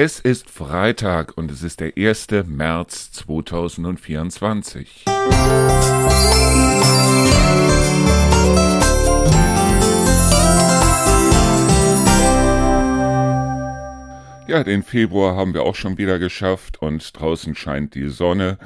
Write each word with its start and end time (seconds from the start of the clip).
Es 0.00 0.20
ist 0.20 0.48
Freitag 0.48 1.36
und 1.36 1.50
es 1.50 1.64
ist 1.64 1.80
der 1.80 1.94
1. 1.96 2.28
März 2.46 3.10
2024. 3.10 5.06
Ja, 14.46 14.62
den 14.62 14.84
Februar 14.84 15.34
haben 15.34 15.52
wir 15.52 15.64
auch 15.64 15.74
schon 15.74 15.98
wieder 15.98 16.20
geschafft 16.20 16.80
und 16.80 17.18
draußen 17.18 17.56
scheint 17.56 17.96
die 17.96 18.08
Sonne. 18.08 18.58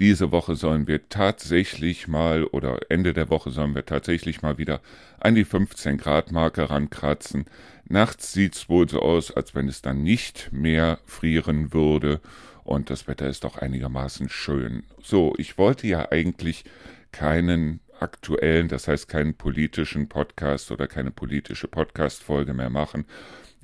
Diese 0.00 0.32
Woche 0.32 0.56
sollen 0.56 0.86
wir 0.86 1.08
tatsächlich 1.08 2.08
mal 2.08 2.44
oder 2.44 2.80
Ende 2.88 3.12
der 3.12 3.30
Woche 3.30 3.50
sollen 3.50 3.74
wir 3.74 3.86
tatsächlich 3.86 4.42
mal 4.42 4.58
wieder 4.58 4.80
an 5.20 5.34
die 5.34 5.44
15 5.44 5.98
Grad 5.98 6.32
Marke 6.32 6.68
rankratzen. 6.68 7.44
Nachts 7.88 8.32
sieht's 8.32 8.68
wohl 8.68 8.88
so 8.88 9.00
aus, 9.00 9.30
als 9.30 9.54
wenn 9.54 9.68
es 9.68 9.82
dann 9.82 10.02
nicht 10.02 10.50
mehr 10.52 10.98
frieren 11.04 11.72
würde 11.72 12.20
und 12.64 12.90
das 12.90 13.06
Wetter 13.06 13.28
ist 13.28 13.44
auch 13.44 13.56
einigermaßen 13.56 14.28
schön. 14.28 14.82
So, 15.02 15.34
ich 15.38 15.58
wollte 15.58 15.86
ja 15.86 16.10
eigentlich 16.10 16.64
keinen 17.12 17.80
aktuellen, 18.00 18.68
das 18.68 18.88
heißt 18.88 19.08
keinen 19.08 19.34
politischen 19.34 20.08
Podcast 20.08 20.72
oder 20.72 20.88
keine 20.88 21.10
politische 21.10 21.68
Podcast-Folge 21.68 22.54
mehr 22.54 22.70
machen, 22.70 23.04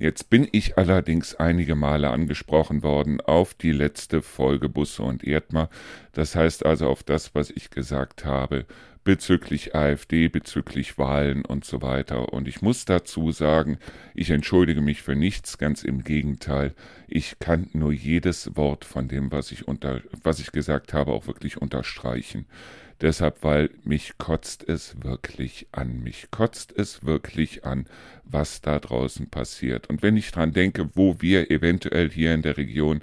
Jetzt 0.01 0.31
bin 0.31 0.47
ich 0.51 0.79
allerdings 0.79 1.35
einige 1.35 1.75
Male 1.75 2.09
angesprochen 2.09 2.81
worden 2.81 3.21
auf 3.21 3.53
die 3.53 3.71
letzte 3.71 4.23
Folge 4.23 4.67
Busse 4.67 5.03
und 5.03 5.23
Erdmer. 5.23 5.69
Das 6.13 6.35
heißt 6.35 6.65
also 6.65 6.89
auf 6.89 7.03
das, 7.03 7.35
was 7.35 7.51
ich 7.51 7.69
gesagt 7.69 8.25
habe 8.25 8.65
bezüglich 9.03 9.75
AfD, 9.75 10.27
bezüglich 10.27 10.97
Wahlen 10.97 11.45
und 11.45 11.65
so 11.65 11.83
weiter. 11.83 12.33
Und 12.33 12.47
ich 12.47 12.63
muss 12.63 12.85
dazu 12.85 13.31
sagen, 13.31 13.77
ich 14.15 14.31
entschuldige 14.31 14.81
mich 14.81 15.03
für 15.03 15.15
nichts, 15.15 15.59
ganz 15.59 15.83
im 15.83 16.03
Gegenteil. 16.03 16.73
Ich 17.07 17.37
kann 17.37 17.69
nur 17.73 17.91
jedes 17.91 18.55
Wort 18.55 18.85
von 18.85 19.07
dem, 19.07 19.31
was 19.31 19.51
ich 19.51 19.67
unter, 19.67 20.01
was 20.23 20.39
ich 20.39 20.51
gesagt 20.51 20.93
habe, 20.95 21.11
auch 21.11 21.27
wirklich 21.27 21.61
unterstreichen. 21.61 22.47
Deshalb, 23.01 23.43
weil 23.43 23.71
mich 23.83 24.19
kotzt 24.19 24.67
es 24.67 25.03
wirklich 25.03 25.67
an. 25.71 26.03
Mich 26.03 26.29
kotzt 26.29 26.71
es 26.77 27.03
wirklich 27.03 27.65
an, 27.65 27.87
was 28.25 28.61
da 28.61 28.79
draußen 28.79 29.27
passiert. 29.27 29.89
Und 29.89 30.03
wenn 30.03 30.17
ich 30.17 30.31
dran 30.31 30.53
denke, 30.53 30.91
wo 30.93 31.15
wir 31.19 31.49
eventuell 31.49 32.11
hier 32.11 32.33
in 32.33 32.43
der 32.43 32.57
Region 32.57 33.01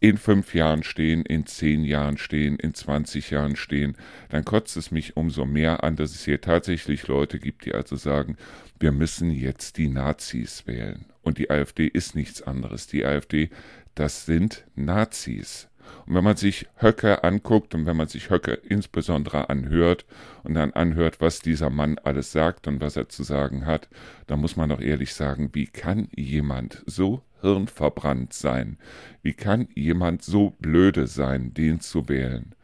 in 0.00 0.16
fünf 0.16 0.54
Jahren 0.54 0.82
stehen, 0.82 1.24
in 1.24 1.46
zehn 1.46 1.84
Jahren 1.84 2.18
stehen, 2.18 2.56
in 2.56 2.74
20 2.74 3.30
Jahren 3.30 3.56
stehen, 3.56 3.96
dann 4.28 4.44
kotzt 4.44 4.76
es 4.76 4.90
mich 4.90 5.16
umso 5.16 5.44
mehr 5.44 5.82
an, 5.82 5.96
dass 5.96 6.12
es 6.12 6.24
hier 6.24 6.40
tatsächlich 6.40 7.06
Leute 7.06 7.38
gibt, 7.38 7.64
die 7.64 7.74
also 7.74 7.96
sagen, 7.96 8.36
wir 8.80 8.92
müssen 8.92 9.30
jetzt 9.30 9.76
die 9.76 9.88
Nazis 9.88 10.66
wählen. 10.66 11.04
Und 11.22 11.38
die 11.38 11.50
AfD 11.50 11.86
ist 11.86 12.14
nichts 12.14 12.42
anderes. 12.42 12.86
Die 12.86 13.04
AfD, 13.04 13.50
das 13.94 14.26
sind 14.26 14.64
Nazis. 14.76 15.67
Und 16.06 16.14
wenn 16.14 16.24
man 16.24 16.36
sich 16.36 16.66
Höcke 16.80 17.24
anguckt 17.24 17.74
und 17.74 17.86
wenn 17.86 17.96
man 17.96 18.08
sich 18.08 18.30
Höcke 18.30 18.52
insbesondere 18.52 19.50
anhört 19.50 20.06
und 20.42 20.54
dann 20.54 20.72
anhört, 20.72 21.20
was 21.20 21.40
dieser 21.40 21.70
Mann 21.70 21.98
alles 22.02 22.32
sagt 22.32 22.66
und 22.66 22.80
was 22.80 22.96
er 22.96 23.08
zu 23.08 23.22
sagen 23.22 23.66
hat, 23.66 23.88
dann 24.26 24.40
muss 24.40 24.56
man 24.56 24.68
doch 24.68 24.80
ehrlich 24.80 25.14
sagen, 25.14 25.50
wie 25.52 25.66
kann 25.66 26.08
jemand 26.14 26.82
so 26.86 27.22
hirnverbrannt 27.40 28.32
sein? 28.32 28.78
Wie 29.22 29.34
kann 29.34 29.68
jemand 29.74 30.22
so 30.22 30.50
blöde 30.58 31.06
sein, 31.06 31.54
den 31.54 31.80
zu 31.80 32.08
wählen? 32.08 32.54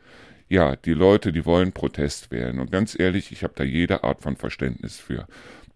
Ja, 0.49 0.77
die 0.77 0.93
Leute, 0.93 1.33
die 1.33 1.47
wollen 1.47 1.73
Protest 1.73 2.31
wählen. 2.31 2.61
Und 2.61 2.71
ganz 2.71 2.99
ehrlich, 2.99 3.33
ich 3.33 3.43
habe 3.43 3.55
da 3.57 3.65
jede 3.65 4.05
Art 4.05 4.21
von 4.21 4.37
Verständnis 4.37 4.99
für. 4.99 5.27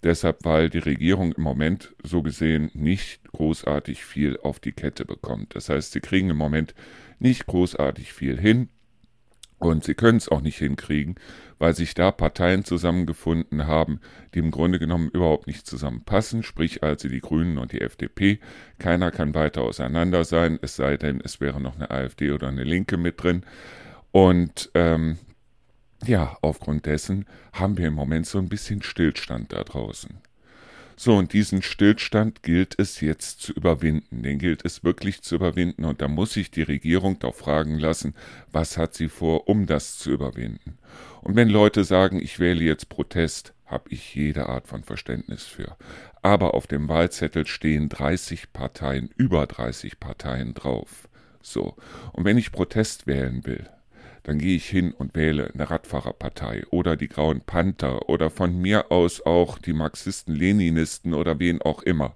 Deshalb, 0.02 0.44
weil 0.44 0.70
die 0.70 0.78
Regierung 0.78 1.32
im 1.32 1.42
Moment 1.42 1.94
so 2.04 2.22
gesehen 2.22 2.70
nicht 2.74 3.24
großartig 3.32 4.04
viel 4.04 4.38
auf 4.38 4.60
die 4.60 4.72
Kette 4.72 5.04
bekommt. 5.04 5.56
Das 5.56 5.68
heißt, 5.68 5.92
sie 5.92 6.00
kriegen 6.00 6.30
im 6.30 6.36
Moment 6.36 6.74
nicht 7.18 7.46
großartig 7.46 8.12
viel 8.12 8.38
hin. 8.38 8.69
Und 9.58 9.82
sie 9.82 9.94
können 9.94 10.19
es 10.19 10.28
auch 10.28 10.41
nicht 10.41 10.58
hinkriegen, 10.58 11.16
weil 11.58 11.74
sich 11.74 11.94
da 11.94 12.12
Parteien 12.12 12.64
zusammengefunden 12.64 13.66
haben, 13.66 14.00
die 14.32 14.38
im 14.38 14.53
Grunde 14.53 14.78
genommen 14.78 15.10
überhaupt 15.12 15.48
nicht 15.48 15.66
zusammenpassen, 15.66 16.44
sprich 16.44 16.84
also 16.84 17.08
die 17.08 17.20
Grünen 17.20 17.58
und 17.58 17.72
die 17.72 17.81
FDP. 17.81 18.38
Keiner 18.78 19.10
kann 19.10 19.34
weiter 19.34 19.62
auseinander 19.62 20.22
sein, 20.22 20.60
es 20.62 20.76
sei 20.76 20.97
denn, 20.97 21.20
es 21.25 21.41
wäre 21.41 21.60
noch 21.60 21.75
eine 21.75 21.91
AfD 21.91 22.31
oder 22.31 22.47
eine 22.47 22.62
Linke 22.62 22.97
mit 22.98 23.20
drin. 23.20 23.42
Und 24.12 24.70
ähm, 24.75 25.19
ja, 26.06 26.36
aufgrund 26.42 26.86
dessen 26.86 27.26
haben 27.53 27.76
wir 27.76 27.88
im 27.88 27.94
Moment 27.94 28.26
so 28.26 28.38
ein 28.38 28.48
bisschen 28.48 28.82
Stillstand 28.82 29.53
da 29.53 29.64
draußen. 29.64 30.19
So, 31.00 31.16
und 31.16 31.32
diesen 31.32 31.62
Stillstand 31.62 32.42
gilt 32.42 32.75
es 32.76 33.00
jetzt 33.00 33.41
zu 33.41 33.53
überwinden. 33.53 34.25
Den 34.25 34.41
gilt 34.41 34.64
es 34.64 34.82
wirklich 34.82 35.22
zu 35.22 35.37
überwinden. 35.37 35.84
Und 35.84 36.03
da 36.03 36.08
muss 36.08 36.32
sich 36.32 36.50
die 36.50 36.62
Regierung 36.62 37.20
doch 37.20 37.37
fragen 37.37 37.78
lassen, 37.78 38.14
was 38.50 38.76
hat 38.76 38.94
sie 38.94 39.08
vor, 39.08 39.48
um 39.48 39.66
das 39.66 39.97
zu 39.97 40.10
überwinden. 40.10 40.76
Und 41.20 41.37
wenn 41.37 41.48
Leute 41.48 41.84
sagen, 41.84 42.20
ich 42.20 42.41
wähle 42.41 42.64
jetzt 42.64 42.88
Protest, 42.88 43.54
habe 43.64 43.91
ich 43.91 44.12
jede 44.16 44.48
Art 44.48 44.66
von 44.66 44.82
Verständnis 44.82 45.44
für. 45.44 45.76
Aber 46.22 46.54
auf 46.54 46.66
dem 46.66 46.88
Wahlzettel 46.88 47.47
stehen 47.47 47.88
30 47.88 48.53
Parteien, 48.53 49.08
über 49.16 49.47
30 49.47 50.00
Parteien 50.00 50.53
drauf. 50.54 51.08
So. 51.42 51.76
Und 52.12 52.25
wenn 52.25 52.38
ich 52.38 52.50
Protest 52.50 53.06
wählen 53.06 53.47
will, 53.47 53.69
dann 54.23 54.39
gehe 54.39 54.56
ich 54.56 54.69
hin 54.69 54.93
und 54.93 55.15
wähle 55.15 55.51
eine 55.53 55.71
Radfahrerpartei 55.71 56.65
oder 56.71 56.97
die 56.97 57.09
Grauen 57.09 57.41
Panther 57.41 58.09
oder 58.09 58.31
von 58.31 58.59
mir 58.61 58.91
aus 58.91 59.25
auch 59.25 59.59
die 59.59 59.73
Marxisten, 59.73 60.34
Leninisten 60.34 61.15
oder 61.15 61.39
wen 61.39 61.62
auch 61.62 61.83
immer. 61.83 62.15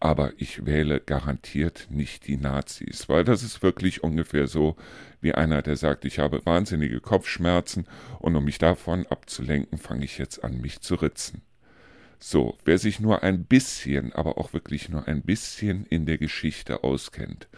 Aber 0.00 0.32
ich 0.36 0.66
wähle 0.66 1.00
garantiert 1.00 1.86
nicht 1.90 2.26
die 2.26 2.36
Nazis, 2.36 3.08
weil 3.08 3.24
das 3.24 3.42
ist 3.42 3.62
wirklich 3.62 4.02
ungefähr 4.02 4.46
so 4.46 4.76
wie 5.20 5.32
einer, 5.32 5.62
der 5.62 5.76
sagt, 5.76 6.04
ich 6.04 6.18
habe 6.18 6.44
wahnsinnige 6.44 7.00
Kopfschmerzen 7.00 7.86
und 8.18 8.36
um 8.36 8.44
mich 8.44 8.58
davon 8.58 9.06
abzulenken, 9.06 9.78
fange 9.78 10.04
ich 10.04 10.18
jetzt 10.18 10.44
an, 10.44 10.60
mich 10.60 10.80
zu 10.80 10.96
ritzen. 10.96 11.40
So, 12.18 12.56
wer 12.64 12.78
sich 12.78 13.00
nur 13.00 13.22
ein 13.22 13.44
bisschen, 13.44 14.12
aber 14.12 14.38
auch 14.38 14.52
wirklich 14.52 14.88
nur 14.88 15.08
ein 15.08 15.22
bisschen 15.22 15.86
in 15.86 16.06
der 16.06 16.18
Geschichte 16.18 16.84
auskennt, 16.84 17.48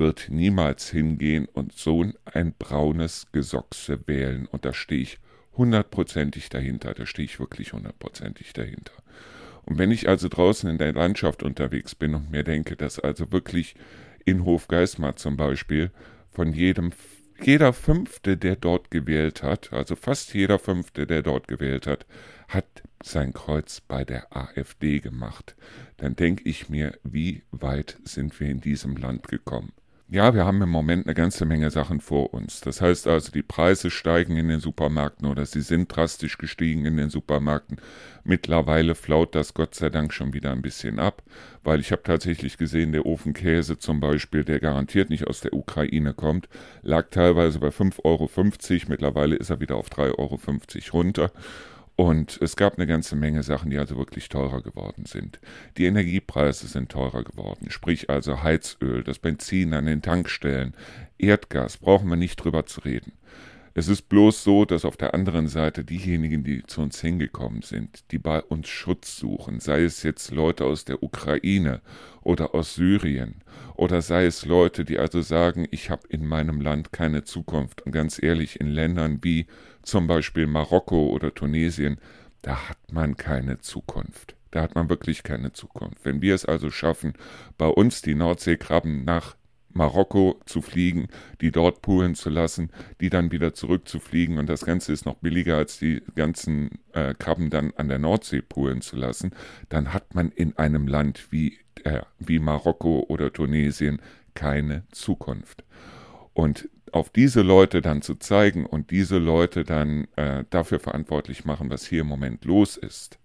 wird 0.00 0.28
niemals 0.30 0.90
hingehen 0.90 1.46
und 1.46 1.72
so 1.72 2.04
ein 2.24 2.54
braunes 2.58 3.28
Gesochse 3.30 4.00
wählen. 4.06 4.46
Und 4.46 4.64
da 4.64 4.72
stehe 4.72 5.02
ich 5.02 5.18
hundertprozentig 5.56 6.48
dahinter. 6.48 6.94
Da 6.94 7.06
stehe 7.06 7.26
ich 7.26 7.38
wirklich 7.38 7.72
hundertprozentig 7.72 8.52
dahinter. 8.54 8.94
Und 9.66 9.78
wenn 9.78 9.90
ich 9.90 10.08
also 10.08 10.28
draußen 10.28 10.68
in 10.68 10.78
der 10.78 10.94
Landschaft 10.94 11.42
unterwegs 11.42 11.94
bin 11.94 12.14
und 12.14 12.30
mir 12.30 12.42
denke, 12.42 12.76
dass 12.76 12.98
also 12.98 13.30
wirklich 13.30 13.74
in 14.24 14.44
Hofgeismar 14.44 15.16
zum 15.16 15.36
Beispiel 15.36 15.90
von 16.30 16.52
jedem 16.52 16.92
jeder 17.42 17.72
Fünfte, 17.72 18.36
der 18.36 18.56
dort 18.56 18.90
gewählt 18.90 19.42
hat, 19.42 19.72
also 19.72 19.96
fast 19.96 20.34
jeder 20.34 20.58
Fünfte, 20.58 21.06
der 21.06 21.22
dort 21.22 21.48
gewählt 21.48 21.86
hat, 21.86 22.04
hat 22.48 22.66
sein 23.02 23.32
Kreuz 23.32 23.80
bei 23.80 24.04
der 24.04 24.36
AfD 24.36 25.00
gemacht. 25.00 25.56
Dann 25.96 26.16
denke 26.16 26.48
ich 26.48 26.68
mir, 26.68 26.98
wie 27.02 27.42
weit 27.50 27.96
sind 28.04 28.38
wir 28.40 28.50
in 28.50 28.60
diesem 28.60 28.96
Land 28.96 29.28
gekommen? 29.28 29.72
Ja, 30.12 30.34
wir 30.34 30.44
haben 30.44 30.60
im 30.60 30.70
Moment 30.70 31.06
eine 31.06 31.14
ganze 31.14 31.44
Menge 31.44 31.70
Sachen 31.70 32.00
vor 32.00 32.34
uns. 32.34 32.60
Das 32.60 32.80
heißt 32.80 33.06
also, 33.06 33.30
die 33.30 33.44
Preise 33.44 33.90
steigen 33.90 34.36
in 34.36 34.48
den 34.48 34.58
Supermärkten 34.58 35.28
oder 35.28 35.46
sie 35.46 35.60
sind 35.60 35.94
drastisch 35.94 36.36
gestiegen 36.36 36.84
in 36.84 36.96
den 36.96 37.10
Supermärkten. 37.10 37.76
Mittlerweile 38.24 38.96
flaut 38.96 39.36
das 39.36 39.54
Gott 39.54 39.76
sei 39.76 39.88
Dank 39.88 40.12
schon 40.12 40.32
wieder 40.32 40.50
ein 40.50 40.62
bisschen 40.62 40.98
ab, 40.98 41.22
weil 41.62 41.78
ich 41.78 41.92
habe 41.92 42.02
tatsächlich 42.02 42.58
gesehen, 42.58 42.90
der 42.90 43.06
Ofenkäse 43.06 43.78
zum 43.78 44.00
Beispiel, 44.00 44.42
der 44.42 44.58
garantiert 44.58 45.10
nicht 45.10 45.28
aus 45.28 45.42
der 45.42 45.52
Ukraine 45.52 46.12
kommt, 46.12 46.48
lag 46.82 47.10
teilweise 47.10 47.60
bei 47.60 47.68
5,50 47.68 48.02
Euro. 48.04 48.28
Mittlerweile 48.88 49.36
ist 49.36 49.50
er 49.50 49.60
wieder 49.60 49.76
auf 49.76 49.90
3,50 49.90 50.18
Euro 50.18 50.40
runter. 50.92 51.30
Und 52.00 52.38
es 52.40 52.56
gab 52.56 52.78
eine 52.78 52.86
ganze 52.86 53.14
Menge 53.14 53.42
Sachen, 53.42 53.68
die 53.68 53.76
also 53.76 53.98
wirklich 53.98 54.30
teurer 54.30 54.62
geworden 54.62 55.04
sind. 55.04 55.38
Die 55.76 55.84
Energiepreise 55.84 56.66
sind 56.66 56.90
teurer 56.90 57.22
geworden, 57.22 57.70
sprich 57.70 58.08
also 58.08 58.42
Heizöl, 58.42 59.04
das 59.04 59.18
Benzin 59.18 59.74
an 59.74 59.84
den 59.84 60.00
Tankstellen, 60.00 60.72
Erdgas, 61.18 61.76
brauchen 61.76 62.08
wir 62.08 62.16
nicht 62.16 62.36
drüber 62.36 62.64
zu 62.64 62.80
reden. 62.80 63.12
Es 63.74 63.88
ist 63.88 64.08
bloß 64.08 64.42
so, 64.42 64.64
dass 64.64 64.86
auf 64.86 64.96
der 64.96 65.12
anderen 65.12 65.46
Seite 65.46 65.84
diejenigen, 65.84 66.42
die 66.42 66.62
zu 66.62 66.80
uns 66.80 66.98
hingekommen 67.02 67.60
sind, 67.60 68.10
die 68.12 68.18
bei 68.18 68.40
uns 68.40 68.70
Schutz 68.70 69.18
suchen, 69.18 69.60
sei 69.60 69.82
es 69.82 70.02
jetzt 70.02 70.30
Leute 70.30 70.64
aus 70.64 70.86
der 70.86 71.02
Ukraine 71.02 71.82
oder 72.22 72.54
aus 72.54 72.76
Syrien, 72.76 73.42
oder 73.74 74.00
sei 74.00 74.24
es 74.24 74.46
Leute, 74.46 74.86
die 74.86 74.98
also 74.98 75.20
sagen, 75.20 75.68
ich 75.70 75.90
habe 75.90 76.08
in 76.08 76.26
meinem 76.26 76.62
Land 76.62 76.92
keine 76.92 77.24
Zukunft. 77.24 77.82
Und 77.82 77.92
ganz 77.92 78.22
ehrlich, 78.22 78.58
in 78.58 78.68
Ländern 78.68 79.18
wie 79.22 79.46
zum 79.82 80.06
Beispiel 80.06 80.46
Marokko 80.46 81.08
oder 81.08 81.34
Tunesien, 81.34 81.98
da 82.42 82.68
hat 82.68 82.92
man 82.92 83.16
keine 83.16 83.60
Zukunft. 83.60 84.36
Da 84.50 84.62
hat 84.62 84.74
man 84.74 84.88
wirklich 84.88 85.22
keine 85.22 85.52
Zukunft. 85.52 86.04
Wenn 86.04 86.22
wir 86.22 86.34
es 86.34 86.44
also 86.44 86.70
schaffen, 86.70 87.14
bei 87.56 87.66
uns 87.66 88.02
die 88.02 88.14
Nordseekrabben 88.14 89.04
nach 89.04 89.36
Marokko 89.72 90.40
zu 90.46 90.62
fliegen, 90.62 91.08
die 91.40 91.52
dort 91.52 91.82
poolen 91.82 92.14
zu 92.14 92.28
lassen, 92.28 92.70
die 93.00 93.10
dann 93.10 93.30
wieder 93.30 93.54
zurückzufliegen 93.54 94.38
und 94.38 94.48
das 94.48 94.64
Ganze 94.64 94.92
ist 94.92 95.06
noch 95.06 95.16
billiger 95.16 95.56
als 95.56 95.78
die 95.78 96.02
ganzen 96.16 96.80
äh, 96.92 97.14
Krabben 97.14 97.50
dann 97.50 97.72
an 97.76 97.88
der 97.88 97.98
Nordsee 97.98 98.42
poolen 98.42 98.80
zu 98.80 98.96
lassen, 98.96 99.30
dann 99.68 99.92
hat 99.92 100.14
man 100.14 100.30
in 100.30 100.56
einem 100.58 100.88
Land 100.88 101.28
wie 101.30 101.58
er, 101.84 102.06
wie 102.18 102.40
Marokko 102.40 103.06
oder 103.08 103.32
Tunesien, 103.32 104.00
keine 104.34 104.84
Zukunft. 104.90 105.64
Und 106.32 106.68
auf 106.92 107.10
diese 107.10 107.42
Leute 107.42 107.82
dann 107.82 108.02
zu 108.02 108.16
zeigen 108.16 108.66
und 108.66 108.90
diese 108.90 109.18
Leute 109.18 109.64
dann 109.64 110.08
äh, 110.16 110.44
dafür 110.50 110.80
verantwortlich 110.80 111.44
machen, 111.44 111.70
was 111.70 111.86
hier 111.86 112.02
im 112.02 112.06
Moment 112.06 112.44
los 112.44 112.76
ist, 112.76 113.18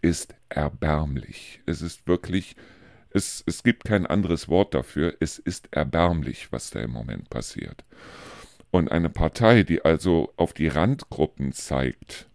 ist 0.00 0.34
erbärmlich. 0.48 1.60
Es 1.66 1.82
ist 1.82 2.06
wirklich, 2.06 2.56
es, 3.10 3.42
es 3.46 3.62
gibt 3.62 3.84
kein 3.84 4.06
anderes 4.06 4.48
Wort 4.48 4.74
dafür, 4.74 5.14
es 5.20 5.38
ist 5.38 5.68
erbärmlich, 5.70 6.52
was 6.52 6.70
da 6.70 6.80
im 6.80 6.90
Moment 6.90 7.30
passiert. 7.30 7.84
Und 8.70 8.90
eine 8.90 9.10
Partei, 9.10 9.62
die 9.62 9.84
also 9.84 10.32
auf 10.36 10.52
die 10.52 10.68
Randgruppen 10.68 11.52
zeigt, 11.52 12.28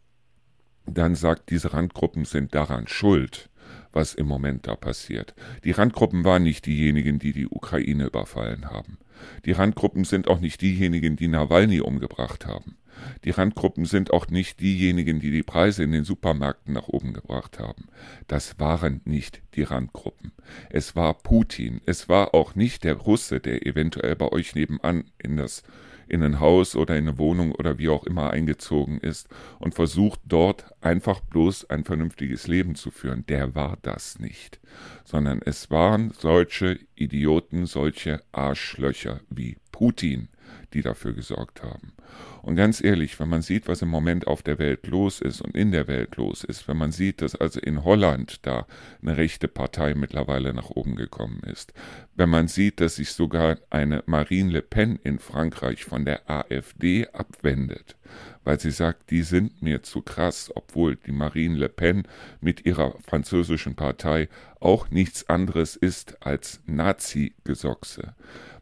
dann 0.86 1.16
sagt, 1.16 1.50
diese 1.50 1.74
Randgruppen 1.74 2.26
sind 2.26 2.56
daran 2.56 2.88
schuld, 2.88 3.50
was 3.98 4.14
im 4.14 4.28
Moment 4.28 4.68
da 4.68 4.76
passiert. 4.76 5.34
Die 5.64 5.72
Randgruppen 5.72 6.24
waren 6.24 6.44
nicht 6.44 6.68
diejenigen, 6.68 7.18
die 7.18 7.34
die 7.34 7.48
Ukraine 7.48 8.06
überfallen 8.06 8.70
haben. 8.70 9.00
Die 9.44 9.54
Randgruppen 9.54 10.04
sind 10.04 10.28
auch 10.28 10.40
nicht 10.40 10.62
diejenigen, 10.62 11.16
die 11.16 11.28
Nawalny 11.28 11.82
umgebracht 11.82 12.46
haben. 12.46 12.78
Die 13.24 13.32
Randgruppen 13.32 13.86
sind 13.86 14.14
auch 14.14 14.28
nicht 14.28 14.60
diejenigen, 14.60 15.20
die 15.20 15.32
die 15.32 15.42
Preise 15.42 15.84
in 15.84 15.92
den 15.92 16.04
Supermärkten 16.04 16.74
nach 16.74 16.88
oben 16.88 17.14
gebracht 17.14 17.58
haben. 17.60 17.88
Das 18.28 18.60
waren 18.60 19.02
nicht 19.04 19.42
die 19.56 19.64
Randgruppen. 19.64 20.32
Es 20.70 20.96
war 20.96 21.16
Putin. 21.16 21.82
Es 21.88 22.08
war 22.08 22.36
auch 22.36 22.54
nicht 22.54 22.84
der 22.84 22.94
Russe, 22.94 23.40
der 23.40 23.66
eventuell 23.66 24.16
bei 24.16 24.32
euch 24.32 24.54
nebenan 24.54 25.06
in 25.18 25.38
das 25.38 25.64
in 26.08 26.24
ein 26.24 26.40
Haus 26.40 26.76
oder 26.76 26.96
in 26.96 27.08
eine 27.08 27.18
Wohnung 27.18 27.52
oder 27.54 27.78
wie 27.78 27.90
auch 27.90 28.04
immer 28.06 28.32
eingezogen 28.32 29.00
ist 29.00 29.28
und 29.60 29.76
versucht 29.76 30.20
dort 30.26 30.66
einfach 30.82 31.20
bloß 31.22 31.70
ein 31.70 31.84
vernünftiges 31.84 32.48
Leben 32.48 32.76
zu 32.76 32.92
führen. 32.92 33.26
Der 33.28 33.56
war 33.56 33.78
das 33.82 34.20
nicht, 34.20 34.60
sondern 35.06 35.42
es 35.44 35.70
waren 35.70 36.12
solche 36.18 36.80
Idioten, 36.96 37.66
solche 37.66 38.24
Arschlöcher 38.32 39.22
wie 39.30 39.58
Putin, 39.72 40.30
die 40.74 40.82
dafür 40.82 41.14
gesorgt 41.14 41.64
haben. 41.64 41.94
Und 42.42 42.56
ganz 42.56 42.84
ehrlich, 42.84 43.20
wenn 43.20 43.30
man 43.30 43.42
sieht, 43.42 43.68
was 43.68 43.82
im 43.82 43.90
Moment 43.90 44.28
auf 44.28 44.42
der 44.42 44.60
Welt 44.60 44.88
los 44.88 45.22
ist 45.22 45.42
und 45.42 45.56
in 45.56 45.72
der 45.72 45.88
Welt 45.88 46.16
los 46.16 46.44
ist, 46.44 46.68
wenn 46.68 46.78
man 46.78 46.92
sieht, 46.92 47.22
dass 47.22 47.36
also 47.36 47.60
in 47.60 47.84
Holland 47.84 48.46
da 48.46 48.66
eine 49.02 49.18
rechte 49.18 49.48
Partei 49.48 49.96
mittlerweile 49.96 50.54
nach 50.54 50.70
oben 50.70 50.96
gekommen 50.96 51.42
ist, 51.44 51.74
wenn 52.16 52.30
man 52.30 52.48
sieht, 52.48 52.80
dass 52.80 52.96
sich 52.96 53.12
sogar 53.12 53.58
eine 53.70 54.04
Marine 54.06 54.52
Le 54.52 54.62
Pen 54.62 54.98
in 55.04 55.20
Frankreich 55.20 55.84
von 55.84 56.06
der 56.06 56.30
AfD 56.30 57.08
abwendet, 57.08 57.98
weil 58.44 58.60
sie 58.60 58.72
sagt, 58.72 59.12
die 59.12 59.24
sind 59.24 59.62
mir 59.62 59.84
zu 59.84 60.02
krass, 60.02 60.52
obwohl 60.56 60.96
die 60.96 61.12
Marine 61.12 61.58
Le 61.58 61.70
Pen 61.70 62.04
mit 62.40 62.66
ihrer 62.66 62.96
französischen 63.06 63.76
Partei 63.76 64.30
auch 64.60 64.90
nichts 64.90 65.30
anderes 65.30 65.76
ist 65.76 66.26
als 66.26 66.62
Nazi-Gesochse, 66.66 68.16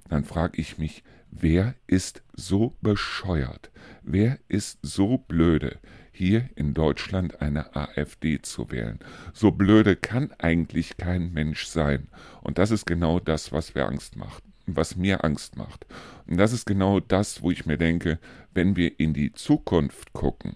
dann 0.10 0.24
frage 0.24 0.60
ich 0.60 0.78
mich, 0.78 1.04
Wer 1.38 1.76
ist 1.86 2.24
so 2.34 2.78
bescheuert? 2.82 3.70
Wer 4.04 4.40
ist 4.48 4.80
so 4.82 5.18
blöde, 5.18 5.80
hier 6.14 6.50
in 6.56 6.74
Deutschland 6.74 7.42
eine 7.42 7.76
AfD 7.76 8.42
zu 8.42 8.72
wählen? 8.72 9.00
So 9.34 9.52
blöde 9.52 9.98
kann 9.98 10.32
eigentlich 10.38 10.96
kein 10.96 11.34
Mensch 11.34 11.66
sein. 11.66 12.08
Und 12.42 12.58
das 12.58 12.72
ist 12.72 12.86
genau 12.86 13.20
das, 13.20 13.52
was 13.52 13.76
wir 13.76 13.86
Angst 13.86 14.16
macht, 14.16 14.46
was 14.66 14.96
mir 14.96 15.26
Angst 15.26 15.58
macht. 15.58 15.86
Und 16.26 16.38
das 16.38 16.54
ist 16.54 16.66
genau 16.66 17.02
das, 17.02 17.42
wo 17.42 17.52
ich 17.52 17.66
mir 17.66 17.78
denke, 17.78 18.18
wenn 18.54 18.78
wir 18.78 18.98
in 18.98 19.14
die 19.14 19.34
Zukunft 19.34 20.14
gucken, 20.14 20.56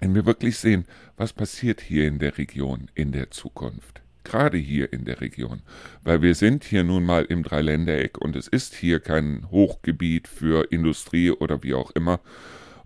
wenn 0.00 0.14
wir 0.14 0.26
wirklich 0.26 0.58
sehen, 0.58 0.84
was 1.16 1.32
passiert 1.32 1.80
hier 1.80 2.06
in 2.06 2.18
der 2.18 2.36
Region 2.36 2.90
in 2.94 3.10
der 3.10 3.30
Zukunft 3.30 4.02
gerade 4.24 4.58
hier 4.58 4.92
in 4.92 5.04
der 5.04 5.20
Region, 5.20 5.62
weil 6.02 6.22
wir 6.22 6.34
sind 6.34 6.64
hier 6.64 6.84
nun 6.84 7.04
mal 7.04 7.24
im 7.24 7.42
Dreiländereck 7.42 8.18
und 8.18 8.36
es 8.36 8.48
ist 8.48 8.74
hier 8.74 9.00
kein 9.00 9.50
Hochgebiet 9.50 10.28
für 10.28 10.70
Industrie 10.70 11.30
oder 11.30 11.62
wie 11.62 11.74
auch 11.74 11.90
immer. 11.92 12.20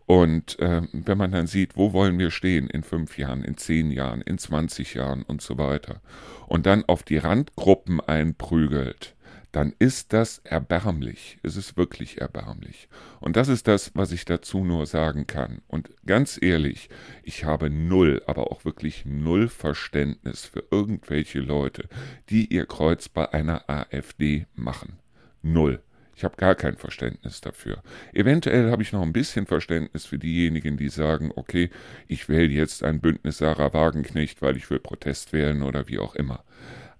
Und 0.06 0.60
äh, 0.60 0.82
wenn 0.92 1.18
man 1.18 1.32
dann 1.32 1.48
sieht, 1.48 1.76
wo 1.76 1.92
wollen 1.92 2.16
wir 2.20 2.30
stehen 2.30 2.70
in 2.70 2.84
fünf 2.84 3.18
Jahren, 3.18 3.42
in 3.42 3.56
zehn 3.56 3.90
Jahren, 3.90 4.22
in 4.22 4.38
zwanzig 4.38 4.94
Jahren 4.94 5.24
und 5.24 5.42
so 5.42 5.58
weiter, 5.58 6.00
und 6.46 6.64
dann 6.64 6.84
auf 6.84 7.02
die 7.02 7.18
Randgruppen 7.18 8.00
einprügelt, 8.00 9.15
dann 9.56 9.72
ist 9.78 10.12
das 10.12 10.42
erbärmlich. 10.44 11.38
Es 11.42 11.56
ist 11.56 11.78
wirklich 11.78 12.20
erbärmlich. 12.20 12.90
Und 13.20 13.36
das 13.36 13.48
ist 13.48 13.66
das, 13.66 13.90
was 13.94 14.12
ich 14.12 14.26
dazu 14.26 14.62
nur 14.62 14.84
sagen 14.84 15.26
kann. 15.26 15.62
Und 15.66 15.88
ganz 16.04 16.38
ehrlich, 16.38 16.90
ich 17.22 17.46
habe 17.46 17.70
null, 17.70 18.22
aber 18.26 18.52
auch 18.52 18.66
wirklich 18.66 19.06
null 19.06 19.48
Verständnis 19.48 20.44
für 20.44 20.62
irgendwelche 20.70 21.38
Leute, 21.40 21.88
die 22.28 22.52
ihr 22.52 22.66
Kreuz 22.66 23.08
bei 23.08 23.32
einer 23.32 23.64
AfD 23.70 24.44
machen. 24.54 24.98
Null. 25.40 25.82
Ich 26.14 26.24
habe 26.24 26.36
gar 26.36 26.54
kein 26.54 26.76
Verständnis 26.76 27.40
dafür. 27.40 27.82
Eventuell 28.12 28.70
habe 28.70 28.82
ich 28.82 28.92
noch 28.92 29.00
ein 29.00 29.14
bisschen 29.14 29.46
Verständnis 29.46 30.04
für 30.04 30.18
diejenigen, 30.18 30.76
die 30.76 30.90
sagen, 30.90 31.32
okay, 31.34 31.70
ich 32.08 32.28
wähle 32.28 32.52
jetzt 32.52 32.82
ein 32.82 33.00
Bündnis 33.00 33.38
Sarah 33.38 33.72
Wagenknecht, 33.72 34.42
weil 34.42 34.58
ich 34.58 34.68
will 34.68 34.80
Protest 34.80 35.32
wählen 35.32 35.62
oder 35.62 35.88
wie 35.88 35.98
auch 35.98 36.14
immer. 36.14 36.44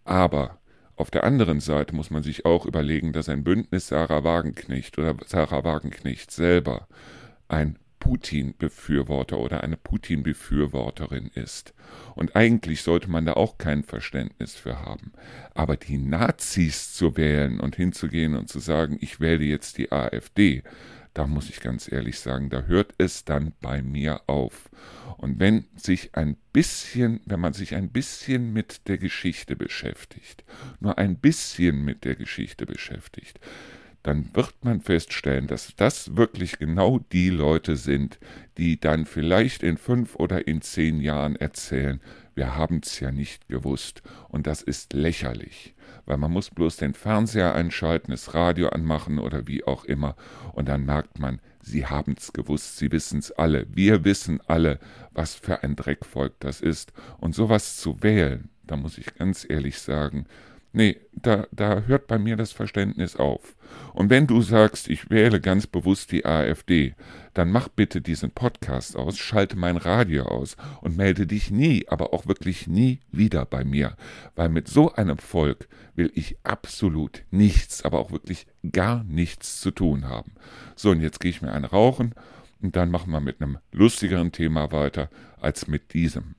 Aber 0.05 0.59
auf 0.97 1.11
der 1.11 1.25
anderen 1.25 1.61
Seite 1.61 1.95
muss 1.95 2.11
man 2.11 2.23
sich 2.23 2.45
auch 2.45 2.65
überlegen, 2.67 3.13
dass 3.13 3.29
ein 3.29 3.45
Bündnis 3.45 3.89
Sarah 3.89 4.25
Wagenknecht 4.25 4.99
oder 4.99 5.15
Sarah 5.27 5.63
Wagenknecht 5.63 6.31
selber 6.31 6.89
ein 7.49 7.79
Putin-Befürworter 8.01 9.39
oder 9.39 9.63
eine 9.65 9.77
Putin-Befürworterin 9.77 11.31
ist. 11.35 11.75
Und 12.15 12.37
eigentlich 12.37 12.83
sollte 12.83 13.11
man 13.11 13.27
da 13.27 13.35
auch 13.35 13.59
kein 13.59 13.83
Verständnis 13.83 14.55
für 14.55 14.81
haben. 14.81 15.13
Aber 15.55 15.77
die 15.77 15.99
Nazis 15.99 16.95
zu 16.95 17.17
wählen 17.17 17.61
und 17.61 17.77
hinzugehen 17.77 18.35
und 18.35 18.49
zu 18.49 18.59
sagen, 18.61 18.97
ich 19.01 19.21
wähle 19.21 19.45
jetzt 19.45 19.79
die 19.79 19.93
AfD, 19.93 20.63
da 21.17 21.27
muss 21.27 21.49
ich 21.49 21.61
ganz 21.61 21.91
ehrlich 21.91 22.21
sagen, 22.21 22.51
da 22.51 22.63
hört 22.65 22.93
es 22.99 23.25
dann 23.25 23.55
bei 23.63 23.81
mir 23.81 24.21
auf. 24.27 24.69
Und 25.17 25.41
wenn 25.41 25.65
sich 25.75 26.15
ein 26.15 26.37
bisschen, 26.53 27.21
wenn 27.25 27.41
man 27.41 27.55
sich 27.55 27.75
ein 27.75 27.89
bisschen 27.89 28.53
mit 28.53 28.87
der 28.87 28.99
Geschichte 28.99 29.57
beschäftigt, 29.57 30.45
nur 30.79 30.99
ein 30.99 31.17
bisschen 31.17 31.83
mit 31.83 32.05
der 32.05 32.17
Geschichte 32.17 32.67
beschäftigt, 32.67 33.41
dann 34.03 34.29
wird 34.35 34.55
man 34.63 34.83
feststellen, 34.83 35.47
dass 35.47 35.73
das 35.75 36.17
wirklich 36.17 36.59
genau 36.59 37.01
die 37.13 37.31
Leute 37.31 37.77
sind, 37.77 38.19
die 38.59 38.79
dann 38.79 39.07
vielleicht 39.07 39.63
in 39.63 39.79
fünf 39.79 40.17
oder 40.17 40.47
in 40.47 40.61
zehn 40.61 41.01
Jahren 41.01 41.35
erzählen, 41.35 42.01
wir 42.35 42.57
haben 42.57 42.81
es 42.85 43.01
ja 43.01 43.11
nicht 43.11 43.49
gewusst. 43.49 44.03
Und 44.29 44.47
das 44.47 44.61
ist 44.61 44.93
lächerlich, 44.93 45.75
weil 46.07 46.17
man 46.17 46.31
muss 46.33 46.51
bloß 46.51 46.77
den 46.77 46.95
Fernseher 46.95 47.55
einschalten, 47.55 48.13
das 48.13 48.35
Radio 48.35 48.69
anmachen 48.69 49.19
oder 49.19 49.47
wie 49.47 49.65
auch 49.65 49.85
immer, 49.85 50.17
und 50.53 50.69
dann 50.69 50.87
merkt 50.87 51.19
man, 51.19 51.41
sie 51.61 51.87
haben 51.87 52.15
es 52.17 52.33
gewusst, 52.33 52.79
sie 52.79 52.91
wissen 52.93 53.19
es 53.19 53.33
alle, 53.33 53.67
wir 53.71 54.05
wissen 54.05 54.41
alle, 54.47 54.79
was 55.13 55.35
für 55.35 55.63
ein 55.63 55.77
Dreckvolk 55.77 56.35
das 56.41 56.61
ist. 56.61 56.93
Und 57.19 57.35
sowas 57.35 57.77
zu 57.77 58.03
wählen, 58.03 58.49
da 58.65 58.77
muss 58.77 58.99
ich 58.99 59.15
ganz 59.15 59.47
ehrlich 59.49 59.79
sagen, 59.79 60.27
Nee, 60.77 60.99
da, 61.15 61.47
da 61.53 61.85
hört 61.87 62.07
bei 62.07 62.19
mir 62.19 62.37
das 62.37 62.53
Verständnis 62.53 63.17
auf. 63.17 63.56
Und 63.97 64.11
wenn 64.11 64.27
du 64.27 64.43
sagst, 64.43 64.91
ich 64.91 65.09
wähle 65.09 65.41
ganz 65.41 65.67
bewusst 65.67 66.13
die 66.13 66.27
AfD, 66.27 66.95
dann 67.33 67.51
mach 67.51 67.69
bitte 67.69 68.03
diesen 68.03 68.31
Podcast 68.31 68.95
aus, 68.95 69.17
schalte 69.17 69.57
mein 69.57 69.79
Radio 69.79 70.25
aus 70.25 70.59
und 70.83 70.99
melde 70.99 71.27
dich 71.27 71.51
nie, 71.51 71.89
aber 71.89 72.13
auch 72.13 72.27
wirklich 72.27 72.67
nie 72.67 73.01
wieder 73.11 73.47
bei 73.47 73.65
mir. 73.65 73.97
Weil 74.35 74.51
mit 74.51 74.69
so 74.69 74.93
einem 74.93 75.17
Volk 75.17 75.67
will 75.95 76.13
ich 76.15 76.37
absolut 76.43 77.25
nichts, 77.31 77.87
aber 77.87 77.99
auch 77.99 78.13
wirklich 78.13 78.47
gar 78.71 79.03
nichts 79.05 79.63
zu 79.63 79.71
tun 79.71 80.07
haben. 80.07 80.33
So, 80.75 80.91
und 80.91 81.01
jetzt 81.01 81.19
gehe 81.21 81.31
ich 81.31 81.41
mir 81.41 81.53
einen 81.53 81.65
rauchen 81.65 82.15
und 82.61 82.77
dann 82.77 82.91
machen 82.91 83.11
wir 83.13 83.21
mit 83.21 83.41
einem 83.41 83.57
lustigeren 83.73 84.31
Thema 84.31 84.73
weiter 84.73 85.09
als 85.41 85.69
mit 85.69 85.95
diesem. 85.95 86.35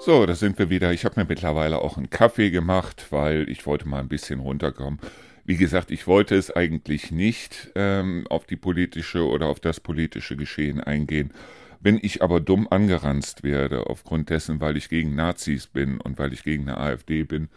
So, 0.00 0.24
da 0.26 0.34
sind 0.34 0.58
wir 0.58 0.70
wieder. 0.70 0.92
Ich 0.92 1.04
habe 1.04 1.20
mir 1.20 1.26
mittlerweile 1.28 1.80
auch 1.80 1.96
einen 1.96 2.08
Kaffee 2.08 2.50
gemacht, 2.50 3.06
weil 3.10 3.48
ich 3.48 3.66
wollte 3.66 3.88
mal 3.88 4.00
ein 4.00 4.08
bisschen 4.08 4.40
runterkommen. 4.40 5.00
Wie 5.44 5.56
gesagt, 5.56 5.90
ich 5.90 6.06
wollte 6.06 6.36
es 6.36 6.54
eigentlich 6.54 7.10
nicht 7.10 7.72
ähm, 7.74 8.26
auf 8.30 8.46
die 8.46 8.56
politische 8.56 9.26
oder 9.26 9.46
auf 9.46 9.60
das 9.60 9.80
politische 9.80 10.36
Geschehen 10.36 10.80
eingehen. 10.80 11.32
Wenn 11.80 11.98
ich 12.00 12.22
aber 12.22 12.40
dumm 12.40 12.68
angeranzt 12.70 13.42
werde, 13.42 13.86
aufgrund 13.88 14.30
dessen, 14.30 14.60
weil 14.60 14.76
ich 14.76 14.88
gegen 14.88 15.14
Nazis 15.14 15.66
bin 15.66 16.00
und 16.00 16.18
weil 16.18 16.32
ich 16.32 16.42
gegen 16.42 16.68
eine 16.68 16.78
AfD 16.78 17.24
bin, 17.24 17.48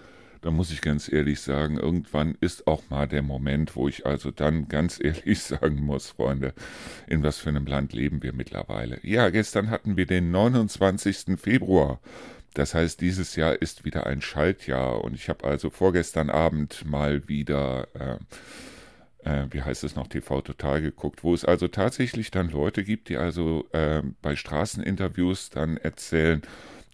da 0.42 0.50
muss 0.50 0.72
ich 0.72 0.82
ganz 0.82 1.12
ehrlich 1.12 1.40
sagen, 1.40 1.78
irgendwann 1.78 2.36
ist 2.42 2.66
auch 2.68 2.82
mal 2.90 3.08
der 3.08 3.22
Moment, 3.22 3.76
wo 3.76 3.88
ich 3.88 4.06
also 4.06 4.32
dann 4.32 4.68
ganz 4.68 5.00
ehrlich 5.04 5.42
sagen 5.42 5.82
muss, 5.82 6.10
Freunde, 6.10 6.54
in 7.08 7.24
was 7.24 7.38
für 7.38 7.50
einem 7.50 7.68
Land 7.68 7.94
leben 7.94 8.24
wir 8.24 8.34
mittlerweile. 8.34 9.00
Ja, 9.04 9.30
gestern 9.30 9.70
hatten 9.70 9.98
wir 9.98 10.06
den 10.06 10.32
29. 10.32 11.40
Februar. 11.40 12.00
Das 12.54 12.74
heißt, 12.74 13.00
dieses 13.00 13.36
Jahr 13.36 13.62
ist 13.62 13.86
wieder 13.86 14.08
ein 14.08 14.22
Schaltjahr 14.22 15.04
und 15.04 15.14
ich 15.14 15.30
habe 15.30 15.46
also 15.46 15.70
vorgestern 15.70 16.30
Abend 16.30 16.84
mal 16.86 17.28
wieder, 17.30 17.88
äh, 17.94 19.30
äh, 19.30 19.48
wie 19.52 19.62
heißt 19.62 19.86
es 19.86 19.96
noch, 19.96 20.08
TV 20.08 20.42
Total 20.42 20.82
geguckt, 20.82 21.24
wo 21.24 21.34
es 21.34 21.46
also 21.46 21.70
tatsächlich 21.70 22.30
dann 22.30 22.50
Leute 22.50 22.84
gibt, 22.84 23.08
die 23.08 23.16
also 23.16 23.70
äh, 23.72 24.02
bei 24.22 24.36
Straßeninterviews 24.36 25.50
dann 25.50 25.78
erzählen, 25.78 26.42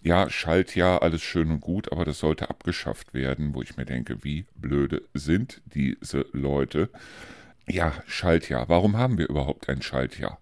ja, 0.02 0.30
Schaltjahr, 0.30 1.02
alles 1.02 1.22
schön 1.22 1.50
und 1.50 1.60
gut, 1.60 1.90
aber 1.92 2.04
das 2.04 2.20
sollte 2.20 2.50
abgeschafft 2.50 3.14
werden, 3.14 3.54
wo 3.54 3.62
ich 3.62 3.76
mir 3.76 3.84
denke, 3.84 4.22
wie 4.22 4.46
blöde 4.54 5.02
sind 5.14 5.60
diese 5.74 6.26
Leute. 6.32 6.88
Ja, 7.68 7.92
Schaltjahr. 8.06 8.68
Warum 8.68 8.96
haben 8.96 9.18
wir 9.18 9.28
überhaupt 9.28 9.68
ein 9.68 9.82
Schaltjahr? 9.82 10.38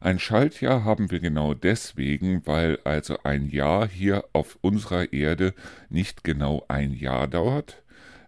Ein 0.00 0.18
Schaltjahr 0.18 0.84
haben 0.84 1.10
wir 1.10 1.20
genau 1.20 1.54
deswegen, 1.54 2.46
weil 2.46 2.78
also 2.84 3.18
ein 3.24 3.48
Jahr 3.48 3.86
hier 3.86 4.24
auf 4.32 4.58
unserer 4.60 5.12
Erde 5.12 5.54
nicht 5.90 6.24
genau 6.24 6.64
ein 6.68 6.92
Jahr 6.92 7.28
dauert. 7.28 7.82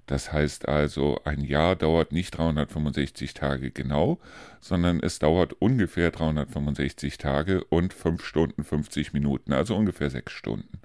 Das 0.06 0.32
heißt 0.32 0.68
also, 0.68 1.20
ein 1.24 1.40
Jahr 1.40 1.76
dauert 1.76 2.12
nicht 2.12 2.36
365 2.36 3.32
Tage 3.34 3.70
genau, 3.70 4.18
sondern 4.60 5.00
es 5.00 5.18
dauert 5.18 5.54
ungefähr 5.60 6.10
365 6.10 7.16
Tage 7.18 7.64
und 7.64 7.94
5 7.94 8.24
Stunden 8.24 8.64
50 8.64 9.12
Minuten, 9.14 9.52
also 9.52 9.74
ungefähr 9.76 10.10
6 10.10 10.32
Stunden. 10.32 10.80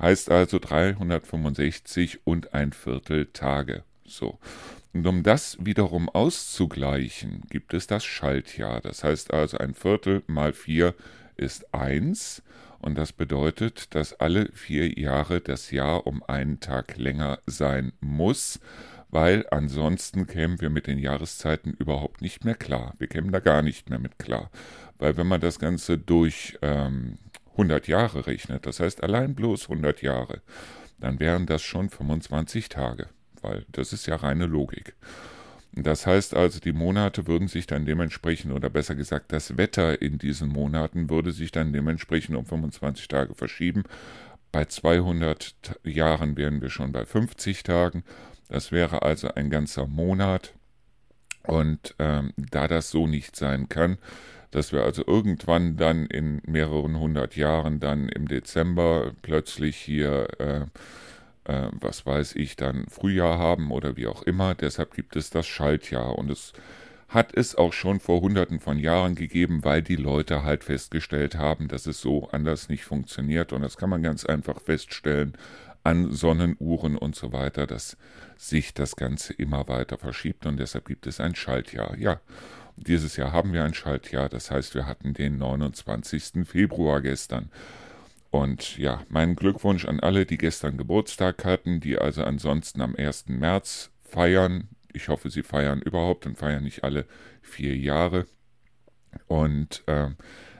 Heißt 0.00 0.30
also 0.30 0.58
365 0.58 2.20
und 2.24 2.54
ein 2.54 2.72
Viertel 2.72 3.26
Tage. 3.32 3.84
So. 4.04 4.38
Und 4.92 5.06
um 5.06 5.22
das 5.22 5.58
wiederum 5.60 6.08
auszugleichen, 6.08 7.42
gibt 7.50 7.74
es 7.74 7.86
das 7.86 8.04
Schaltjahr. 8.04 8.80
Das 8.80 9.04
heißt 9.04 9.32
also, 9.32 9.58
ein 9.58 9.74
Viertel 9.74 10.22
mal 10.26 10.52
vier 10.52 10.94
ist 11.36 11.74
eins. 11.74 12.42
Und 12.80 12.96
das 12.96 13.12
bedeutet, 13.12 13.94
dass 13.94 14.18
alle 14.20 14.50
vier 14.52 14.98
Jahre 14.98 15.40
das 15.40 15.70
Jahr 15.70 16.06
um 16.06 16.22
einen 16.22 16.60
Tag 16.60 16.96
länger 16.96 17.38
sein 17.46 17.92
muss, 18.00 18.60
weil 19.10 19.46
ansonsten 19.50 20.26
kämen 20.26 20.60
wir 20.60 20.70
mit 20.70 20.86
den 20.86 20.98
Jahreszeiten 20.98 21.72
überhaupt 21.72 22.20
nicht 22.22 22.44
mehr 22.44 22.54
klar. 22.54 22.94
Wir 22.98 23.08
kämen 23.08 23.32
da 23.32 23.40
gar 23.40 23.62
nicht 23.62 23.90
mehr 23.90 23.98
mit 23.98 24.18
klar. 24.18 24.50
Weil 24.98 25.16
wenn 25.16 25.26
man 25.26 25.40
das 25.40 25.58
Ganze 25.58 25.98
durch 25.98 26.58
ähm, 26.62 27.18
100 27.52 27.88
Jahre 27.88 28.26
rechnet, 28.26 28.66
das 28.66 28.80
heißt 28.80 29.02
allein 29.02 29.34
bloß 29.34 29.64
100 29.70 30.02
Jahre, 30.02 30.42
dann 31.00 31.20
wären 31.20 31.46
das 31.46 31.62
schon 31.62 31.88
25 31.88 32.68
Tage 32.68 33.08
weil 33.42 33.64
das 33.72 33.92
ist 33.92 34.06
ja 34.06 34.16
reine 34.16 34.46
Logik. 34.46 34.94
Das 35.72 36.06
heißt 36.06 36.34
also, 36.34 36.60
die 36.60 36.72
Monate 36.72 37.26
würden 37.26 37.48
sich 37.48 37.66
dann 37.66 37.84
dementsprechend, 37.84 38.52
oder 38.52 38.70
besser 38.70 38.94
gesagt, 38.94 39.32
das 39.32 39.56
Wetter 39.56 40.00
in 40.00 40.18
diesen 40.18 40.48
Monaten 40.48 41.10
würde 41.10 41.32
sich 41.32 41.52
dann 41.52 41.72
dementsprechend 41.72 42.36
um 42.36 42.46
25 42.46 43.06
Tage 43.08 43.34
verschieben. 43.34 43.84
Bei 44.50 44.64
200 44.64 45.78
Jahren 45.84 46.36
wären 46.36 46.62
wir 46.62 46.70
schon 46.70 46.92
bei 46.92 47.04
50 47.04 47.62
Tagen. 47.62 48.02
Das 48.48 48.72
wäre 48.72 49.02
also 49.02 49.28
ein 49.34 49.50
ganzer 49.50 49.86
Monat. 49.86 50.54
Und 51.46 51.94
ähm, 51.98 52.32
da 52.36 52.66
das 52.66 52.90
so 52.90 53.06
nicht 53.06 53.36
sein 53.36 53.68
kann, 53.68 53.98
dass 54.50 54.72
wir 54.72 54.82
also 54.82 55.02
irgendwann 55.06 55.76
dann 55.76 56.06
in 56.06 56.40
mehreren 56.46 56.98
hundert 56.98 57.36
Jahren 57.36 57.80
dann 57.80 58.08
im 58.08 58.28
Dezember 58.28 59.12
plötzlich 59.22 59.76
hier 59.76 60.28
äh, 60.38 60.66
äh, 61.48 61.68
was 61.72 62.06
weiß 62.06 62.36
ich, 62.36 62.56
dann 62.56 62.86
Frühjahr 62.88 63.38
haben 63.38 63.70
oder 63.70 63.96
wie 63.96 64.06
auch 64.06 64.22
immer. 64.22 64.54
Deshalb 64.54 64.94
gibt 64.94 65.16
es 65.16 65.30
das 65.30 65.46
Schaltjahr 65.46 66.16
und 66.16 66.30
es 66.30 66.52
hat 67.08 67.34
es 67.34 67.54
auch 67.54 67.72
schon 67.72 68.00
vor 68.00 68.20
hunderten 68.20 68.60
von 68.60 68.78
Jahren 68.78 69.14
gegeben, 69.14 69.64
weil 69.64 69.82
die 69.82 69.96
Leute 69.96 70.44
halt 70.44 70.62
festgestellt 70.62 71.36
haben, 71.36 71.68
dass 71.68 71.86
es 71.86 72.00
so 72.00 72.28
anders 72.28 72.68
nicht 72.68 72.84
funktioniert. 72.84 73.52
Und 73.54 73.62
das 73.62 73.78
kann 73.78 73.88
man 73.88 74.02
ganz 74.02 74.26
einfach 74.26 74.60
feststellen 74.60 75.32
an 75.84 76.12
Sonnenuhren 76.12 76.98
und 76.98 77.16
so 77.16 77.32
weiter, 77.32 77.66
dass 77.66 77.96
sich 78.36 78.74
das 78.74 78.94
Ganze 78.94 79.32
immer 79.32 79.68
weiter 79.68 79.96
verschiebt 79.96 80.44
und 80.44 80.58
deshalb 80.58 80.86
gibt 80.86 81.06
es 81.06 81.18
ein 81.18 81.34
Schaltjahr. 81.34 81.96
Ja, 81.96 82.20
dieses 82.76 83.16
Jahr 83.16 83.32
haben 83.32 83.52
wir 83.52 83.64
ein 83.64 83.74
Schaltjahr, 83.74 84.28
das 84.28 84.50
heißt, 84.50 84.74
wir 84.74 84.86
hatten 84.86 85.14
den 85.14 85.38
29. 85.38 86.46
Februar 86.46 87.00
gestern. 87.00 87.50
Und 88.30 88.76
ja, 88.76 89.02
meinen 89.08 89.36
Glückwunsch 89.36 89.86
an 89.86 90.00
alle, 90.00 90.26
die 90.26 90.38
gestern 90.38 90.76
Geburtstag 90.76 91.44
hatten, 91.44 91.80
die 91.80 91.98
also 91.98 92.24
ansonsten 92.24 92.82
am 92.82 92.94
1. 92.94 93.28
März 93.28 93.90
feiern. 94.02 94.68
Ich 94.92 95.08
hoffe, 95.08 95.30
sie 95.30 95.42
feiern 95.42 95.80
überhaupt 95.80 96.26
und 96.26 96.36
feiern 96.36 96.64
nicht 96.64 96.84
alle 96.84 97.06
vier 97.40 97.76
Jahre. 97.76 98.26
Und 99.26 99.82
äh, 99.86 100.10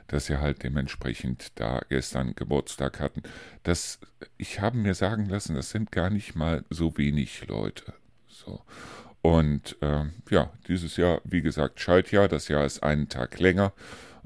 dass 0.06 0.26
sie 0.26 0.40
halt 0.40 0.62
dementsprechend 0.62 1.52
da 1.56 1.82
gestern 1.90 2.34
Geburtstag 2.34 2.98
hatten. 2.98 3.22
Das, 3.62 4.00
ich 4.38 4.60
habe 4.60 4.78
mir 4.78 4.94
sagen 4.94 5.26
lassen, 5.26 5.54
das 5.54 5.70
sind 5.70 5.92
gar 5.92 6.08
nicht 6.08 6.34
mal 6.34 6.64
so 6.70 6.96
wenig 6.96 7.46
Leute. 7.46 7.92
So. 8.26 8.62
Und 9.20 9.76
äh, 9.82 10.04
ja, 10.30 10.50
dieses 10.66 10.96
Jahr, 10.96 11.20
wie 11.25 11.42
gesagt, 11.42 11.80
Schaltjahr. 11.80 12.28
Das 12.28 12.48
Jahr 12.48 12.64
ist 12.64 12.82
einen 12.82 13.10
Tag 13.10 13.38
länger 13.38 13.75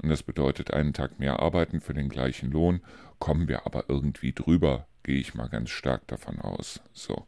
und 0.01 0.09
das 0.09 0.23
bedeutet 0.23 0.71
einen 0.71 0.93
Tag 0.93 1.19
mehr 1.19 1.39
arbeiten 1.39 1.81
für 1.81 1.93
den 1.93 2.07
gleichen 2.07 2.51
Lohn 2.51 2.81
kommen 3.19 3.47
wir 3.47 3.65
aber 3.65 3.85
irgendwie 3.87 4.33
drüber, 4.33 4.87
gehe 5.03 5.19
ich 5.19 5.35
mal 5.35 5.49
ganz 5.49 5.69
stark 5.69 6.07
davon 6.07 6.39
aus. 6.39 6.81
So. 6.93 7.25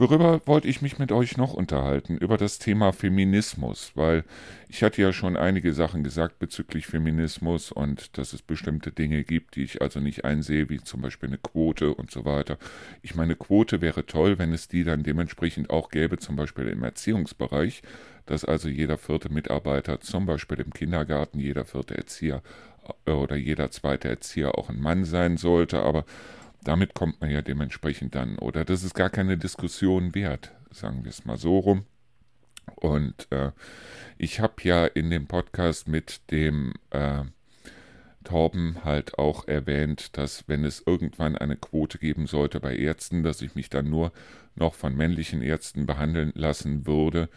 Worüber 0.00 0.40
wollte 0.46 0.66
ich 0.66 0.80
mich 0.80 0.98
mit 0.98 1.12
euch 1.12 1.36
noch 1.36 1.52
unterhalten? 1.52 2.16
Über 2.16 2.38
das 2.38 2.58
Thema 2.58 2.90
Feminismus, 2.90 3.92
weil 3.96 4.24
ich 4.66 4.82
hatte 4.82 5.02
ja 5.02 5.12
schon 5.12 5.36
einige 5.36 5.74
Sachen 5.74 6.02
gesagt 6.02 6.38
bezüglich 6.38 6.86
Feminismus 6.86 7.70
und 7.70 8.16
dass 8.16 8.32
es 8.32 8.40
bestimmte 8.40 8.92
Dinge 8.92 9.24
gibt, 9.24 9.56
die 9.56 9.64
ich 9.64 9.82
also 9.82 10.00
nicht 10.00 10.24
einsehe, 10.24 10.70
wie 10.70 10.80
zum 10.80 11.02
Beispiel 11.02 11.28
eine 11.28 11.36
Quote 11.36 11.92
und 11.92 12.10
so 12.10 12.24
weiter. 12.24 12.56
Ich 13.02 13.14
meine, 13.14 13.36
Quote 13.36 13.82
wäre 13.82 14.06
toll, 14.06 14.38
wenn 14.38 14.54
es 14.54 14.68
die 14.68 14.84
dann 14.84 15.02
dementsprechend 15.02 15.68
auch 15.68 15.90
gäbe, 15.90 16.16
zum 16.16 16.34
Beispiel 16.34 16.68
im 16.68 16.82
Erziehungsbereich, 16.82 17.82
dass 18.24 18.46
also 18.46 18.70
jeder 18.70 18.96
vierte 18.96 19.28
Mitarbeiter, 19.30 20.00
zum 20.00 20.24
Beispiel 20.24 20.60
im 20.60 20.72
Kindergarten, 20.72 21.40
jeder 21.40 21.66
vierte 21.66 21.98
Erzieher 21.98 22.42
oder 23.06 23.36
jeder 23.36 23.70
zweite 23.70 24.08
Erzieher 24.08 24.58
auch 24.58 24.68
ein 24.68 24.80
Mann 24.80 25.04
sein 25.04 25.36
sollte, 25.36 25.82
aber 25.82 26.04
damit 26.62 26.94
kommt 26.94 27.20
man 27.20 27.30
ja 27.30 27.42
dementsprechend 27.42 28.14
dann, 28.14 28.38
oder 28.38 28.64
das 28.64 28.84
ist 28.84 28.94
gar 28.94 29.10
keine 29.10 29.38
Diskussion 29.38 30.14
wert, 30.14 30.52
sagen 30.70 31.04
wir 31.04 31.10
es 31.10 31.24
mal 31.24 31.36
so 31.36 31.58
rum. 31.58 31.84
Und 32.76 33.26
äh, 33.30 33.52
ich 34.18 34.40
habe 34.40 34.54
ja 34.62 34.86
in 34.86 35.10
dem 35.10 35.26
Podcast 35.26 35.88
mit 35.88 36.30
dem 36.30 36.74
äh, 36.90 37.24
Torben 38.24 38.84
halt 38.84 39.18
auch 39.18 39.48
erwähnt, 39.48 40.16
dass 40.18 40.46
wenn 40.46 40.64
es 40.64 40.82
irgendwann 40.84 41.36
eine 41.36 41.56
Quote 41.56 41.98
geben 41.98 42.26
sollte 42.26 42.60
bei 42.60 42.76
Ärzten, 42.76 43.22
dass 43.22 43.40
ich 43.40 43.54
mich 43.54 43.70
dann 43.70 43.88
nur 43.88 44.12
noch 44.54 44.74
von 44.74 44.94
männlichen 44.94 45.42
Ärzten 45.42 45.86
behandeln 45.86 46.32
lassen 46.34 46.86
würde 46.86 47.28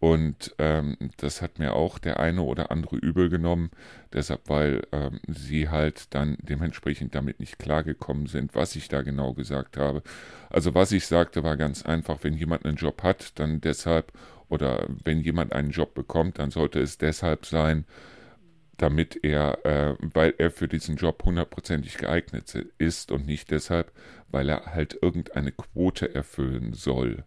und 0.00 0.54
ähm, 0.58 0.96
das 1.16 1.42
hat 1.42 1.58
mir 1.58 1.74
auch 1.74 1.98
der 1.98 2.20
eine 2.20 2.42
oder 2.42 2.70
andere 2.70 2.96
übel 2.96 3.28
genommen, 3.28 3.70
deshalb, 4.12 4.48
weil 4.48 4.86
ähm, 4.92 5.20
sie 5.26 5.68
halt 5.70 6.14
dann 6.14 6.36
dementsprechend 6.40 7.14
damit 7.16 7.40
nicht 7.40 7.58
klargekommen 7.58 8.26
sind, 8.26 8.54
was 8.54 8.76
ich 8.76 8.88
da 8.88 9.02
genau 9.02 9.34
gesagt 9.34 9.76
habe. 9.76 10.02
Also 10.50 10.74
was 10.74 10.92
ich 10.92 11.06
sagte, 11.06 11.42
war 11.42 11.56
ganz 11.56 11.84
einfach, 11.84 12.18
wenn 12.22 12.34
jemand 12.34 12.64
einen 12.64 12.76
Job 12.76 13.02
hat, 13.02 13.38
dann 13.40 13.60
deshalb, 13.60 14.12
oder 14.48 14.86
wenn 15.04 15.20
jemand 15.20 15.52
einen 15.52 15.70
Job 15.70 15.94
bekommt, 15.94 16.38
dann 16.38 16.52
sollte 16.52 16.80
es 16.80 16.98
deshalb 16.98 17.44
sein, 17.44 17.84
damit 18.76 19.24
er, 19.24 19.64
äh, 19.66 19.96
weil 20.00 20.34
er 20.38 20.50
für 20.52 20.68
diesen 20.68 20.96
Job 20.96 21.24
hundertprozentig 21.24 21.98
geeignet 21.98 22.54
ist 22.78 23.10
und 23.10 23.26
nicht 23.26 23.50
deshalb, 23.50 23.92
weil 24.30 24.48
er 24.48 24.66
halt 24.66 24.96
irgendeine 25.02 25.52
Quote 25.52 26.14
erfüllen 26.14 26.72
soll. 26.72 27.24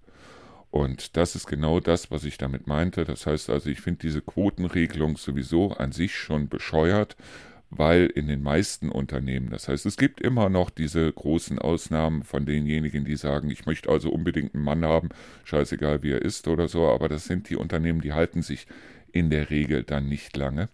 Und 0.71 1.17
das 1.17 1.35
ist 1.35 1.47
genau 1.47 1.81
das, 1.81 2.11
was 2.11 2.23
ich 2.23 2.37
damit 2.37 2.65
meinte. 2.65 3.03
Das 3.03 3.27
heißt 3.27 3.49
also, 3.49 3.69
ich 3.69 3.81
finde 3.81 3.99
diese 3.99 4.21
Quotenregelung 4.21 5.17
sowieso 5.17 5.73
an 5.73 5.91
sich 5.91 6.15
schon 6.15 6.47
bescheuert, 6.47 7.17
weil 7.69 8.05
in 8.05 8.27
den 8.27 8.41
meisten 8.41 8.89
Unternehmen, 8.89 9.49
das 9.49 9.67
heißt, 9.67 9.85
es 9.85 9.97
gibt 9.97 10.21
immer 10.21 10.49
noch 10.49 10.69
diese 10.69 11.11
großen 11.11 11.59
Ausnahmen 11.59 12.23
von 12.23 12.45
denjenigen, 12.45 13.03
die 13.05 13.17
sagen, 13.17 13.49
ich 13.49 13.65
möchte 13.65 13.89
also 13.89 14.09
unbedingt 14.11 14.55
einen 14.55 14.63
Mann 14.63 14.85
haben, 14.85 15.09
scheißegal 15.43 16.03
wie 16.03 16.11
er 16.11 16.21
ist 16.21 16.47
oder 16.47 16.69
so, 16.69 16.87
aber 16.87 17.09
das 17.09 17.25
sind 17.25 17.49
die 17.49 17.57
Unternehmen, 17.57 18.01
die 18.01 18.13
halten 18.13 18.41
sich 18.41 18.65
in 19.11 19.29
der 19.29 19.49
Regel 19.49 19.83
dann 19.83 20.07
nicht 20.07 20.35
lange. 20.37 20.69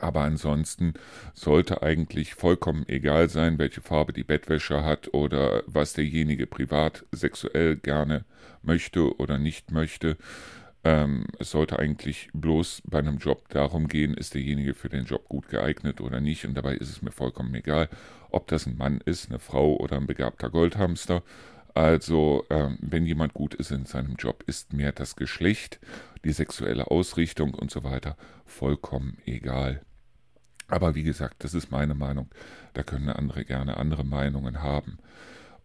Aber 0.00 0.22
ansonsten 0.22 0.94
sollte 1.34 1.82
eigentlich 1.82 2.34
vollkommen 2.34 2.84
egal 2.88 3.28
sein, 3.28 3.58
welche 3.58 3.80
Farbe 3.80 4.12
die 4.12 4.24
Bettwäsche 4.24 4.84
hat 4.84 5.12
oder 5.14 5.62
was 5.66 5.92
derjenige 5.92 6.46
privat 6.46 7.04
sexuell 7.12 7.76
gerne 7.76 8.24
möchte 8.62 9.16
oder 9.18 9.38
nicht 9.38 9.70
möchte. 9.70 10.16
Ähm, 10.84 11.26
es 11.38 11.52
sollte 11.52 11.78
eigentlich 11.78 12.28
bloß 12.32 12.82
bei 12.84 12.98
einem 12.98 13.18
Job 13.18 13.48
darum 13.50 13.86
gehen, 13.86 14.14
ist 14.14 14.34
derjenige 14.34 14.74
für 14.74 14.88
den 14.88 15.04
Job 15.04 15.28
gut 15.28 15.48
geeignet 15.48 16.00
oder 16.00 16.20
nicht. 16.20 16.44
Und 16.44 16.54
dabei 16.54 16.74
ist 16.74 16.90
es 16.90 17.02
mir 17.02 17.12
vollkommen 17.12 17.54
egal, 17.54 17.88
ob 18.30 18.48
das 18.48 18.66
ein 18.66 18.76
Mann 18.76 19.00
ist, 19.04 19.28
eine 19.28 19.38
Frau 19.38 19.76
oder 19.76 19.96
ein 19.96 20.06
begabter 20.06 20.50
Goldhamster. 20.50 21.22
Also, 21.74 22.44
ähm, 22.50 22.78
wenn 22.80 23.06
jemand 23.06 23.34
gut 23.34 23.54
ist 23.54 23.70
in 23.70 23.86
seinem 23.86 24.16
Job, 24.16 24.44
ist 24.46 24.72
mir 24.72 24.92
das 24.92 25.16
Geschlecht, 25.16 25.80
die 26.24 26.32
sexuelle 26.32 26.90
Ausrichtung 26.90 27.54
und 27.54 27.70
so 27.70 27.82
weiter 27.82 28.16
vollkommen 28.44 29.18
egal. 29.24 29.82
Aber 30.68 30.94
wie 30.94 31.02
gesagt, 31.02 31.44
das 31.44 31.54
ist 31.54 31.70
meine 31.70 31.94
Meinung. 31.94 32.28
Da 32.74 32.82
können 32.82 33.08
andere 33.08 33.44
gerne 33.44 33.76
andere 33.76 34.04
Meinungen 34.04 34.62
haben. 34.62 34.98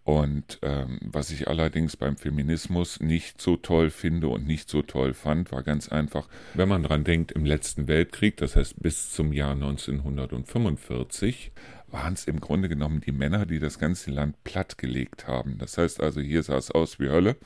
Und 0.08 0.60
ähm, 0.62 1.00
was 1.02 1.32
ich 1.32 1.50
allerdings 1.50 1.98
beim 1.98 2.16
Feminismus 2.16 3.02
nicht 3.02 3.42
so 3.42 3.58
toll 3.58 3.90
finde 3.90 4.30
und 4.30 4.48
nicht 4.48 4.70
so 4.70 4.82
toll 4.82 5.14
fand, 5.14 5.52
war 5.52 5.64
ganz 5.64 5.90
einfach, 5.90 6.30
wenn 6.54 6.70
man 6.70 6.84
dran 6.84 7.04
denkt, 7.04 7.34
im 7.34 7.44
letzten 7.44 7.90
Weltkrieg, 7.90 8.38
das 8.38 8.56
heißt 8.56 8.82
bis 8.82 9.12
zum 9.12 9.34
Jahr 9.34 9.52
1945, 9.52 11.52
waren 11.88 12.13
es 12.13 12.25
im 12.25 12.39
Grunde 12.39 12.70
genommen 12.70 13.01
die 13.01 13.12
Männer, 13.12 13.46
die 13.46 13.60
das 13.60 13.79
ganze 13.79 14.12
Land 14.12 14.44
plattgelegt 14.44 15.27
haben. 15.27 15.58
Das 15.58 15.77
heißt 15.77 16.01
also, 16.01 16.20
hier 16.22 16.44
sah 16.44 16.58
es 16.58 16.72
aus 16.72 17.00
wie 17.00 17.10
Hölle. 17.10 17.38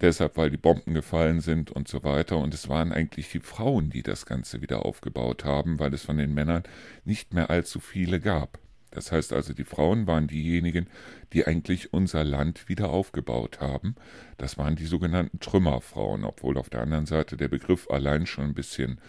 Deshalb, 0.00 0.36
weil 0.36 0.50
die 0.50 0.58
Bomben 0.58 0.92
gefallen 0.92 1.40
sind 1.40 1.70
und 1.70 1.88
so 1.88 2.04
weiter. 2.04 2.36
Und 2.36 2.52
es 2.52 2.68
waren 2.68 2.92
eigentlich 2.92 3.30
die 3.30 3.40
Frauen, 3.40 3.88
die 3.88 4.02
das 4.02 4.26
Ganze 4.26 4.60
wieder 4.60 4.84
aufgebaut 4.84 5.44
haben, 5.44 5.78
weil 5.78 5.94
es 5.94 6.02
von 6.02 6.18
den 6.18 6.34
Männern 6.34 6.64
nicht 7.04 7.32
mehr 7.32 7.48
allzu 7.48 7.80
viele 7.80 8.20
gab. 8.20 8.58
Das 8.90 9.10
heißt 9.10 9.32
also, 9.32 9.52
die 9.52 9.64
Frauen 9.64 10.06
waren 10.06 10.26
diejenigen, 10.26 10.88
die 11.32 11.46
eigentlich 11.46 11.92
unser 11.92 12.24
Land 12.24 12.68
wieder 12.68 12.90
aufgebaut 12.90 13.60
haben. 13.60 13.94
Das 14.38 14.58
waren 14.58 14.76
die 14.76 14.86
sogenannten 14.86 15.40
Trümmerfrauen, 15.40 16.24
obwohl 16.24 16.56
auf 16.58 16.70
der 16.70 16.82
anderen 16.82 17.06
Seite 17.06 17.36
der 17.36 17.48
Begriff 17.48 17.90
allein 17.90 18.26
schon 18.26 18.44
ein 18.44 18.54
bisschen 18.54 19.00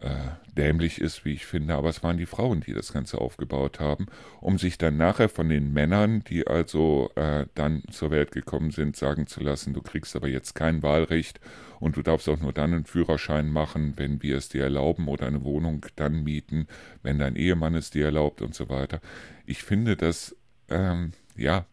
äh, 0.00 0.30
dämlich 0.56 1.00
ist, 1.00 1.24
wie 1.24 1.32
ich 1.32 1.46
finde, 1.46 1.74
aber 1.74 1.88
es 1.88 2.02
waren 2.02 2.16
die 2.16 2.26
Frauen, 2.26 2.60
die 2.60 2.72
das 2.72 2.92
Ganze 2.92 3.18
aufgebaut 3.18 3.80
haben, 3.80 4.06
um 4.40 4.58
sich 4.58 4.78
dann 4.78 4.96
nachher 4.96 5.28
von 5.28 5.48
den 5.48 5.72
Männern, 5.72 6.24
die 6.24 6.46
also 6.46 7.10
äh, 7.16 7.46
dann 7.54 7.82
zur 7.90 8.10
Welt 8.10 8.32
gekommen 8.32 8.70
sind, 8.70 8.96
sagen 8.96 9.26
zu 9.26 9.40
lassen, 9.40 9.74
du 9.74 9.82
kriegst 9.82 10.16
aber 10.16 10.28
jetzt 10.28 10.54
kein 10.54 10.82
Wahlrecht 10.82 11.40
und 11.80 11.96
du 11.96 12.02
darfst 12.02 12.28
auch 12.28 12.40
nur 12.40 12.52
dann 12.52 12.72
einen 12.72 12.84
Führerschein 12.84 13.48
machen, 13.48 13.94
wenn 13.96 14.22
wir 14.22 14.36
es 14.36 14.48
dir 14.48 14.64
erlauben 14.64 15.08
oder 15.08 15.26
eine 15.26 15.44
Wohnung 15.44 15.86
dann 15.96 16.24
mieten, 16.24 16.66
wenn 17.02 17.18
dein 17.18 17.36
Ehemann 17.36 17.74
es 17.74 17.90
dir 17.90 18.06
erlaubt 18.06 18.42
und 18.42 18.54
so 18.54 18.68
weiter. 18.68 19.00
Ich 19.46 19.62
finde 19.62 19.96
das, 19.96 20.36
ähm, 20.68 21.12
ja, 21.36 21.66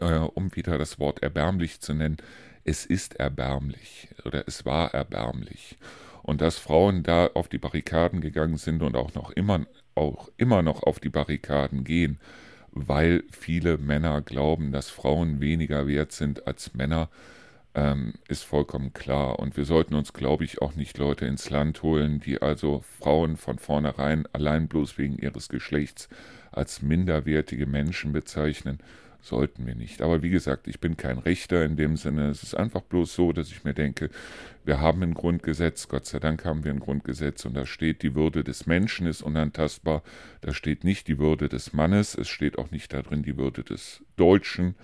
äh, 0.00 0.18
um 0.18 0.54
wieder 0.56 0.78
das 0.78 0.98
Wort 0.98 1.22
erbärmlich 1.22 1.80
zu 1.80 1.94
nennen, 1.94 2.16
es 2.64 2.84
ist 2.84 3.14
erbärmlich 3.16 4.08
oder 4.24 4.44
es 4.46 4.64
war 4.64 4.92
erbärmlich. 4.94 5.78
Und 6.28 6.42
dass 6.42 6.58
Frauen 6.58 7.04
da 7.04 7.28
auf 7.28 7.48
die 7.48 7.56
Barrikaden 7.56 8.20
gegangen 8.20 8.58
sind 8.58 8.82
und 8.82 8.96
auch 8.96 9.14
noch 9.14 9.30
immer, 9.30 9.64
auch 9.94 10.28
immer 10.36 10.60
noch 10.60 10.82
auf 10.82 11.00
die 11.00 11.08
Barrikaden 11.08 11.84
gehen, 11.84 12.20
weil 12.70 13.24
viele 13.30 13.78
Männer 13.78 14.20
glauben, 14.20 14.70
dass 14.70 14.90
Frauen 14.90 15.40
weniger 15.40 15.86
wert 15.86 16.12
sind 16.12 16.46
als 16.46 16.74
Männer, 16.74 17.08
ähm, 17.74 18.12
ist 18.28 18.44
vollkommen 18.44 18.92
klar. 18.92 19.38
Und 19.38 19.56
wir 19.56 19.64
sollten 19.64 19.94
uns, 19.94 20.12
glaube 20.12 20.44
ich, 20.44 20.60
auch 20.60 20.74
nicht 20.74 20.98
Leute 20.98 21.24
ins 21.24 21.48
Land 21.48 21.82
holen, 21.82 22.20
die 22.20 22.42
also 22.42 22.84
Frauen 23.00 23.38
von 23.38 23.58
vornherein 23.58 24.26
allein 24.34 24.68
bloß 24.68 24.98
wegen 24.98 25.16
ihres 25.16 25.48
Geschlechts 25.48 26.10
als 26.52 26.82
minderwertige 26.82 27.64
Menschen 27.64 28.12
bezeichnen 28.12 28.80
sollten 29.20 29.66
wir 29.66 29.74
nicht. 29.74 30.02
Aber 30.02 30.22
wie 30.22 30.30
gesagt, 30.30 30.68
ich 30.68 30.80
bin 30.80 30.96
kein 30.96 31.18
Richter 31.18 31.64
in 31.64 31.76
dem 31.76 31.96
Sinne. 31.96 32.28
Es 32.28 32.42
ist 32.42 32.54
einfach 32.54 32.82
bloß 32.82 33.14
so, 33.14 33.32
dass 33.32 33.48
ich 33.48 33.64
mir 33.64 33.74
denke, 33.74 34.10
wir 34.64 34.80
haben 34.80 35.02
ein 35.02 35.14
Grundgesetz, 35.14 35.88
Gott 35.88 36.06
sei 36.06 36.18
Dank 36.18 36.44
haben 36.44 36.64
wir 36.64 36.72
ein 36.72 36.80
Grundgesetz 36.80 37.44
und 37.44 37.54
da 37.54 37.66
steht, 37.66 38.02
die 38.02 38.14
Würde 38.14 38.44
des 38.44 38.66
Menschen 38.66 39.06
ist 39.06 39.22
unantastbar. 39.22 40.02
Da 40.40 40.52
steht 40.52 40.84
nicht 40.84 41.08
die 41.08 41.18
Würde 41.18 41.48
des 41.48 41.72
Mannes, 41.72 42.14
es 42.14 42.28
steht 42.28 42.58
auch 42.58 42.70
nicht 42.70 42.92
darin 42.92 43.22
die 43.22 43.36
Würde 43.36 43.64
des 43.64 44.04
Deutschen 44.16 44.74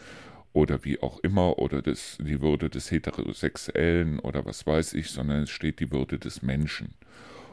oder 0.53 0.85
wie 0.85 1.03
auch 1.03 1.19
immer 1.21 1.59
oder 1.59 1.83
des, 1.83 2.17
die 2.21 2.41
Würde 2.41 2.71
des 2.71 2.91
Heterosexuellen 2.91 4.21
oder 4.21 4.45
was 4.45 4.67
weiß 4.67 4.95
ich, 4.95 5.11
sondern 5.11 5.43
es 5.43 5.50
steht 5.50 5.81
die 5.81 5.91
Würde 5.91 6.19
des 6.19 6.43
Menschen. 6.43 6.95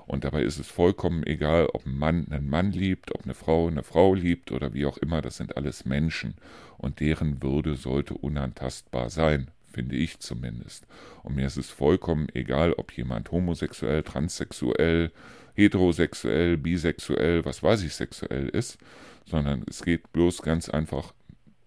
Und 0.08 0.24
dabei 0.24 0.44
ist 0.44 0.60
es 0.60 0.68
vollkommen 0.68 1.26
egal, 1.26 1.68
ob 1.68 1.86
ein 1.86 1.98
Mann 1.98 2.28
einen 2.30 2.50
Mann 2.50 2.72
liebt, 2.72 3.14
ob 3.14 3.24
eine 3.24 3.34
Frau 3.34 3.68
eine 3.68 3.84
Frau 3.84 4.14
liebt 4.14 4.52
oder 4.52 4.74
wie 4.74 4.86
auch 4.86 4.98
immer, 4.98 5.22
das 5.22 5.38
sind 5.38 5.56
alles 5.58 5.86
Menschen. 5.86 6.36
Und 6.78 7.00
deren 7.00 7.42
Würde 7.42 7.76
sollte 7.76 8.16
unantastbar 8.16 9.10
sein, 9.10 9.52
finde 9.72 9.96
ich 9.96 10.20
zumindest. 10.20 10.86
Und 11.24 11.36
mir 11.36 11.48
ist 11.48 11.58
es 11.58 11.70
vollkommen 11.70 12.28
egal, 12.34 12.74
ob 12.74 12.92
jemand 12.92 13.32
homosexuell, 13.32 14.04
transsexuell, 14.04 15.12
heterosexuell, 15.54 16.58
bisexuell, 16.58 17.46
was 17.46 17.62
weiß 17.62 17.84
ich, 17.84 17.94
sexuell 17.94 18.50
ist, 18.50 18.78
sondern 19.26 19.64
es 19.70 19.84
geht 19.84 20.12
bloß 20.12 20.42
ganz 20.42 20.70
einfach, 20.70 21.14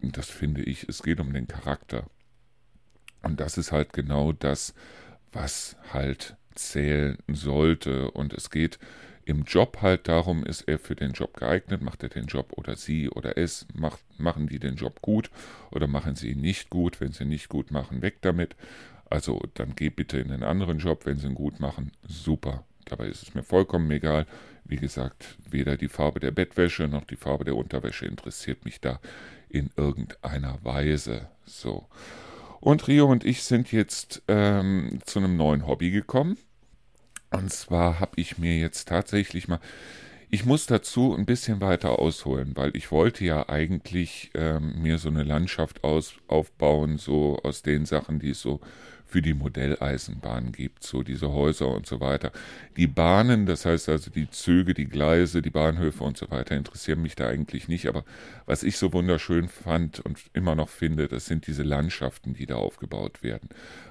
das 0.00 0.28
finde 0.28 0.62
ich, 0.62 0.88
es 0.88 1.02
geht 1.02 1.20
um 1.20 1.32
den 1.32 1.46
Charakter. 1.46 2.04
Und 3.22 3.40
das 3.40 3.56
ist 3.56 3.72
halt 3.72 3.92
genau 3.92 4.32
das, 4.32 4.74
was 5.32 5.76
halt 5.92 6.36
zählen 6.54 7.18
sollte. 7.28 8.10
Und 8.10 8.32
es 8.32 8.50
geht 8.50 8.78
im 9.24 9.44
Job 9.44 9.78
halt 9.80 10.08
darum, 10.08 10.44
ist 10.44 10.62
er 10.62 10.78
für 10.78 10.94
den 10.94 11.12
Job 11.12 11.36
geeignet, 11.36 11.82
macht 11.82 12.02
er 12.02 12.08
den 12.10 12.26
Job 12.26 12.52
oder 12.56 12.76
sie 12.76 13.08
oder 13.08 13.38
es, 13.38 13.66
macht, 13.74 14.00
machen 14.18 14.48
die 14.48 14.58
den 14.58 14.76
Job 14.76 15.00
gut 15.00 15.30
oder 15.70 15.86
machen 15.86 16.14
sie 16.14 16.30
ihn 16.30 16.40
nicht 16.40 16.70
gut. 16.70 17.00
Wenn 17.00 17.12
sie 17.12 17.24
ihn 17.24 17.30
nicht 17.30 17.48
gut 17.48 17.70
machen, 17.70 18.02
weg 18.02 18.18
damit. 18.20 18.56
Also 19.08 19.40
dann 19.54 19.74
geh 19.76 19.90
bitte 19.90 20.18
in 20.18 20.30
einen 20.30 20.42
anderen 20.42 20.78
Job, 20.78 21.06
wenn 21.06 21.18
sie 21.18 21.26
ihn 21.26 21.34
gut 21.34 21.60
machen, 21.60 21.92
super. 22.06 22.64
Dabei 22.86 23.06
ist 23.06 23.22
es 23.22 23.34
mir 23.34 23.42
vollkommen 23.42 23.90
egal. 23.90 24.26
Wie 24.64 24.76
gesagt, 24.76 25.36
weder 25.48 25.76
die 25.76 25.88
Farbe 25.88 26.20
der 26.20 26.30
Bettwäsche 26.30 26.88
noch 26.88 27.04
die 27.04 27.16
Farbe 27.16 27.44
der 27.44 27.56
Unterwäsche 27.56 28.06
interessiert 28.06 28.64
mich 28.64 28.80
da 28.80 29.00
in 29.48 29.70
irgendeiner 29.76 30.58
Weise. 30.64 31.28
So. 31.44 31.86
Und 32.64 32.88
Rio 32.88 33.04
und 33.04 33.26
ich 33.26 33.42
sind 33.42 33.72
jetzt 33.72 34.22
ähm, 34.26 34.98
zu 35.04 35.18
einem 35.18 35.36
neuen 35.36 35.66
Hobby 35.66 35.90
gekommen. 35.90 36.38
Und 37.30 37.52
zwar 37.52 38.00
habe 38.00 38.12
ich 38.16 38.38
mir 38.38 38.56
jetzt 38.56 38.88
tatsächlich 38.88 39.48
mal, 39.48 39.60
ich 40.30 40.46
muss 40.46 40.64
dazu 40.64 41.14
ein 41.14 41.26
bisschen 41.26 41.60
weiter 41.60 41.98
ausholen, 41.98 42.52
weil 42.54 42.74
ich 42.74 42.90
wollte 42.90 43.22
ja 43.26 43.50
eigentlich 43.50 44.30
ähm, 44.32 44.80
mir 44.80 44.96
so 44.96 45.10
eine 45.10 45.24
Landschaft 45.24 45.84
aus, 45.84 46.14
aufbauen, 46.26 46.96
so 46.96 47.38
aus 47.42 47.60
den 47.60 47.84
Sachen, 47.84 48.18
die 48.18 48.30
es 48.30 48.40
so 48.40 48.60
für 49.14 49.22
die 49.22 49.34
Modelleisenbahn 49.34 50.50
gibt, 50.50 50.82
so 50.82 51.04
diese 51.04 51.30
Häuser 51.30 51.68
und 51.68 51.86
so 51.86 52.00
weiter. 52.00 52.32
Die 52.76 52.88
Bahnen, 52.88 53.46
das 53.46 53.64
heißt 53.64 53.88
also 53.88 54.10
die 54.10 54.28
Züge, 54.28 54.74
die 54.74 54.86
Gleise, 54.86 55.40
die 55.40 55.50
Bahnhöfe 55.50 56.02
und 56.02 56.18
so 56.18 56.32
weiter, 56.32 56.56
interessieren 56.56 57.00
mich 57.00 57.14
da 57.14 57.28
eigentlich 57.28 57.68
nicht. 57.68 57.86
Aber 57.86 58.04
was 58.44 58.64
ich 58.64 58.76
so 58.76 58.92
wunderschön 58.92 59.48
fand 59.48 60.00
und 60.00 60.18
immer 60.32 60.56
noch 60.56 60.68
finde, 60.68 61.06
das 61.06 61.26
sind 61.26 61.46
diese 61.46 61.62
Landschaften, 61.62 62.34
die 62.34 62.46
da 62.46 62.56
aufgebaut 62.56 63.22
werden, 63.22 63.50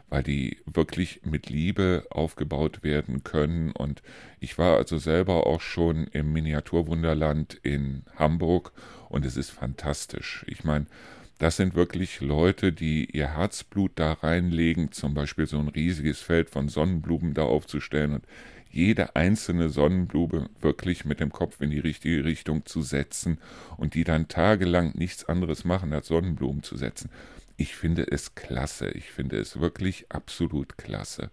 weil 0.09 0.23
die 0.23 0.57
wirklich 0.65 1.21
mit 1.23 1.49
Liebe 1.49 2.05
aufgebaut 2.09 2.83
werden 2.83 3.23
können. 3.23 3.71
Und 3.71 4.03
ich 4.41 4.57
war 4.57 4.75
also 4.75 4.97
selber 4.97 5.47
auch 5.47 5.62
schon 5.62 6.07
im 6.07 6.33
Miniaturwunderland 6.33 7.53
in 7.63 8.03
Hamburg 8.17 8.73
und 9.07 9.25
es 9.25 9.38
ist 9.38 9.51
fantastisch. 9.51 10.43
Ich 10.49 10.65
meine, 10.65 10.86
das 11.39 11.58
sind 11.58 11.76
wirklich 11.76 12.22
Leute, 12.22 12.72
die 12.72 13.06
ihr 13.06 13.36
Herzblut 13.36 13.91
da 13.96 14.13
reinlegen, 14.13 14.91
zum 14.91 15.13
Beispiel 15.13 15.46
so 15.46 15.60
ein 15.60 15.67
riesiges 15.67 16.22
Feld 16.22 16.50
von 16.50 16.69
Sonnenblumen 16.69 17.34
da 17.34 17.43
aufzustellen 17.43 18.13
und 18.13 18.26
jede 18.69 19.15
einzelne 19.15 19.69
Sonnenblume 19.69 20.50
wirklich 20.60 21.06
mit 21.06 21.19
dem 21.19 21.32
Kopf 21.32 21.62
in 21.62 21.69
die 21.69 21.80
richtige 21.80 22.24
Richtung 22.24 22.65
zu 22.65 22.82
setzen 22.82 23.38
und 23.78 23.93
die 23.93 24.04
dann 24.04 24.28
tagelang 24.28 24.93
nichts 24.96 25.26
anderes 25.26 25.63
machen, 25.63 25.93
als 25.93 26.08
Sonnenblumen 26.08 26.63
zu 26.63 26.76
setzen. 26.76 27.12
Ich 27.56 27.76
finde 27.76 28.10
es 28.10 28.34
klasse. 28.34 28.89
Ich 28.89 29.12
finde 29.12 29.38
es 29.38 29.60
wirklich 29.60 30.08
absolut 30.10 30.78
klasse. 30.78 31.30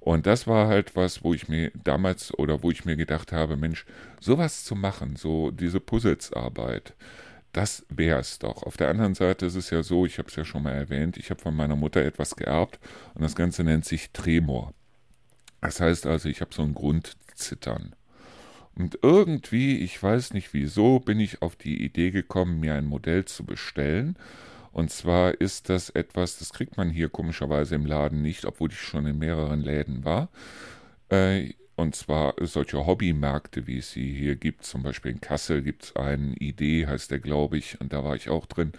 Und 0.00 0.26
das 0.26 0.48
war 0.48 0.66
halt 0.66 0.96
was, 0.96 1.22
wo 1.22 1.32
ich 1.32 1.48
mir 1.48 1.70
damals 1.84 2.36
oder 2.36 2.64
wo 2.64 2.72
ich 2.72 2.84
mir 2.84 2.96
gedacht 2.96 3.30
habe, 3.30 3.56
Mensch, 3.56 3.86
sowas 4.20 4.64
zu 4.64 4.74
machen, 4.74 5.14
so 5.14 5.52
diese 5.52 5.78
Puzzlesarbeit, 5.78 6.94
das 7.52 7.84
wäre 7.88 8.20
es 8.20 8.38
doch. 8.38 8.62
Auf 8.62 8.76
der 8.76 8.88
anderen 8.88 9.14
Seite 9.14 9.46
ist 9.46 9.56
es 9.56 9.70
ja 9.70 9.82
so, 9.82 10.06
ich 10.06 10.18
habe 10.18 10.28
es 10.28 10.36
ja 10.36 10.44
schon 10.44 10.62
mal 10.62 10.72
erwähnt, 10.72 11.16
ich 11.16 11.30
habe 11.30 11.40
von 11.40 11.54
meiner 11.54 11.76
Mutter 11.76 12.02
etwas 12.02 12.36
geerbt 12.36 12.78
und 13.14 13.22
das 13.22 13.34
Ganze 13.34 13.62
nennt 13.64 13.84
sich 13.84 14.10
Tremor. 14.12 14.72
Das 15.60 15.80
heißt 15.80 16.06
also, 16.06 16.28
ich 16.28 16.40
habe 16.40 16.54
so 16.54 16.62
ein 16.62 16.74
Grundzittern. 16.74 17.94
Und 18.74 18.98
irgendwie, 19.02 19.78
ich 19.78 20.02
weiß 20.02 20.32
nicht 20.32 20.54
wieso, 20.54 20.98
bin 20.98 21.20
ich 21.20 21.42
auf 21.42 21.56
die 21.56 21.84
Idee 21.84 22.10
gekommen, 22.10 22.60
mir 22.60 22.74
ein 22.74 22.86
Modell 22.86 23.26
zu 23.26 23.44
bestellen. 23.44 24.16
Und 24.72 24.90
zwar 24.90 25.38
ist 25.40 25.68
das 25.68 25.90
etwas, 25.90 26.38
das 26.38 26.52
kriegt 26.54 26.78
man 26.78 26.88
hier 26.88 27.10
komischerweise 27.10 27.74
im 27.74 27.84
Laden 27.84 28.22
nicht, 28.22 28.46
obwohl 28.46 28.70
ich 28.70 28.80
schon 28.80 29.06
in 29.06 29.18
mehreren 29.18 29.60
Läden 29.60 30.04
war. 30.04 30.30
Äh, 31.10 31.52
und 31.82 31.96
zwar 31.96 32.34
solche 32.40 32.86
Hobbymärkte, 32.86 33.66
wie 33.66 33.78
es 33.78 33.90
sie 33.90 34.14
hier 34.14 34.36
gibt. 34.36 34.64
Zum 34.64 34.84
Beispiel 34.84 35.10
in 35.10 35.20
Kassel 35.20 35.62
gibt 35.62 35.82
es 35.84 35.96
einen 35.96 36.34
Idee, 36.34 36.86
heißt 36.86 37.10
der, 37.10 37.18
glaube 37.18 37.58
ich. 37.58 37.80
Und 37.80 37.92
da 37.92 38.04
war 38.04 38.14
ich 38.14 38.30
auch 38.30 38.46
drin 38.46 38.72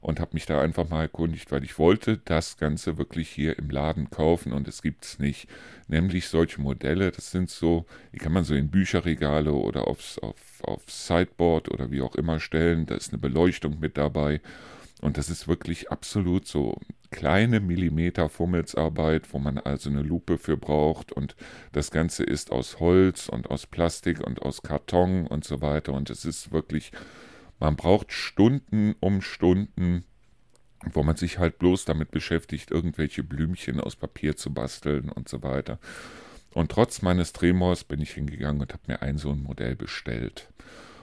und 0.00 0.18
habe 0.18 0.32
mich 0.34 0.46
da 0.46 0.60
einfach 0.60 0.88
mal 0.88 1.02
erkundigt, 1.02 1.52
weil 1.52 1.62
ich 1.62 1.78
wollte 1.78 2.18
das 2.24 2.56
Ganze 2.56 2.98
wirklich 2.98 3.28
hier 3.28 3.56
im 3.58 3.70
Laden 3.70 4.10
kaufen 4.10 4.52
und 4.52 4.66
es 4.66 4.82
gibt 4.82 5.04
es 5.04 5.18
nicht. 5.20 5.48
Nämlich 5.88 6.26
solche 6.28 6.60
Modelle, 6.60 7.12
das 7.12 7.30
sind 7.30 7.50
so, 7.50 7.86
die 8.12 8.18
kann 8.18 8.32
man 8.32 8.44
so 8.44 8.54
in 8.54 8.68
Bücherregale 8.68 9.52
oder 9.52 9.86
aufs, 9.86 10.18
auf, 10.18 10.62
auf 10.62 10.82
Sideboard 10.90 11.70
oder 11.70 11.90
wie 11.90 12.02
auch 12.02 12.16
immer 12.16 12.40
stellen. 12.40 12.86
Da 12.86 12.96
ist 12.96 13.12
eine 13.12 13.18
Beleuchtung 13.18 13.78
mit 13.78 13.96
dabei 13.96 14.40
und 15.00 15.16
das 15.16 15.30
ist 15.30 15.48
wirklich 15.48 15.90
absolut 15.90 16.46
so 16.46 16.78
kleine 17.10 17.60
Millimeter 17.60 18.28
Fummelsarbeit, 18.28 19.32
wo 19.32 19.38
man 19.38 19.58
also 19.58 19.90
eine 19.90 20.02
Lupe 20.02 20.38
für 20.38 20.56
braucht 20.56 21.12
und 21.12 21.36
das 21.72 21.90
Ganze 21.90 22.24
ist 22.24 22.52
aus 22.52 22.80
Holz 22.80 23.28
und 23.28 23.50
aus 23.50 23.66
Plastik 23.66 24.20
und 24.20 24.42
aus 24.42 24.62
Karton 24.62 25.26
und 25.26 25.44
so 25.44 25.60
weiter 25.60 25.92
und 25.92 26.10
es 26.10 26.24
ist 26.24 26.52
wirklich, 26.52 26.92
man 27.58 27.76
braucht 27.76 28.12
Stunden 28.12 28.94
um 29.00 29.22
Stunden, 29.22 30.04
wo 30.92 31.02
man 31.02 31.16
sich 31.16 31.38
halt 31.38 31.58
bloß 31.58 31.84
damit 31.84 32.10
beschäftigt, 32.10 32.70
irgendwelche 32.70 33.22
Blümchen 33.22 33.80
aus 33.80 33.96
Papier 33.96 34.36
zu 34.36 34.52
basteln 34.52 35.10
und 35.10 35.28
so 35.28 35.42
weiter. 35.42 35.78
Und 36.52 36.72
trotz 36.72 37.02
meines 37.02 37.32
Tremors 37.32 37.84
bin 37.84 38.00
ich 38.00 38.12
hingegangen 38.12 38.62
und 38.62 38.72
habe 38.72 38.82
mir 38.88 39.02
ein 39.02 39.18
so 39.18 39.30
ein 39.30 39.42
Modell 39.42 39.76
bestellt. 39.76 40.48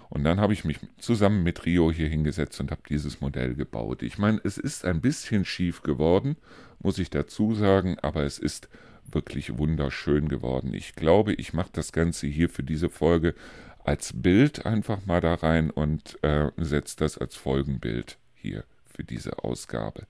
Und 0.10 0.24
dann 0.24 0.39
habe 0.39 0.54
ich 0.54 0.63
mich 0.63 0.80
zusammen 0.98 1.43
mit 1.43 1.65
Rio 1.65 1.91
hier 1.91 2.08
hingesetzt 2.08 2.60
und 2.60 2.72
habe 2.72 2.82
dieses 2.88 3.20
Modell 3.20 3.56
gebaut. 3.56 4.04
Ich 4.04 4.17
meine, 4.17 4.39
es 4.43 4.58
ist 4.58 4.86
ein 4.86 5.02
bisschen 5.02 5.43
schief 5.43 5.84
geworden, 5.84 6.38
muss 6.80 7.00
ich 7.00 7.10
dazu 7.10 7.54
sagen, 7.54 7.98
aber 8.00 8.24
es 8.24 8.39
ist 8.39 8.70
wirklich 9.12 9.58
wunderschön 9.58 10.30
geworden. 10.30 10.74
Ich 10.74 10.96
glaube, 10.96 11.34
ich 11.34 11.54
mache 11.54 11.70
das 11.74 11.91
Ganze 11.91 12.28
hier 12.28 12.50
für 12.50 12.63
diese 12.63 12.89
Folge 12.89 13.36
als 13.84 14.12
Bild 14.13 14.65
einfach 14.65 15.06
mal 15.06 15.22
da 15.22 15.34
rein 15.36 15.72
und 15.72 16.22
äh, 16.24 16.52
setze 16.58 16.98
das 16.98 17.17
als 17.17 17.36
Folgenbild 17.36 18.17
hier 18.34 18.65
für 18.86 19.04
diese 19.04 19.43
Ausgabe. 19.43 20.08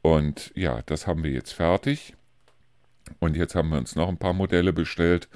Und 0.00 0.50
ja, 0.54 0.82
das 0.86 1.06
haben 1.06 1.22
wir 1.22 1.30
jetzt 1.30 1.52
fertig. 1.52 2.14
Und 3.18 3.36
jetzt 3.36 3.54
haben 3.54 3.68
wir 3.68 3.78
uns 3.78 3.96
noch 3.96 4.08
ein 4.08 4.16
paar 4.16 4.32
Modelle 4.32 4.72
bestellt. 4.72 5.28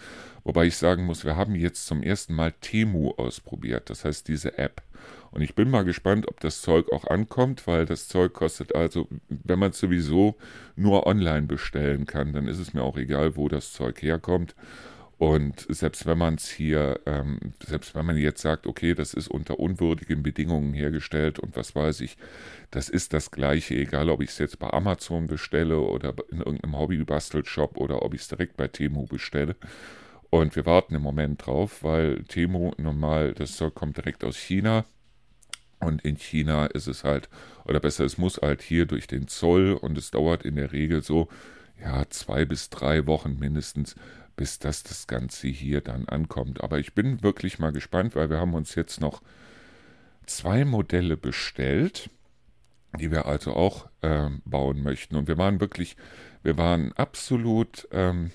Wobei 0.46 0.66
ich 0.66 0.76
sagen 0.76 1.06
muss, 1.06 1.24
wir 1.24 1.34
haben 1.34 1.56
jetzt 1.56 1.88
zum 1.88 2.04
ersten 2.04 2.32
Mal 2.32 2.52
Temu 2.60 3.10
ausprobiert. 3.16 3.90
Das 3.90 4.04
heißt 4.04 4.28
diese 4.28 4.58
App. 4.58 4.80
Und 5.32 5.42
ich 5.42 5.56
bin 5.56 5.68
mal 5.68 5.82
gespannt, 5.84 6.28
ob 6.28 6.38
das 6.38 6.62
Zeug 6.62 6.92
auch 6.92 7.04
ankommt, 7.04 7.66
weil 7.66 7.84
das 7.84 8.06
Zeug 8.06 8.32
kostet 8.32 8.72
also, 8.72 9.08
wenn 9.28 9.58
man 9.58 9.70
es 9.70 9.80
sowieso 9.80 10.36
nur 10.76 11.04
online 11.08 11.48
bestellen 11.48 12.06
kann, 12.06 12.32
dann 12.32 12.46
ist 12.46 12.60
es 12.60 12.74
mir 12.74 12.84
auch 12.84 12.96
egal, 12.96 13.34
wo 13.34 13.48
das 13.48 13.72
Zeug 13.72 14.00
herkommt. 14.02 14.54
Und 15.18 15.66
selbst 15.68 16.06
wenn 16.06 16.18
man 16.18 16.36
es 16.36 16.48
hier, 16.48 17.00
ähm, 17.06 17.40
selbst 17.66 17.96
wenn 17.96 18.06
man 18.06 18.16
jetzt 18.16 18.40
sagt, 18.40 18.68
okay, 18.68 18.94
das 18.94 19.14
ist 19.14 19.26
unter 19.26 19.58
unwürdigen 19.58 20.22
Bedingungen 20.22 20.74
hergestellt 20.74 21.40
und 21.40 21.56
was 21.56 21.74
weiß 21.74 22.02
ich, 22.02 22.16
das 22.70 22.88
ist 22.88 23.12
das 23.12 23.32
gleiche, 23.32 23.74
egal 23.74 24.10
ob 24.10 24.22
ich 24.22 24.30
es 24.30 24.38
jetzt 24.38 24.60
bei 24.60 24.72
Amazon 24.72 25.26
bestelle 25.26 25.80
oder 25.80 26.14
in 26.30 26.38
irgendeinem 26.38 26.78
Hobby-Bastelshop 26.78 27.78
oder 27.78 28.02
ob 28.02 28.14
ich 28.14 28.20
es 28.20 28.28
direkt 28.28 28.56
bei 28.56 28.68
Temu 28.68 29.06
bestelle. 29.06 29.56
Und 30.30 30.56
wir 30.56 30.66
warten 30.66 30.94
im 30.94 31.02
Moment 31.02 31.46
drauf, 31.46 31.82
weil 31.82 32.24
Temu 32.24 32.72
normal, 32.78 33.32
das 33.34 33.56
Zeug 33.56 33.74
kommt 33.74 33.96
direkt 33.96 34.24
aus 34.24 34.36
China. 34.36 34.84
Und 35.78 36.04
in 36.04 36.16
China 36.16 36.66
ist 36.66 36.86
es 36.86 37.04
halt, 37.04 37.28
oder 37.64 37.80
besser, 37.80 38.04
es 38.04 38.18
muss 38.18 38.38
halt 38.38 38.62
hier 38.62 38.86
durch 38.86 39.06
den 39.06 39.28
Zoll 39.28 39.72
und 39.72 39.96
es 39.98 40.10
dauert 40.10 40.44
in 40.44 40.56
der 40.56 40.72
Regel 40.72 41.02
so, 41.02 41.28
ja, 41.80 42.08
zwei 42.08 42.44
bis 42.44 42.70
drei 42.70 43.06
Wochen 43.06 43.38
mindestens, 43.38 43.94
bis 44.36 44.58
das 44.58 44.82
das 44.82 45.06
Ganze 45.06 45.48
hier 45.48 45.80
dann 45.80 46.08
ankommt. 46.08 46.62
Aber 46.62 46.78
ich 46.78 46.94
bin 46.94 47.22
wirklich 47.22 47.58
mal 47.58 47.72
gespannt, 47.72 48.16
weil 48.16 48.30
wir 48.30 48.38
haben 48.38 48.54
uns 48.54 48.74
jetzt 48.74 49.00
noch 49.00 49.22
zwei 50.26 50.64
Modelle 50.64 51.16
bestellt, 51.16 52.10
die 52.98 53.10
wir 53.10 53.26
also 53.26 53.52
auch 53.54 53.88
äh, 54.02 54.28
bauen 54.44 54.82
möchten. 54.82 55.16
Und 55.16 55.28
wir 55.28 55.38
waren 55.38 55.60
wirklich, 55.60 55.96
wir 56.42 56.56
waren 56.56 56.92
absolut, 56.94 57.88
ähm, 57.92 58.30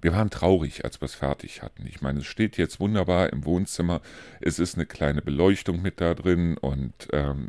wir 0.00 0.12
waren 0.12 0.30
traurig, 0.30 0.84
als 0.84 1.00
wir 1.00 1.06
es 1.06 1.14
fertig 1.14 1.62
hatten. 1.62 1.86
Ich 1.86 2.00
meine, 2.00 2.20
es 2.20 2.26
steht 2.26 2.56
jetzt 2.56 2.80
wunderbar 2.80 3.32
im 3.32 3.44
Wohnzimmer. 3.44 4.00
Es 4.40 4.58
ist 4.58 4.76
eine 4.76 4.86
kleine 4.86 5.22
Beleuchtung 5.22 5.82
mit 5.82 6.00
da 6.00 6.14
drin 6.14 6.56
und 6.56 7.08
ähm, 7.12 7.48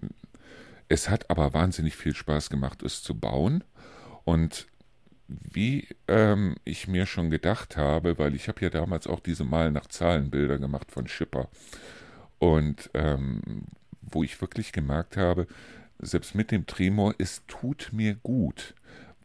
es 0.90 1.10
hat 1.10 1.30
aber 1.30 1.54
wahnsinnig 1.54 1.96
viel 1.96 2.16
Spaß 2.16 2.50
gemacht, 2.50 2.84
es 2.84 3.02
zu 3.02 3.18
bauen. 3.18 3.64
Und 4.26 4.68
wie 5.28 5.88
ähm, 6.08 6.56
ich 6.66 6.88
mir 6.88 7.06
schon 7.06 7.30
gedacht 7.30 7.78
habe, 7.78 8.18
weil 8.18 8.36
ich 8.36 8.48
habe 8.48 8.62
ja 8.62 8.70
damals 8.70 9.08
auch 9.08 9.20
diese 9.20 9.46
Mal 9.46 9.72
nach 9.72 9.88
Zahlenbilder 9.88 10.60
gemacht 10.60 10.92
von 10.92 11.08
Schipper 11.08 11.48
und 12.40 12.90
ähm, 12.94 13.64
wo 14.02 14.24
ich 14.24 14.42
wirklich 14.42 14.74
gemerkt 14.74 15.16
habe, 15.16 15.48
selbst 16.00 16.36
mit 16.36 16.52
dem 16.52 16.66
Tremor, 16.66 17.14
es 17.18 17.44
tut 17.48 17.90
mir 17.94 18.16
gut, 18.16 18.74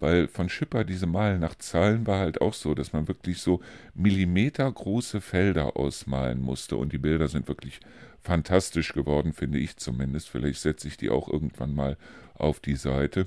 weil 0.01 0.29
von 0.29 0.49
Schipper 0.49 0.85
diese 0.85 1.07
Malen 1.07 1.41
nach 1.41 1.55
Zahlen 1.57 2.07
war 2.07 2.19
halt 2.19 2.41
auch 2.41 2.55
so, 2.55 2.75
dass 2.75 2.93
man 2.93 3.09
wirklich 3.09 3.41
so 3.41 3.61
millimetergroße 3.95 5.21
Felder 5.21 5.77
ausmalen 5.77 6.41
musste 6.41 6.77
und 6.77 6.93
die 6.93 6.99
Bilder 6.99 7.29
sind 7.29 7.49
wirklich 7.49 7.81
fantastisch 8.23 8.93
geworden, 8.93 9.33
finde 9.33 9.59
ich 9.59 9.77
zumindest. 9.77 10.29
Vielleicht 10.29 10.61
setze 10.61 10.89
ich 10.89 10.97
die 10.97 11.11
auch 11.11 11.29
irgendwann 11.29 11.75
mal 11.75 11.97
auf 12.35 12.61
die 12.61 12.75
Seite. 12.77 13.27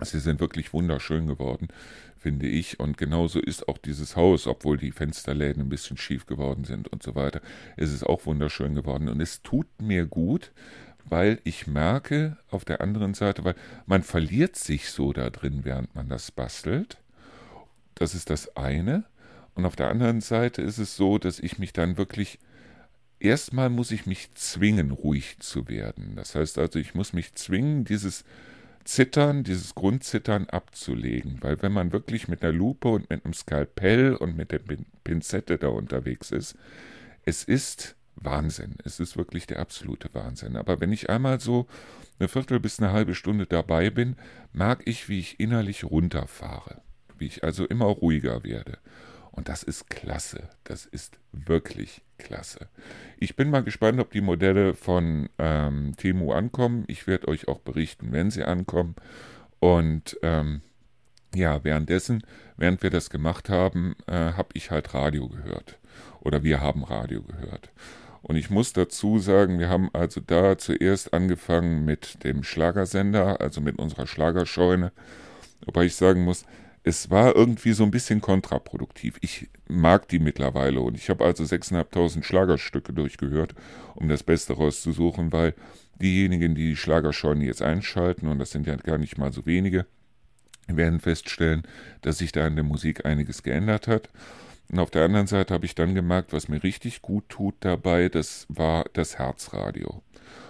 Sie 0.00 0.20
sind 0.20 0.40
wirklich 0.40 0.72
wunderschön 0.72 1.26
geworden, 1.26 1.68
finde 2.16 2.46
ich. 2.46 2.78
Und 2.78 2.98
genauso 2.98 3.40
ist 3.40 3.66
auch 3.66 3.78
dieses 3.78 4.14
Haus, 4.14 4.46
obwohl 4.46 4.76
die 4.76 4.92
Fensterläden 4.92 5.62
ein 5.62 5.68
bisschen 5.68 5.96
schief 5.96 6.26
geworden 6.26 6.64
sind 6.64 6.88
und 6.88 7.02
so 7.02 7.14
weiter, 7.14 7.40
ist 7.76 7.92
es 7.92 8.04
auch 8.04 8.26
wunderschön 8.26 8.74
geworden. 8.74 9.08
Und 9.08 9.20
es 9.20 9.42
tut 9.42 9.66
mir 9.80 10.06
gut, 10.06 10.52
weil 11.08 11.40
ich 11.44 11.66
merke 11.66 12.36
auf 12.50 12.64
der 12.64 12.80
anderen 12.80 13.14
Seite, 13.14 13.44
weil 13.44 13.54
man 13.86 14.02
verliert 14.02 14.56
sich 14.56 14.90
so 14.90 15.12
da 15.12 15.30
drin, 15.30 15.60
während 15.62 15.94
man 15.94 16.08
das 16.08 16.30
bastelt. 16.30 16.98
Das 17.94 18.14
ist 18.14 18.30
das 18.30 18.56
eine. 18.56 19.04
Und 19.54 19.64
auf 19.64 19.76
der 19.76 19.88
anderen 19.88 20.20
Seite 20.20 20.62
ist 20.62 20.78
es 20.78 20.96
so, 20.96 21.18
dass 21.18 21.38
ich 21.38 21.58
mich 21.58 21.72
dann 21.72 21.96
wirklich 21.96 22.38
erstmal 23.20 23.70
muss 23.70 23.90
ich 23.90 24.06
mich 24.06 24.34
zwingen, 24.34 24.90
ruhig 24.90 25.38
zu 25.38 25.68
werden. 25.68 26.14
Das 26.16 26.34
heißt 26.34 26.58
also, 26.58 26.78
ich 26.78 26.94
muss 26.94 27.12
mich 27.12 27.34
zwingen, 27.34 27.84
dieses 27.84 28.24
Zittern, 28.84 29.44
dieses 29.44 29.74
Grundzittern 29.74 30.46
abzulegen. 30.48 31.38
Weil 31.40 31.60
wenn 31.62 31.72
man 31.72 31.92
wirklich 31.92 32.28
mit 32.28 32.42
einer 32.42 32.52
Lupe 32.52 32.88
und 32.88 33.10
mit 33.10 33.24
einem 33.24 33.34
Skalpell 33.34 34.14
und 34.14 34.36
mit 34.36 34.52
der 34.52 34.60
Pinzette 35.04 35.58
da 35.58 35.68
unterwegs 35.68 36.30
ist, 36.30 36.56
es 37.24 37.42
ist 37.44 37.96
Wahnsinn. 38.16 38.76
Es 38.84 39.00
ist 39.00 39.16
wirklich 39.16 39.46
der 39.46 39.60
absolute 39.60 40.12
Wahnsinn. 40.12 40.56
Aber 40.56 40.80
wenn 40.80 40.92
ich 40.92 41.10
einmal 41.10 41.40
so 41.40 41.66
eine 42.18 42.28
Viertel 42.28 42.60
bis 42.60 42.80
eine 42.80 42.92
halbe 42.92 43.14
Stunde 43.14 43.46
dabei 43.46 43.90
bin, 43.90 44.16
mag 44.52 44.82
ich, 44.86 45.08
wie 45.08 45.20
ich 45.20 45.38
innerlich 45.38 45.84
runterfahre. 45.84 46.80
Wie 47.18 47.26
ich 47.26 47.44
also 47.44 47.64
immer 47.66 47.86
ruhiger 47.86 48.42
werde. 48.42 48.78
Und 49.30 49.48
das 49.48 49.62
ist 49.62 49.90
klasse. 49.90 50.48
Das 50.64 50.86
ist 50.86 51.18
wirklich 51.32 52.02
klasse. 52.18 52.68
Ich 53.18 53.36
bin 53.36 53.50
mal 53.50 53.62
gespannt, 53.62 54.00
ob 54.00 54.10
die 54.10 54.22
Modelle 54.22 54.74
von 54.74 55.28
ähm, 55.38 55.94
Temu 55.96 56.32
ankommen. 56.32 56.84
Ich 56.86 57.06
werde 57.06 57.28
euch 57.28 57.46
auch 57.46 57.60
berichten, 57.60 58.12
wenn 58.12 58.30
sie 58.30 58.44
ankommen. 58.44 58.96
Und 59.60 60.18
ähm, 60.22 60.62
ja, 61.34 61.62
währenddessen, 61.64 62.22
während 62.56 62.82
wir 62.82 62.88
das 62.88 63.10
gemacht 63.10 63.50
haben, 63.50 63.94
äh, 64.06 64.12
habe 64.12 64.48
ich 64.54 64.70
halt 64.70 64.94
Radio 64.94 65.28
gehört. 65.28 65.78
Oder 66.20 66.42
wir 66.42 66.62
haben 66.62 66.82
Radio 66.82 67.22
gehört. 67.22 67.70
Und 68.26 68.34
ich 68.34 68.50
muss 68.50 68.72
dazu 68.72 69.20
sagen, 69.20 69.60
wir 69.60 69.68
haben 69.68 69.88
also 69.92 70.20
da 70.20 70.58
zuerst 70.58 71.14
angefangen 71.14 71.84
mit 71.84 72.24
dem 72.24 72.42
Schlagersender, 72.42 73.40
also 73.40 73.60
mit 73.60 73.78
unserer 73.78 74.08
Schlagerscheune. 74.08 74.90
Wobei 75.64 75.84
ich 75.84 75.94
sagen 75.94 76.24
muss, 76.24 76.44
es 76.82 77.08
war 77.08 77.36
irgendwie 77.36 77.72
so 77.72 77.84
ein 77.84 77.92
bisschen 77.92 78.20
kontraproduktiv. 78.20 79.16
Ich 79.20 79.48
mag 79.68 80.08
die 80.08 80.18
mittlerweile 80.18 80.80
und 80.80 80.96
ich 80.96 81.08
habe 81.08 81.24
also 81.24 81.44
6.500 81.44 82.24
Schlagerstücke 82.24 82.92
durchgehört, 82.92 83.54
um 83.94 84.08
das 84.08 84.24
Beste 84.24 84.54
rauszusuchen, 84.54 85.32
weil 85.32 85.54
diejenigen, 86.02 86.56
die 86.56 86.70
die 86.70 86.76
Schlagerscheune 86.76 87.44
jetzt 87.44 87.62
einschalten, 87.62 88.26
und 88.26 88.40
das 88.40 88.50
sind 88.50 88.66
ja 88.66 88.74
gar 88.74 88.98
nicht 88.98 89.18
mal 89.18 89.32
so 89.32 89.46
wenige, 89.46 89.86
werden 90.66 90.98
feststellen, 90.98 91.62
dass 92.02 92.18
sich 92.18 92.32
da 92.32 92.44
in 92.44 92.56
der 92.56 92.64
Musik 92.64 93.06
einiges 93.06 93.44
geändert 93.44 93.86
hat. 93.86 94.10
Und 94.70 94.78
auf 94.78 94.90
der 94.90 95.04
anderen 95.04 95.26
Seite 95.26 95.54
habe 95.54 95.66
ich 95.66 95.74
dann 95.74 95.94
gemerkt, 95.94 96.32
was 96.32 96.48
mir 96.48 96.62
richtig 96.62 97.02
gut 97.02 97.28
tut 97.28 97.54
dabei, 97.60 98.08
das 98.08 98.46
war 98.48 98.84
das 98.92 99.18
Herzradio. 99.18 100.02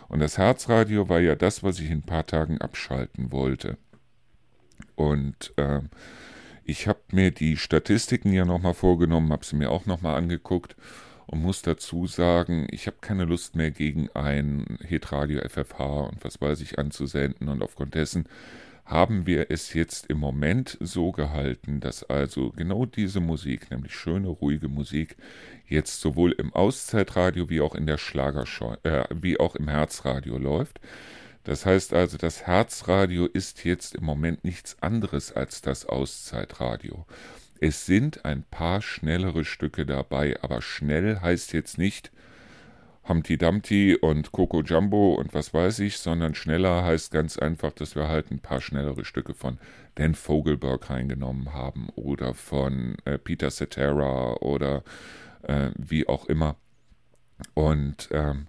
Und 0.09 0.21
das 0.21 0.39
Herzradio 0.39 1.09
war 1.09 1.21
ja 1.21 1.35
das, 1.35 1.63
was 1.63 1.81
ich 1.81 1.91
in 1.91 1.99
ein 1.99 2.03
paar 2.03 2.27
Tagen 2.27 2.61
abschalten 2.61 3.33
wollte. 3.33 3.77
Und 4.95 5.53
äh, 5.57 5.81
ich 6.65 6.89
habe 6.89 7.01
mir 7.13 7.31
die 7.31 7.57
Statistiken 7.57 8.33
ja 8.33 8.45
nochmal 8.45 8.75
vorgenommen, 8.75 9.33
habe 9.33 9.45
sie 9.45 9.57
mir 9.57 9.71
auch 9.71 9.87
nochmal 9.87 10.17
angeguckt 10.17 10.77
und 11.27 11.43
muss 11.43 11.63
dazu 11.63 12.07
sagen, 12.07 12.67
ich 12.71 12.87
habe 12.87 12.99
keine 13.01 13.25
Lust 13.25 13.57
mehr 13.57 13.71
gegen 13.71 14.09
ein 14.15 14.79
Hitradio 14.83 15.41
FFH 15.49 15.85
und 15.85 16.25
was 16.25 16.41
weiß 16.41 16.61
ich 16.61 16.79
anzusenden 16.79 17.49
und 17.49 17.63
aufgrund 17.63 17.95
dessen 17.95 18.27
haben 18.87 19.27
wir 19.27 19.51
es 19.51 19.75
jetzt 19.75 20.07
im 20.07 20.19
Moment 20.19 20.79
so 20.81 21.11
gehalten, 21.11 21.81
dass 21.81 22.05
also 22.05 22.51
genau 22.51 22.87
diese 22.87 23.19
Musik, 23.21 23.71
nämlich 23.71 23.95
schöne, 23.95 24.29
ruhige 24.29 24.69
Musik, 24.69 25.17
jetzt 25.67 26.01
sowohl 26.01 26.33
im 26.33 26.55
Auszeitradio 26.55 27.51
wie 27.51 27.61
auch 27.61 27.75
in 27.75 27.87
der 27.87 27.99
Schlagershow, 27.99 28.77
äh, 28.85 29.05
wie 29.13 29.41
auch 29.41 29.57
im 29.57 29.69
Herzradio 29.69 30.39
läuft. 30.39 30.81
Das 31.43 31.67
heißt 31.67 31.95
also, 31.95 32.17
das 32.17 32.47
Herzradio 32.47 33.27
ist 33.27 33.65
jetzt 33.65 33.97
im 33.97 34.05
Moment 34.05 34.45
nichts 34.45 34.77
anderes 34.81 35.33
als 35.33 35.63
das 35.63 35.87
Auszeitradio. 35.87 37.07
Es 37.61 37.87
sind 37.87 38.25
ein 38.25 38.45
paar 38.45 38.83
schnellere 38.83 39.45
Stücke 39.45 39.85
dabei, 39.85 40.41
aber 40.43 40.63
schnell 40.63 41.21
heißt 41.21 41.53
jetzt 41.53 41.79
nicht 41.79 42.13
Humpty 43.09 43.39
Dumpty 43.39 43.97
und 43.97 44.33
Coco 44.33 44.63
Jumbo 44.63 45.15
und 45.15 45.33
was 45.33 45.55
weiß 45.55 45.79
ich, 45.81 45.99
sondern 45.99 46.35
schneller 46.35 46.85
heißt 46.85 47.13
ganz 47.13 47.39
einfach, 47.39 47.73
dass 47.73 47.95
wir 47.95 48.09
halt 48.09 48.31
ein 48.31 48.41
paar 48.41 48.61
schnellere 48.61 49.05
Stücke 49.05 49.35
von 49.35 49.59
Dan 49.95 50.15
Vogelberg 50.15 50.91
reingenommen 50.91 51.53
haben 51.53 51.89
oder 51.95 52.35
von 52.35 52.97
äh, 53.05 53.19
Peter 53.19 53.51
Cetera 53.51 54.35
oder 54.41 54.83
äh, 55.43 55.71
wie 55.77 56.09
auch 56.09 56.27
immer. 56.27 56.57
Und 57.55 58.09
ähm, 58.11 58.49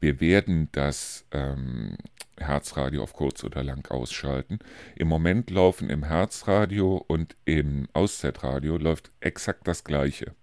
wir 0.00 0.20
werden 0.20 0.68
das 0.72 1.26
ähm, 1.32 1.96
Herzradio 2.38 3.02
auf 3.02 3.12
kurz 3.12 3.44
oder 3.44 3.62
lang 3.62 3.90
ausschalten. 3.90 4.60
Im 4.94 5.08
Moment 5.08 5.50
laufen 5.50 5.90
im 5.90 6.04
Herzradio 6.04 7.04
und 7.08 7.36
im 7.44 7.88
Auszeitradio 7.92 8.76
läuft 8.76 9.10
exakt 9.20 9.66
das 9.66 9.84
gleiche. 9.84 10.34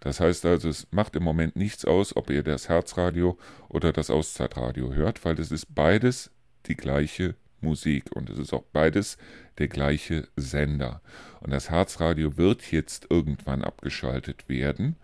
Das 0.00 0.20
heißt 0.20 0.44
also, 0.46 0.68
es 0.68 0.86
macht 0.90 1.16
im 1.16 1.22
Moment 1.22 1.56
nichts 1.56 1.84
aus, 1.84 2.14
ob 2.16 2.30
ihr 2.30 2.42
das 2.42 2.68
Herzradio 2.68 3.38
oder 3.68 3.92
das 3.92 4.10
Auszeitradio 4.10 4.92
hört, 4.92 5.24
weil 5.24 5.38
es 5.40 5.50
ist 5.50 5.74
beides 5.74 6.30
die 6.66 6.76
gleiche 6.76 7.34
Musik 7.60 8.14
und 8.14 8.30
es 8.30 8.38
ist 8.38 8.52
auch 8.52 8.64
beides 8.72 9.16
der 9.58 9.68
gleiche 9.68 10.28
Sender. 10.36 11.00
Und 11.40 11.50
das 11.52 11.70
Herzradio 11.70 12.36
wird 12.36 12.70
jetzt 12.70 13.06
irgendwann 13.10 13.62
abgeschaltet 13.62 14.48
werden. 14.48 14.96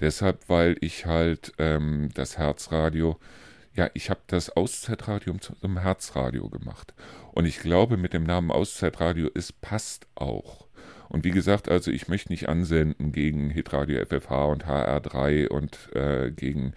Deshalb, 0.00 0.48
weil 0.48 0.76
ich 0.80 1.06
halt 1.06 1.52
ähm, 1.58 2.10
das 2.14 2.36
Herzradio, 2.36 3.18
ja, 3.74 3.90
ich 3.94 4.10
habe 4.10 4.20
das 4.26 4.50
Auszeitradio 4.50 5.36
zum 5.38 5.78
Herzradio 5.78 6.48
gemacht. 6.48 6.94
Und 7.32 7.46
ich 7.46 7.58
glaube, 7.58 7.96
mit 7.96 8.12
dem 8.12 8.24
Namen 8.24 8.50
Auszeitradio, 8.50 9.30
es 9.34 9.52
passt 9.52 10.06
auch. 10.14 10.66
Und 11.08 11.24
wie 11.24 11.30
gesagt, 11.30 11.68
also 11.68 11.90
ich 11.90 12.08
möchte 12.08 12.32
nicht 12.32 12.48
ansenden 12.48 13.12
gegen 13.12 13.50
Hitradio 13.50 14.04
FFH 14.04 14.44
und 14.46 14.66
HR3 14.66 15.48
und 15.48 15.94
äh, 15.94 16.30
gegen 16.30 16.72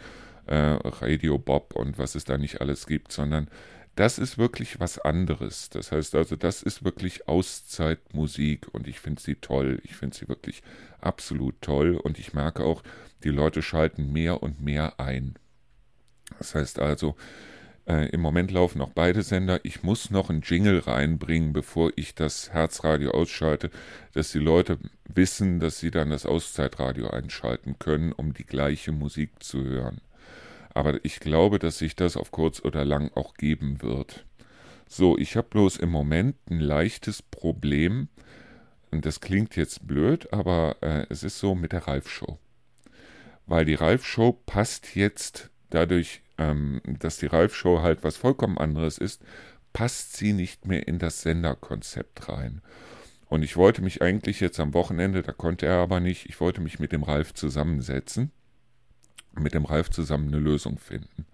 äh, 0.47 0.55
Radio 0.55 1.37
Bob 1.37 1.75
und 1.75 1.97
was 1.97 2.15
es 2.15 2.23
da 2.23 2.37
nicht 2.37 2.61
alles 2.61 2.85
gibt, 2.85 3.11
sondern 3.11 3.49
das 3.95 4.19
ist 4.19 4.37
wirklich 4.37 4.79
was 4.79 4.99
anderes. 4.99 5.69
Das 5.69 5.91
heißt 5.91 6.13
also, 6.15 6.35
das 6.35 6.61
ist 6.61 6.83
wirklich 6.83 7.27
Auszeitmusik 7.27 8.67
und 8.73 8.87
ich 8.87 8.99
finde 8.99 9.21
sie 9.21 9.35
toll. 9.35 9.79
Ich 9.83 9.95
finde 9.95 10.15
sie 10.15 10.27
wirklich 10.29 10.61
absolut 11.01 11.59
toll 11.61 11.95
und 11.95 12.19
ich 12.19 12.33
merke 12.33 12.63
auch, 12.63 12.83
die 13.23 13.29
Leute 13.29 13.63
schalten 13.63 14.13
mehr 14.13 14.43
und 14.43 14.61
mehr 14.61 14.99
ein. 14.99 15.33
Das 16.37 16.53
heißt 16.53 16.79
also, 16.79 17.15
äh, 17.87 18.09
im 18.09 18.21
Moment 18.21 18.51
laufen 18.51 18.81
auch 18.81 18.91
beide 18.91 19.23
Sender. 19.23 19.59
Ich 19.63 19.81
muss 19.81 20.09
noch 20.09 20.29
einen 20.29 20.41
Jingle 20.41 20.79
reinbringen, 20.79 21.53
bevor 21.53 21.91
ich 21.95 22.15
das 22.15 22.51
Herzradio 22.51 23.11
ausschalte, 23.11 23.69
dass 24.13 24.31
die 24.31 24.39
Leute 24.39 24.77
wissen, 25.07 25.59
dass 25.59 25.79
sie 25.79 25.91
dann 25.91 26.09
das 26.09 26.25
Auszeitradio 26.25 27.09
einschalten 27.09 27.79
können, 27.79 28.11
um 28.11 28.33
die 28.33 28.45
gleiche 28.45 28.91
Musik 28.91 29.41
zu 29.41 29.63
hören. 29.63 30.01
Aber 30.73 31.03
ich 31.03 31.19
glaube, 31.19 31.59
dass 31.59 31.79
sich 31.79 31.95
das 31.95 32.17
auf 32.17 32.31
kurz 32.31 32.59
oder 32.63 32.85
lang 32.85 33.11
auch 33.15 33.33
geben 33.33 33.81
wird. 33.81 34.25
So, 34.87 35.17
ich 35.17 35.35
habe 35.35 35.47
bloß 35.49 35.77
im 35.77 35.89
Moment 35.89 36.35
ein 36.49 36.59
leichtes 36.59 37.21
Problem. 37.21 38.09
Und 38.91 39.05
das 39.05 39.19
klingt 39.19 39.55
jetzt 39.55 39.87
blöd, 39.87 40.31
aber 40.31 40.77
äh, 40.81 41.05
es 41.09 41.23
ist 41.23 41.39
so 41.39 41.55
mit 41.55 41.71
der 41.71 41.87
Ralf-Show. 41.87 42.37
Weil 43.45 43.65
die 43.65 43.75
Ralf-Show 43.75 44.33
passt 44.45 44.95
jetzt 44.95 45.49
dadurch, 45.69 46.21
ähm, 46.37 46.81
dass 46.85 47.17
die 47.17 47.27
Ralf-Show 47.27 47.81
halt 47.81 48.03
was 48.03 48.17
vollkommen 48.17 48.57
anderes 48.57 48.97
ist, 48.97 49.23
passt 49.73 50.15
sie 50.17 50.33
nicht 50.33 50.65
mehr 50.65 50.87
in 50.87 50.99
das 50.99 51.21
Senderkonzept 51.21 52.29
rein. 52.29 52.61
Und 53.27 53.43
ich 53.43 53.57
wollte 53.57 53.81
mich 53.81 54.01
eigentlich 54.01 54.39
jetzt 54.39 54.59
am 54.59 54.73
Wochenende, 54.73 55.21
da 55.21 55.33
konnte 55.33 55.65
er 55.65 55.77
aber 55.77 55.99
nicht, 55.99 56.27
ich 56.27 56.39
wollte 56.39 56.61
mich 56.61 56.79
mit 56.79 56.91
dem 56.91 57.03
Ralf 57.03 57.33
zusammensetzen 57.33 58.31
mit 59.39 59.53
dem 59.53 59.65
Ralf 59.65 59.89
zusammen 59.89 60.27
eine 60.27 60.39
Lösung 60.39 60.77
finden. 60.77 61.25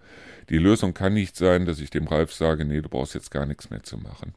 Die 0.49 0.57
Lösung 0.57 0.93
kann 0.93 1.13
nicht 1.13 1.35
sein, 1.35 1.65
dass 1.65 1.79
ich 1.79 1.89
dem 1.89 2.07
Ralf 2.07 2.33
sage, 2.33 2.65
nee, 2.65 2.81
du 2.81 2.89
brauchst 2.89 3.15
jetzt 3.15 3.31
gar 3.31 3.45
nichts 3.45 3.69
mehr 3.69 3.83
zu 3.83 3.97
machen. 3.97 4.33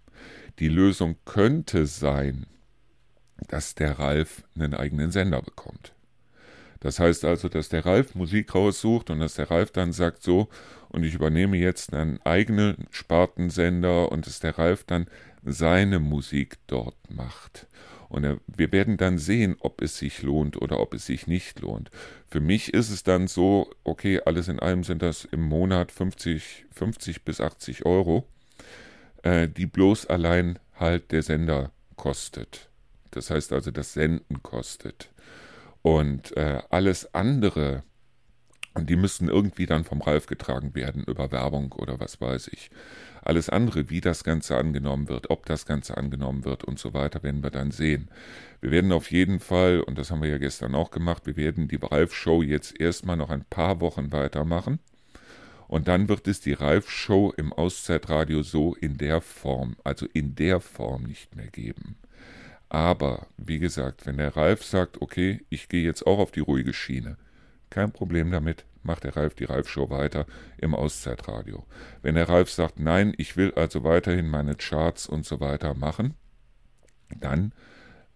Die 0.59 0.69
Lösung 0.69 1.17
könnte 1.25 1.87
sein, 1.87 2.47
dass 3.49 3.75
der 3.75 3.99
Ralf 3.99 4.45
einen 4.55 4.75
eigenen 4.75 5.11
Sender 5.11 5.43
bekommt. 5.43 5.93
Das 6.87 7.01
heißt 7.01 7.25
also, 7.25 7.49
dass 7.49 7.69
der 7.69 7.85
Ralf 7.85 8.15
Musik 8.15 8.55
raussucht 8.55 9.11
und 9.11 9.19
dass 9.19 9.35
der 9.35 9.51
Ralf 9.51 9.73
dann 9.73 9.91
sagt, 9.91 10.23
so, 10.23 10.49
und 10.89 11.03
ich 11.03 11.15
übernehme 11.15 11.57
jetzt 11.57 11.93
einen 11.93 12.21
eigenen 12.23 12.87
Spartensender 12.91 14.13
und 14.13 14.29
dass 14.29 14.39
der 14.39 14.57
Ralf 14.57 14.85
dann 14.85 15.09
seine 15.45 15.99
Musik 15.99 16.59
dort 16.69 16.95
macht. 17.09 17.67
Und 18.09 18.39
wir 18.47 18.71
werden 18.71 18.99
dann 18.99 19.19
sehen, 19.19 19.57
ob 19.59 19.83
es 19.83 19.99
sich 19.99 20.23
lohnt 20.23 20.63
oder 20.63 20.79
ob 20.79 20.95
es 20.95 21.07
sich 21.07 21.27
nicht 21.27 21.59
lohnt. 21.59 21.91
Für 22.29 22.39
mich 22.39 22.73
ist 22.73 22.91
es 22.91 23.03
dann 23.03 23.27
so, 23.27 23.69
okay, 23.83 24.21
alles 24.25 24.47
in 24.47 24.61
allem 24.61 24.85
sind 24.85 25.03
das 25.03 25.25
im 25.25 25.43
Monat 25.43 25.91
50, 25.91 26.67
50 26.71 27.25
bis 27.25 27.41
80 27.41 27.85
Euro, 27.85 28.29
äh, 29.25 29.49
die 29.49 29.67
bloß 29.67 30.07
allein 30.07 30.61
halt 30.79 31.11
der 31.11 31.25
Sender 31.25 31.73
kostet. 31.97 32.69
Das 33.11 33.31
heißt 33.31 33.53
also, 33.53 33.73
das 33.73 33.93
Senden 33.93 34.45
kostet. 34.45 35.11
Und 35.87 36.37
äh, 36.37 36.63
alles 36.69 37.15
andere, 37.15 37.85
und 38.75 38.91
die 38.91 38.97
müssten 38.97 39.29
irgendwie 39.29 39.67
dann 39.67 39.85
vom 39.85 40.01
Ralf 40.03 40.27
getragen 40.27 40.75
werden 40.75 41.05
über 41.05 41.31
Werbung 41.31 41.71
oder 41.71 42.01
was 42.01 42.21
weiß 42.21 42.49
ich. 42.49 42.71
Alles 43.23 43.49
andere, 43.49 43.89
wie 43.89 44.01
das 44.01 44.25
Ganze 44.25 44.57
angenommen 44.57 45.09
wird, 45.09 45.31
ob 45.31 45.47
das 45.47 45.65
Ganze 45.65 45.97
angenommen 45.97 46.45
wird 46.45 46.65
und 46.65 46.81
so 46.81 46.93
weiter, 46.93 47.23
werden 47.23 47.45
wir 47.45 47.51
dann 47.51 47.71
sehen. 47.71 48.11
Wir 48.61 48.73
werden 48.73 48.91
auf 48.91 49.13
jeden 49.13 49.39
Fall, 49.39 49.79
und 49.81 49.97
das 49.97 50.11
haben 50.11 50.23
wir 50.23 50.29
ja 50.29 50.39
gestern 50.39 50.75
auch 50.75 50.91
gemacht, 50.91 51.25
wir 51.25 51.37
werden 51.37 51.69
die 51.69 51.79
Ralf-Show 51.81 52.43
jetzt 52.43 52.81
erstmal 52.81 53.17
noch 53.17 53.31
ein 53.31 53.45
paar 53.45 53.81
Wochen 53.81 54.11
weitermachen. 54.11 54.81
Und 55.69 55.87
dann 55.87 56.09
wird 56.09 56.27
es 56.27 56.41
die 56.41 56.55
Ralf-Show 56.55 57.33
im 57.37 57.53
Auszeitradio 57.53 58.43
so 58.43 58.75
in 58.75 58.99
der 58.99 59.21
Form, 59.21 59.77
also 59.85 60.07
in 60.13 60.35
der 60.35 60.59
Form 60.59 61.05
nicht 61.05 61.37
mehr 61.37 61.47
geben. 61.47 61.97
Aber, 62.69 63.29
wie 63.37 63.59
gesagt, 63.59 64.07
wenn 64.07 64.17
der 64.17 64.37
Ralf 64.37 64.65
sagt, 64.65 65.01
okay, 65.01 65.45
ich 65.49 65.69
gehe 65.69 65.85
jetzt 65.85 66.07
auch 66.07 66.19
auf 66.19 66.33
die 66.33 66.41
ruhige 66.41 66.73
Schiene, 66.73 67.17
kein 67.71 67.93
Problem 67.93 68.31
damit, 68.31 68.65
macht 68.83 69.05
der 69.05 69.17
Ralf 69.17 69.35
die 69.35 69.45
Ralf-Show 69.45 69.91
weiter 69.91 70.27
im 70.59 70.75
Auszeitradio. 70.75 71.65
Wenn 72.03 72.15
der 72.15 72.29
Ralf 72.29 72.51
sagt, 72.51 72.79
nein, 72.79 73.15
ich 73.19 73.37
will 73.37 73.53
also 73.55 73.85
weiterhin 73.85 74.29
meine 74.29 74.55
Charts 74.55 75.07
und 75.07 75.27
so 75.27 75.41
weiter 75.41 75.75
machen, 75.75 76.15
dann 77.21 77.53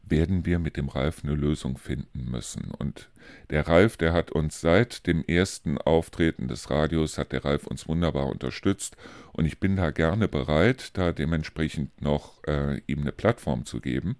werden 0.02 0.44
wir 0.44 0.58
mit 0.58 0.76
dem 0.76 0.88
Ralf 0.88 1.22
eine 1.22 1.34
Lösung 1.34 1.78
finden 1.78 2.30
müssen. 2.30 2.70
Und 2.70 3.10
der 3.50 3.68
Ralf, 3.68 3.96
der 3.96 4.12
hat 4.12 4.32
uns 4.32 4.60
seit 4.60 5.06
dem 5.06 5.24
ersten 5.24 5.78
Auftreten 5.78 6.48
des 6.48 6.70
Radios, 6.70 7.18
hat 7.18 7.32
der 7.32 7.44
Ralf 7.44 7.66
uns 7.66 7.86
wunderbar 7.88 8.26
unterstützt. 8.26 8.96
Und 9.32 9.44
ich 9.44 9.60
bin 9.60 9.76
da 9.76 9.90
gerne 9.90 10.28
bereit, 10.28 10.96
da 10.98 11.12
dementsprechend 11.12 12.00
noch 12.02 12.42
äh, 12.44 12.80
ihm 12.86 13.00
eine 13.00 13.12
Plattform 13.12 13.64
zu 13.64 13.80
geben. 13.80 14.16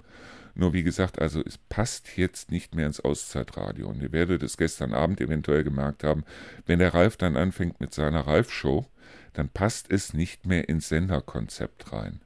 Nur 0.54 0.72
wie 0.72 0.82
gesagt, 0.82 1.20
also 1.20 1.42
es 1.44 1.58
passt 1.58 2.16
jetzt 2.16 2.50
nicht 2.50 2.74
mehr 2.74 2.86
ins 2.86 3.00
Auszeitradio. 3.00 3.88
Und 3.88 4.02
ihr 4.02 4.12
werdet 4.12 4.42
es 4.42 4.56
gestern 4.56 4.92
Abend 4.92 5.20
eventuell 5.20 5.64
gemerkt 5.64 6.04
haben, 6.04 6.24
wenn 6.66 6.78
der 6.78 6.94
Ralf 6.94 7.16
dann 7.16 7.36
anfängt 7.36 7.80
mit 7.80 7.94
seiner 7.94 8.26
Ralf-Show, 8.26 8.86
dann 9.32 9.48
passt 9.48 9.90
es 9.90 10.12
nicht 10.12 10.46
mehr 10.46 10.68
ins 10.68 10.88
Senderkonzept 10.88 11.92
rein. 11.92 12.20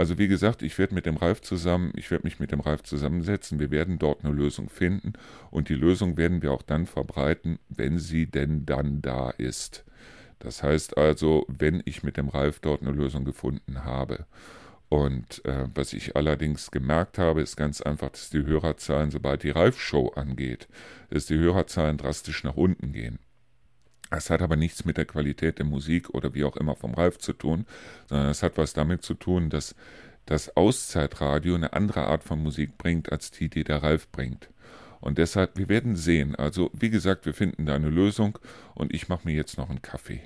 Also 0.00 0.16
wie 0.16 0.28
gesagt, 0.28 0.62
ich 0.62 0.78
werde 0.78 0.94
mit 0.94 1.04
dem 1.04 1.18
Ralf 1.18 1.42
zusammen, 1.42 1.92
ich 1.94 2.10
werde 2.10 2.24
mich 2.24 2.40
mit 2.40 2.52
dem 2.52 2.60
Ralf 2.60 2.82
zusammensetzen, 2.84 3.60
wir 3.60 3.70
werden 3.70 3.98
dort 3.98 4.24
eine 4.24 4.32
Lösung 4.32 4.70
finden 4.70 5.12
und 5.50 5.68
die 5.68 5.74
Lösung 5.74 6.16
werden 6.16 6.40
wir 6.40 6.52
auch 6.52 6.62
dann 6.62 6.86
verbreiten, 6.86 7.58
wenn 7.68 7.98
sie 7.98 8.24
denn 8.24 8.64
dann 8.64 9.02
da 9.02 9.28
ist. 9.28 9.84
Das 10.38 10.62
heißt 10.62 10.96
also, 10.96 11.44
wenn 11.48 11.82
ich 11.84 12.02
mit 12.02 12.16
dem 12.16 12.30
Ralf 12.30 12.60
dort 12.60 12.80
eine 12.80 12.92
Lösung 12.92 13.26
gefunden 13.26 13.84
habe. 13.84 14.24
Und 14.88 15.44
äh, 15.44 15.68
was 15.74 15.92
ich 15.92 16.16
allerdings 16.16 16.70
gemerkt 16.70 17.18
habe, 17.18 17.42
ist 17.42 17.58
ganz 17.58 17.82
einfach, 17.82 18.08
dass 18.08 18.30
die 18.30 18.46
Hörerzahlen, 18.46 19.10
sobald 19.10 19.42
die 19.42 19.50
Ralf-Show 19.50 20.12
angeht, 20.16 20.66
dass 21.10 21.26
die 21.26 21.36
Hörerzahlen 21.36 21.98
drastisch 21.98 22.42
nach 22.42 22.56
unten 22.56 22.94
gehen. 22.94 23.18
Es 24.10 24.28
hat 24.28 24.42
aber 24.42 24.56
nichts 24.56 24.84
mit 24.84 24.96
der 24.96 25.04
Qualität 25.04 25.58
der 25.58 25.66
Musik 25.66 26.10
oder 26.10 26.34
wie 26.34 26.44
auch 26.44 26.56
immer 26.56 26.74
vom 26.74 26.94
Ralf 26.94 27.18
zu 27.18 27.32
tun, 27.32 27.64
sondern 28.08 28.28
es 28.28 28.42
hat 28.42 28.58
was 28.58 28.72
damit 28.72 29.02
zu 29.02 29.14
tun, 29.14 29.50
dass 29.50 29.76
das 30.26 30.56
Auszeitradio 30.56 31.54
eine 31.54 31.72
andere 31.72 32.06
Art 32.06 32.24
von 32.24 32.42
Musik 32.42 32.76
bringt, 32.76 33.12
als 33.12 33.30
die, 33.30 33.48
die 33.48 33.64
der 33.64 33.82
Ralf 33.82 34.08
bringt. 34.10 34.48
Und 35.00 35.18
deshalb, 35.18 35.56
wir 35.56 35.68
werden 35.68 35.96
sehen. 35.96 36.34
Also, 36.34 36.70
wie 36.72 36.90
gesagt, 36.90 37.24
wir 37.24 37.34
finden 37.34 37.66
da 37.66 37.74
eine 37.74 37.88
Lösung 37.88 38.38
und 38.74 38.92
ich 38.92 39.08
mache 39.08 39.26
mir 39.26 39.34
jetzt 39.34 39.56
noch 39.56 39.70
einen 39.70 39.80
Kaffee. 39.80 40.20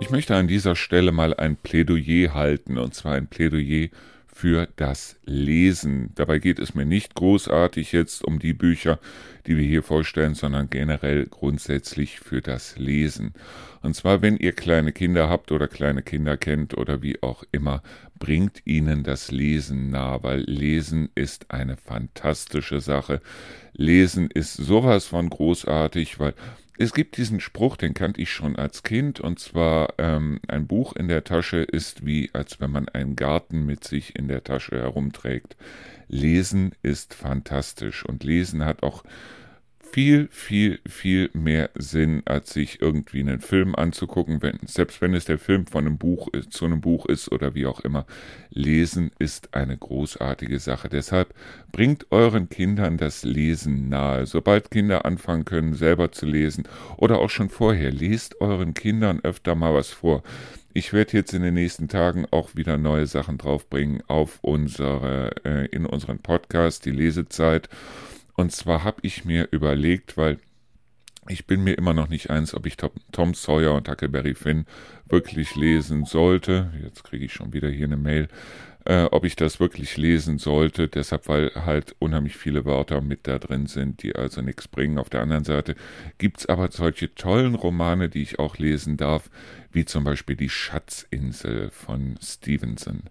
Ich 0.00 0.10
möchte 0.10 0.36
an 0.36 0.48
dieser 0.48 0.76
Stelle 0.76 1.12
mal 1.12 1.34
ein 1.34 1.56
Plädoyer 1.56 2.34
halten, 2.34 2.78
und 2.78 2.94
zwar 2.94 3.14
ein 3.14 3.26
Plädoyer 3.26 3.88
für 4.34 4.68
das 4.74 5.16
Lesen. 5.24 6.10
Dabei 6.16 6.40
geht 6.40 6.58
es 6.58 6.74
mir 6.74 6.84
nicht 6.84 7.14
großartig 7.14 7.92
jetzt 7.92 8.24
um 8.24 8.40
die 8.40 8.52
Bücher, 8.52 8.98
die 9.46 9.56
wir 9.56 9.64
hier 9.64 9.84
vorstellen, 9.84 10.34
sondern 10.34 10.68
generell 10.68 11.26
grundsätzlich 11.26 12.18
für 12.18 12.42
das 12.42 12.76
Lesen. 12.76 13.32
Und 13.80 13.94
zwar, 13.94 14.22
wenn 14.22 14.36
ihr 14.36 14.52
kleine 14.52 14.90
Kinder 14.90 15.30
habt 15.30 15.52
oder 15.52 15.68
kleine 15.68 16.02
Kinder 16.02 16.36
kennt 16.36 16.76
oder 16.76 17.00
wie 17.00 17.22
auch 17.22 17.44
immer, 17.52 17.82
bringt 18.18 18.66
ihnen 18.66 19.04
das 19.04 19.30
Lesen 19.30 19.90
nah, 19.90 20.22
weil 20.24 20.40
Lesen 20.40 21.10
ist 21.14 21.52
eine 21.52 21.76
fantastische 21.76 22.80
Sache. 22.80 23.20
Lesen 23.72 24.30
ist 24.30 24.54
sowas 24.54 25.06
von 25.06 25.30
großartig, 25.30 26.18
weil 26.18 26.34
es 26.76 26.92
gibt 26.92 27.16
diesen 27.16 27.40
Spruch, 27.40 27.76
den 27.76 27.94
kannte 27.94 28.20
ich 28.20 28.32
schon 28.32 28.56
als 28.56 28.82
Kind, 28.82 29.20
und 29.20 29.38
zwar 29.38 29.94
ähm, 29.98 30.40
ein 30.48 30.66
Buch 30.66 30.94
in 30.94 31.08
der 31.08 31.22
Tasche 31.22 31.58
ist 31.58 32.04
wie, 32.04 32.30
als 32.32 32.60
wenn 32.60 32.70
man 32.70 32.88
einen 32.88 33.14
Garten 33.14 33.64
mit 33.64 33.84
sich 33.84 34.16
in 34.16 34.26
der 34.26 34.42
Tasche 34.42 34.76
herumträgt. 34.76 35.56
Lesen 36.08 36.72
ist 36.82 37.14
fantastisch 37.14 38.04
und 38.04 38.24
Lesen 38.24 38.64
hat 38.64 38.82
auch 38.82 39.04
viel, 39.94 40.26
viel, 40.32 40.80
viel 40.88 41.30
mehr 41.34 41.70
Sinn, 41.76 42.22
als 42.24 42.52
sich 42.52 42.82
irgendwie 42.82 43.20
einen 43.20 43.38
Film 43.38 43.76
anzugucken, 43.76 44.42
wenn, 44.42 44.58
selbst 44.66 45.00
wenn 45.00 45.14
es 45.14 45.24
der 45.24 45.38
Film 45.38 45.68
von 45.68 45.86
einem 45.86 45.98
Buch 45.98 46.26
ist, 46.32 46.52
zu 46.52 46.64
einem 46.64 46.80
Buch 46.80 47.06
ist 47.06 47.30
oder 47.30 47.54
wie 47.54 47.64
auch 47.64 47.78
immer. 47.78 48.04
Lesen 48.50 49.12
ist 49.20 49.54
eine 49.54 49.76
großartige 49.76 50.58
Sache. 50.58 50.88
Deshalb 50.88 51.32
bringt 51.70 52.10
euren 52.10 52.48
Kindern 52.48 52.96
das 52.96 53.22
Lesen 53.22 53.88
nahe. 53.88 54.26
Sobald 54.26 54.72
Kinder 54.72 55.04
anfangen 55.04 55.44
können, 55.44 55.74
selber 55.74 56.10
zu 56.10 56.26
lesen 56.26 56.64
oder 56.96 57.20
auch 57.20 57.30
schon 57.30 57.48
vorher, 57.48 57.92
lest 57.92 58.40
euren 58.40 58.74
Kindern 58.74 59.20
öfter 59.22 59.54
mal 59.54 59.74
was 59.74 59.90
vor. 59.90 60.24
Ich 60.72 60.92
werde 60.92 61.16
jetzt 61.16 61.32
in 61.34 61.42
den 61.42 61.54
nächsten 61.54 61.86
Tagen 61.86 62.26
auch 62.32 62.56
wieder 62.56 62.78
neue 62.78 63.06
Sachen 63.06 63.38
draufbringen 63.38 64.02
auf 64.08 64.40
unsere, 64.42 65.30
äh, 65.44 65.66
in 65.66 65.86
unseren 65.86 66.18
Podcast, 66.18 66.84
die 66.84 66.90
Lesezeit. 66.90 67.68
Und 68.34 68.52
zwar 68.52 68.84
habe 68.84 68.98
ich 69.02 69.24
mir 69.24 69.48
überlegt, 69.50 70.16
weil 70.16 70.38
ich 71.28 71.46
bin 71.46 71.64
mir 71.64 71.74
immer 71.78 71.94
noch 71.94 72.08
nicht 72.08 72.30
eins, 72.30 72.54
ob 72.54 72.66
ich 72.66 72.76
Tom 72.76 73.34
Sawyer 73.34 73.74
und 73.74 73.88
Huckleberry 73.88 74.34
Finn 74.34 74.66
wirklich 75.08 75.54
lesen 75.56 76.04
sollte. 76.04 76.72
Jetzt 76.82 77.02
kriege 77.04 77.24
ich 77.24 77.32
schon 77.32 77.52
wieder 77.54 77.68
hier 77.70 77.86
eine 77.86 77.96
Mail, 77.96 78.28
äh, 78.84 79.04
ob 79.04 79.24
ich 79.24 79.34
das 79.34 79.58
wirklich 79.58 79.96
lesen 79.96 80.38
sollte. 80.38 80.88
Deshalb, 80.88 81.28
weil 81.28 81.52
halt 81.54 81.96
unheimlich 81.98 82.36
viele 82.36 82.66
Wörter 82.66 83.00
mit 83.00 83.26
da 83.26 83.38
drin 83.38 83.66
sind, 83.66 84.02
die 84.02 84.14
also 84.14 84.42
nichts 84.42 84.68
bringen. 84.68 84.98
Auf 84.98 85.08
der 85.08 85.22
anderen 85.22 85.44
Seite 85.44 85.76
gibt 86.18 86.40
es 86.40 86.46
aber 86.46 86.70
solche 86.70 87.14
tollen 87.14 87.54
Romane, 87.54 88.10
die 88.10 88.22
ich 88.22 88.38
auch 88.38 88.58
lesen 88.58 88.98
darf, 88.98 89.30
wie 89.72 89.86
zum 89.86 90.04
Beispiel 90.04 90.36
Die 90.36 90.50
Schatzinsel 90.50 91.70
von 91.70 92.16
Stevenson. 92.22 93.04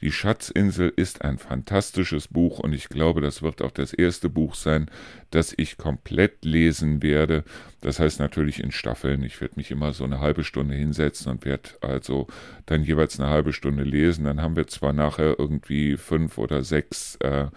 Die 0.00 0.12
Schatzinsel 0.12 0.92
ist 0.96 1.22
ein 1.22 1.36
fantastisches 1.36 2.28
Buch 2.28 2.58
und 2.58 2.72
ich 2.72 2.88
glaube, 2.88 3.20
das 3.20 3.42
wird 3.42 3.60
auch 3.60 3.70
das 3.70 3.92
erste 3.92 4.30
Buch 4.30 4.54
sein, 4.54 4.90
das 5.30 5.52
ich 5.56 5.76
komplett 5.76 6.44
lesen 6.44 7.02
werde. 7.02 7.44
Das 7.82 8.00
heißt 8.00 8.18
natürlich 8.18 8.62
in 8.62 8.72
Staffeln. 8.72 9.22
Ich 9.22 9.40
werde 9.40 9.56
mich 9.56 9.70
immer 9.70 9.92
so 9.92 10.04
eine 10.04 10.20
halbe 10.20 10.42
Stunde 10.42 10.74
hinsetzen 10.74 11.30
und 11.30 11.44
werde 11.44 11.70
also 11.82 12.28
dann 12.66 12.82
jeweils 12.82 13.20
eine 13.20 13.28
halbe 13.28 13.52
Stunde 13.52 13.84
lesen. 13.84 14.24
Dann 14.24 14.40
haben 14.40 14.56
wir 14.56 14.66
zwar 14.68 14.94
nachher 14.94 15.38
irgendwie 15.38 15.96
fünf 15.98 16.38
oder 16.38 16.62
sechs 16.62 17.16
äh, 17.16 17.48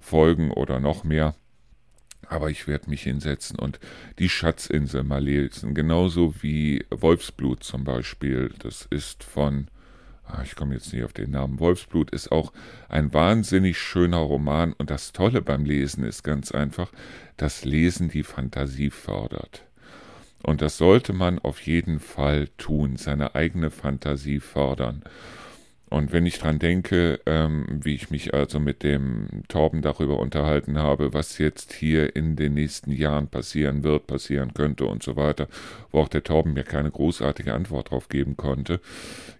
Folgen 0.00 0.50
oder 0.50 0.80
noch 0.80 1.04
mehr. 1.04 1.36
Aber 2.28 2.50
ich 2.50 2.66
werde 2.66 2.90
mich 2.90 3.02
hinsetzen 3.02 3.58
und 3.58 3.78
die 4.18 4.28
Schatzinsel 4.28 5.04
mal 5.04 5.22
lesen. 5.22 5.74
Genauso 5.74 6.34
wie 6.42 6.84
Wolfsblut 6.90 7.62
zum 7.62 7.84
Beispiel. 7.84 8.52
Das 8.58 8.86
ist 8.90 9.22
von 9.22 9.68
ich 10.44 10.56
komme 10.56 10.74
jetzt 10.74 10.92
nicht 10.92 11.04
auf 11.04 11.12
den 11.12 11.30
Namen, 11.30 11.60
Wolfsblut 11.60 12.10
ist 12.10 12.32
auch 12.32 12.52
ein 12.88 13.12
wahnsinnig 13.12 13.78
schöner 13.78 14.18
Roman 14.18 14.72
und 14.72 14.90
das 14.90 15.12
Tolle 15.12 15.42
beim 15.42 15.64
Lesen 15.64 16.04
ist 16.04 16.22
ganz 16.22 16.52
einfach, 16.52 16.90
dass 17.36 17.64
Lesen 17.64 18.08
die 18.08 18.22
Fantasie 18.22 18.90
fördert. 18.90 19.64
Und 20.42 20.60
das 20.60 20.76
sollte 20.76 21.12
man 21.12 21.38
auf 21.38 21.60
jeden 21.60 22.00
Fall 22.00 22.48
tun, 22.58 22.96
seine 22.96 23.34
eigene 23.34 23.70
Fantasie 23.70 24.40
fördern. 24.40 25.02
Und 25.92 26.10
wenn 26.10 26.24
ich 26.24 26.38
dran 26.38 26.58
denke, 26.58 27.20
ähm, 27.26 27.66
wie 27.82 27.94
ich 27.94 28.10
mich 28.10 28.32
also 28.32 28.58
mit 28.58 28.82
dem 28.82 29.28
Torben 29.48 29.82
darüber 29.82 30.18
unterhalten 30.20 30.78
habe, 30.78 31.12
was 31.12 31.36
jetzt 31.36 31.74
hier 31.74 32.16
in 32.16 32.34
den 32.34 32.54
nächsten 32.54 32.92
Jahren 32.92 33.28
passieren 33.28 33.84
wird, 33.84 34.06
passieren 34.06 34.54
könnte 34.54 34.86
und 34.86 35.02
so 35.02 35.16
weiter, 35.16 35.48
wo 35.90 36.00
auch 36.00 36.08
der 36.08 36.24
Torben 36.24 36.54
mir 36.54 36.64
keine 36.64 36.90
großartige 36.90 37.52
Antwort 37.52 37.90
drauf 37.90 38.08
geben 38.08 38.38
konnte. 38.38 38.80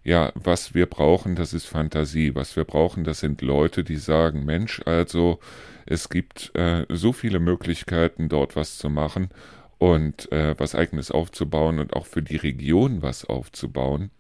Ja, 0.05 0.31
was 0.35 0.75
wir 0.75 0.85
brauchen, 0.85 1.37
das 1.37 1.55
ist 1.55 1.65
Fantasie. 1.65 2.35
Was 2.35 2.55
wir 2.55 2.65
brauchen, 2.65 3.05
das 3.05 3.21
sind 3.21 3.41
Leute, 3.41 3.83
die 3.83 3.97
sagen, 3.97 4.45
Mensch, 4.45 4.83
also 4.85 5.39
es 5.87 6.11
gibt 6.11 6.55
äh, 6.55 6.85
so 6.91 7.15
viele 7.15 7.41
Möglichkeiten, 7.41 8.29
dort 8.29 8.57
was 8.57 8.77
zu 8.77 8.91
machen 8.91 9.31
und 9.79 10.31
äh, 10.31 10.55
was 10.59 10.75
eigenes 10.75 11.11
aufzubauen 11.11 11.79
und 11.79 11.95
auch 11.95 12.05
für 12.05 12.23
die 12.23 12.37
Region 12.37 13.01
was 13.01 13.25
aufzubauen. 13.25 14.11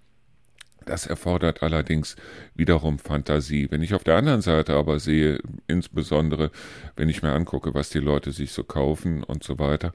Das 0.87 1.07
erfordert 1.07 1.63
allerdings 1.63 2.17
wiederum 2.55 2.99
Fantasie. 2.99 3.69
Wenn 3.71 3.83
ich 3.83 3.95
auf 3.95 4.05
der 4.05 4.17
anderen 4.17 4.43
Seite 4.43 4.75
aber 4.75 4.99
sehe, 4.99 5.41
insbesondere 5.67 6.51
wenn 6.97 7.09
ich 7.09 7.23
mir 7.23 7.33
angucke, 7.33 7.75
was 7.75 7.91
die 7.91 7.99
Leute 7.99 8.33
sich 8.33 8.53
so 8.53 8.65
kaufen 8.65 9.23
und 9.23 9.45
so 9.45 9.59
weiter, 9.59 9.93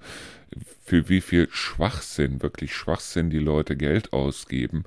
für 0.84 1.10
wie 1.10 1.22
viel 1.22 1.48
Schwachsinn, 1.52 2.42
wirklich 2.42 2.74
Schwachsinn 2.76 3.30
die 3.30 3.40
Leute 3.40 3.76
Geld 3.76 4.14
ausgeben, 4.14 4.86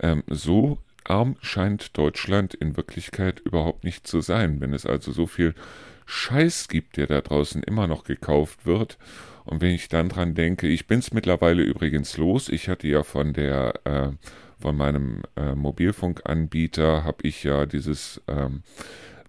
ähm, 0.00 0.22
so 0.28 0.78
arm 1.04 1.36
scheint 1.40 1.96
Deutschland 1.96 2.54
in 2.54 2.76
Wirklichkeit 2.76 3.40
überhaupt 3.40 3.84
nicht 3.84 4.06
zu 4.06 4.20
sein. 4.20 4.60
Wenn 4.60 4.72
es 4.72 4.86
also 4.86 5.12
so 5.12 5.26
viel 5.26 5.54
Scheiß 6.06 6.68
gibt, 6.68 6.96
der 6.96 7.06
da 7.06 7.20
draußen 7.20 7.62
immer 7.62 7.86
noch 7.86 8.04
gekauft 8.04 8.64
wird. 8.64 8.96
Und 9.46 9.60
wenn 9.60 9.70
ich 9.70 9.88
dann 9.88 10.08
dran 10.08 10.34
denke, 10.34 10.66
ich 10.66 10.86
bin 10.86 10.98
es 10.98 11.12
mittlerweile 11.12 11.62
übrigens 11.62 12.16
los. 12.16 12.48
Ich 12.48 12.68
hatte 12.68 12.88
ja 12.88 13.02
von 13.02 13.32
der 13.32 13.74
äh, 13.84 14.08
von 14.58 14.76
meinem 14.76 15.22
äh, 15.36 15.54
Mobilfunkanbieter 15.54 17.04
habe 17.04 17.18
ich 17.22 17.44
ja 17.44 17.66
dieses 17.66 18.22
ähm, 18.26 18.62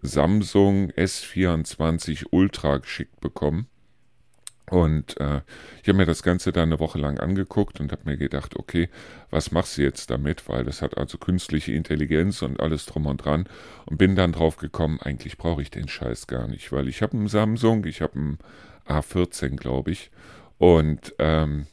Samsung 0.02 0.92
S24 0.92 2.28
Ultra 2.32 2.78
geschickt 2.78 3.20
bekommen. 3.20 3.68
Und 4.70 5.18
äh, 5.22 5.42
ich 5.82 5.88
habe 5.88 6.00
mir 6.00 6.06
das 6.06 6.24
Ganze 6.24 6.52
dann 6.52 6.70
eine 6.70 6.80
Woche 6.80 7.00
lang 7.00 7.20
angeguckt 7.20 7.80
und 7.80 7.94
habe 7.94 8.02
mir 8.04 8.18
gedacht, 8.18 8.58
okay, 8.58 8.90
was 9.30 9.52
machst 9.52 9.78
du 9.78 9.82
jetzt 9.82 10.10
damit? 10.10 10.50
Weil 10.50 10.66
das 10.66 10.82
hat 10.82 10.98
also 10.98 11.18
künstliche 11.18 11.72
Intelligenz 11.72 12.42
und 12.42 12.60
alles 12.60 12.86
drum 12.86 13.06
und 13.06 13.24
dran. 13.24 13.48
Und 13.86 13.98
bin 13.98 14.16
dann 14.16 14.34
drauf 14.34 14.58
gekommen, 14.58 15.00
eigentlich 15.02 15.38
brauche 15.38 15.62
ich 15.62 15.72
den 15.72 15.88
Scheiß 15.88 16.28
gar 16.28 16.48
nicht, 16.48 16.72
weil 16.74 16.90
ich 16.90 17.02
habe 17.02 17.16
einen 17.16 17.30
Samsung, 17.30 17.86
ich 17.86 18.02
habe 18.02 18.16
einen 18.16 18.38
A14, 18.88 19.56
glaube 19.56 19.92
ich. 19.92 20.12
Und 20.58 21.14
ähm, 21.20 21.68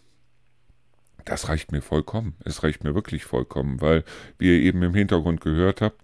das 1.24 1.48
reicht 1.48 1.72
mir 1.72 1.83
vollkommen. 1.83 2.35
Es 2.44 2.62
reicht 2.62 2.85
mir 2.85 2.94
wirklich 2.94 3.24
vollkommen, 3.24 3.81
weil, 3.81 4.05
wie 4.38 4.48
ihr 4.48 4.62
eben 4.62 4.83
im 4.83 4.94
Hintergrund 4.94 5.40
gehört 5.40 5.81
habt, 5.81 6.03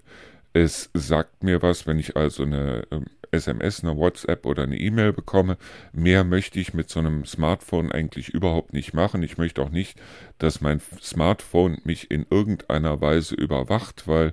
es 0.53 0.90
sagt 0.94 1.44
mir 1.44 1.62
was, 1.62 1.87
wenn 1.87 1.99
ich 1.99 2.16
also 2.16 2.42
eine 2.42 2.87
SMS, 3.31 3.83
ähm, 3.83 3.90
eine 3.90 3.99
WhatsApp 3.99 4.46
oder 4.46 4.64
eine 4.64 4.79
E-Mail 4.79 5.12
bekomme. 5.12 5.57
Mehr 5.92 6.25
möchte 6.25 6.59
ich 6.59 6.75
mit 6.75 6.90
so 6.90 6.99
einem 6.99 7.25
Smartphone 7.25 7.92
eigentlich 7.92 8.31
überhaupt 8.31 8.73
nicht 8.73 8.92
machen. 8.92 9.23
Ich 9.23 9.38
möchte 9.38 9.62
auch 9.62 9.70
nicht, 9.70 10.01
dass 10.38 10.61
mein 10.61 10.81
Smartphone 11.01 11.79
mich 11.85 12.11
in 12.11 12.27
irgendeiner 12.29 13.01
Weise 13.01 13.35
überwacht, 13.35 14.09
weil 14.09 14.33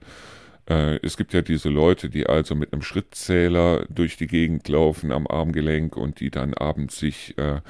es 0.70 1.16
gibt 1.16 1.34
ja 1.34 1.42
diese 1.42 1.70
Leute, 1.70 2.10
die 2.10 2.28
also 2.28 2.54
mit 2.54 2.74
einem 2.74 2.82
Schrittzähler 2.82 3.86
durch 3.90 4.18
die 4.18 4.28
Gegend 4.28 4.68
laufen 4.68 5.14
am 5.14 5.26
Armgelenk 5.26 5.96
und 5.96 6.20
die 6.20 6.30
dann 6.30 6.54
abends 6.54 7.00
sich 7.00 7.38
äh, 7.38 7.62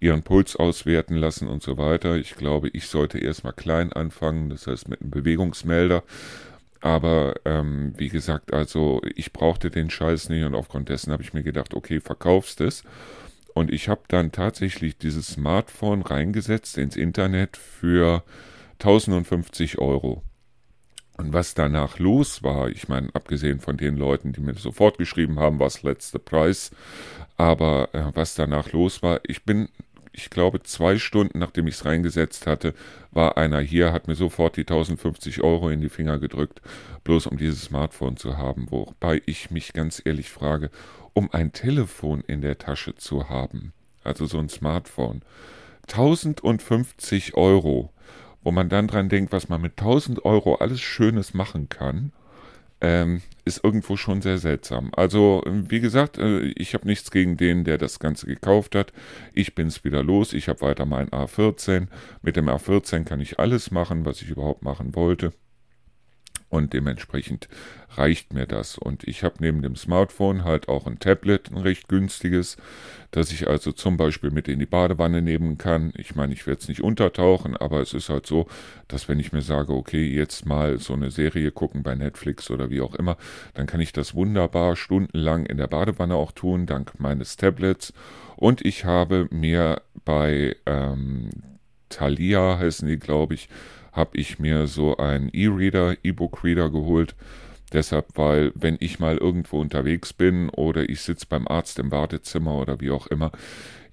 ihren 0.00 0.22
Puls 0.22 0.56
auswerten 0.56 1.14
lassen 1.14 1.46
und 1.46 1.62
so 1.62 1.78
weiter. 1.78 2.16
Ich 2.16 2.34
glaube, 2.34 2.68
ich 2.72 2.88
sollte 2.88 3.18
erstmal 3.18 3.52
klein 3.52 3.92
anfangen, 3.92 4.50
das 4.50 4.66
heißt 4.66 4.88
mit 4.88 5.00
einem 5.00 5.10
Bewegungsmelder. 5.10 6.02
Aber 6.80 7.34
ähm, 7.44 7.92
wie 7.98 8.08
gesagt, 8.08 8.54
also 8.54 9.02
ich 9.14 9.32
brauchte 9.32 9.70
den 9.70 9.90
Scheiß 9.90 10.30
nicht 10.30 10.44
und 10.44 10.54
aufgrund 10.54 10.88
dessen 10.88 11.12
habe 11.12 11.22
ich 11.22 11.34
mir 11.34 11.42
gedacht, 11.42 11.74
okay, 11.74 12.00
verkaufst 12.00 12.62
es. 12.62 12.82
Und 13.52 13.70
ich 13.70 13.88
habe 13.88 14.02
dann 14.08 14.32
tatsächlich 14.32 14.96
dieses 14.96 15.26
Smartphone 15.28 16.02
reingesetzt 16.02 16.78
ins 16.78 16.96
Internet 16.96 17.56
für 17.58 18.24
1050 18.78 19.78
Euro. 19.78 20.22
Und 21.20 21.34
was 21.34 21.52
danach 21.52 21.98
los 21.98 22.42
war, 22.42 22.70
ich 22.70 22.88
meine, 22.88 23.14
abgesehen 23.14 23.60
von 23.60 23.76
den 23.76 23.96
Leuten, 23.96 24.32
die 24.32 24.40
mir 24.40 24.54
sofort 24.54 24.96
geschrieben 24.96 25.38
haben, 25.38 25.60
was 25.60 25.82
letzter 25.82 26.18
Preis, 26.18 26.70
aber 27.36 27.90
äh, 27.92 28.04
was 28.14 28.34
danach 28.34 28.72
los 28.72 29.02
war, 29.02 29.20
ich 29.24 29.44
bin 29.44 29.68
ich 30.12 30.30
glaube, 30.30 30.62
zwei 30.62 30.98
Stunden 30.98 31.38
nachdem 31.38 31.66
ich 31.66 31.76
es 31.76 31.84
reingesetzt 31.84 32.46
hatte, 32.46 32.74
war 33.12 33.36
einer 33.36 33.60
hier, 33.60 33.92
hat 33.92 34.08
mir 34.08 34.16
sofort 34.16 34.56
die 34.56 34.62
1050 34.62 35.42
Euro 35.42 35.68
in 35.68 35.80
die 35.80 35.88
Finger 35.88 36.18
gedrückt, 36.18 36.60
bloß 37.04 37.26
um 37.26 37.36
dieses 37.36 37.64
Smartphone 37.64 38.16
zu 38.16 38.36
haben. 38.36 38.66
Wobei 38.70 39.22
ich 39.26 39.50
mich 39.50 39.72
ganz 39.72 40.02
ehrlich 40.04 40.30
frage, 40.30 40.70
um 41.12 41.32
ein 41.32 41.52
Telefon 41.52 42.22
in 42.26 42.40
der 42.40 42.58
Tasche 42.58 42.96
zu 42.96 43.28
haben, 43.28 43.72
also 44.02 44.26
so 44.26 44.38
ein 44.38 44.48
Smartphone, 44.48 45.22
1050 45.86 47.34
Euro, 47.34 47.92
wo 48.42 48.50
man 48.50 48.68
dann 48.68 48.88
dran 48.88 49.08
denkt, 49.08 49.32
was 49.32 49.48
man 49.48 49.60
mit 49.60 49.78
1000 49.78 50.24
Euro 50.24 50.56
alles 50.56 50.80
Schönes 50.80 51.34
machen 51.34 51.68
kann 51.68 52.12
ähm, 52.80 53.20
ist 53.44 53.62
irgendwo 53.62 53.96
schon 53.96 54.22
sehr 54.22 54.38
seltsam. 54.38 54.90
Also, 54.96 55.42
wie 55.46 55.80
gesagt, 55.80 56.18
äh, 56.18 56.40
ich 56.56 56.74
habe 56.74 56.86
nichts 56.86 57.10
gegen 57.10 57.36
den, 57.36 57.64
der 57.64 57.78
das 57.78 57.98
Ganze 57.98 58.26
gekauft 58.26 58.74
hat. 58.74 58.92
Ich 59.34 59.54
bin 59.54 59.66
es 59.66 59.84
wieder 59.84 60.02
los. 60.02 60.32
Ich 60.32 60.48
habe 60.48 60.62
weiter 60.62 60.86
mein 60.86 61.10
A14. 61.10 61.88
Mit 62.22 62.36
dem 62.36 62.48
A14 62.48 63.04
kann 63.04 63.20
ich 63.20 63.38
alles 63.38 63.70
machen, 63.70 64.04
was 64.04 64.22
ich 64.22 64.30
überhaupt 64.30 64.62
machen 64.62 64.94
wollte. 64.94 65.32
Und 66.50 66.72
dementsprechend 66.72 67.48
reicht 67.96 68.32
mir 68.32 68.44
das. 68.46 68.76
Und 68.76 69.04
ich 69.04 69.22
habe 69.22 69.36
neben 69.38 69.62
dem 69.62 69.76
Smartphone 69.76 70.44
halt 70.44 70.68
auch 70.68 70.86
ein 70.86 70.98
Tablet, 70.98 71.50
ein 71.50 71.58
recht 71.58 71.88
günstiges, 71.88 72.56
das 73.12 73.30
ich 73.30 73.48
also 73.48 73.70
zum 73.70 73.96
Beispiel 73.96 74.32
mit 74.32 74.48
in 74.48 74.58
die 74.58 74.66
Badewanne 74.66 75.22
nehmen 75.22 75.58
kann. 75.58 75.92
Ich 75.96 76.16
meine, 76.16 76.32
ich 76.32 76.46
werde 76.48 76.60
es 76.60 76.68
nicht 76.68 76.82
untertauchen, 76.82 77.56
aber 77.56 77.80
es 77.80 77.94
ist 77.94 78.08
halt 78.08 78.26
so, 78.26 78.48
dass 78.88 79.08
wenn 79.08 79.20
ich 79.20 79.32
mir 79.32 79.42
sage, 79.42 79.72
okay, 79.72 80.04
jetzt 80.04 80.44
mal 80.44 80.78
so 80.78 80.92
eine 80.92 81.12
Serie 81.12 81.52
gucken 81.52 81.84
bei 81.84 81.94
Netflix 81.94 82.50
oder 82.50 82.68
wie 82.68 82.80
auch 82.80 82.96
immer, 82.96 83.16
dann 83.54 83.66
kann 83.66 83.80
ich 83.80 83.92
das 83.92 84.14
wunderbar 84.14 84.74
stundenlang 84.74 85.46
in 85.46 85.56
der 85.56 85.68
Badewanne 85.68 86.16
auch 86.16 86.32
tun, 86.32 86.66
dank 86.66 86.98
meines 86.98 87.36
Tablets. 87.36 87.92
Und 88.34 88.64
ich 88.64 88.84
habe 88.84 89.28
mir 89.30 89.82
bei 90.04 90.56
ähm, 90.66 91.30
Thalia 91.90 92.58
heißen 92.58 92.88
die, 92.88 92.98
glaube 92.98 93.34
ich, 93.34 93.48
habe 93.92 94.16
ich 94.16 94.38
mir 94.38 94.66
so 94.66 94.96
einen 94.96 95.30
E-Reader, 95.32 95.96
E-Book-Reader 96.02 96.70
geholt. 96.70 97.14
Deshalb, 97.72 98.06
weil 98.16 98.52
wenn 98.54 98.76
ich 98.80 98.98
mal 98.98 99.16
irgendwo 99.16 99.60
unterwegs 99.60 100.12
bin 100.12 100.48
oder 100.48 100.88
ich 100.88 101.02
sitze 101.02 101.26
beim 101.28 101.46
Arzt 101.46 101.78
im 101.78 101.92
Wartezimmer 101.92 102.56
oder 102.56 102.80
wie 102.80 102.90
auch 102.90 103.06
immer, 103.06 103.30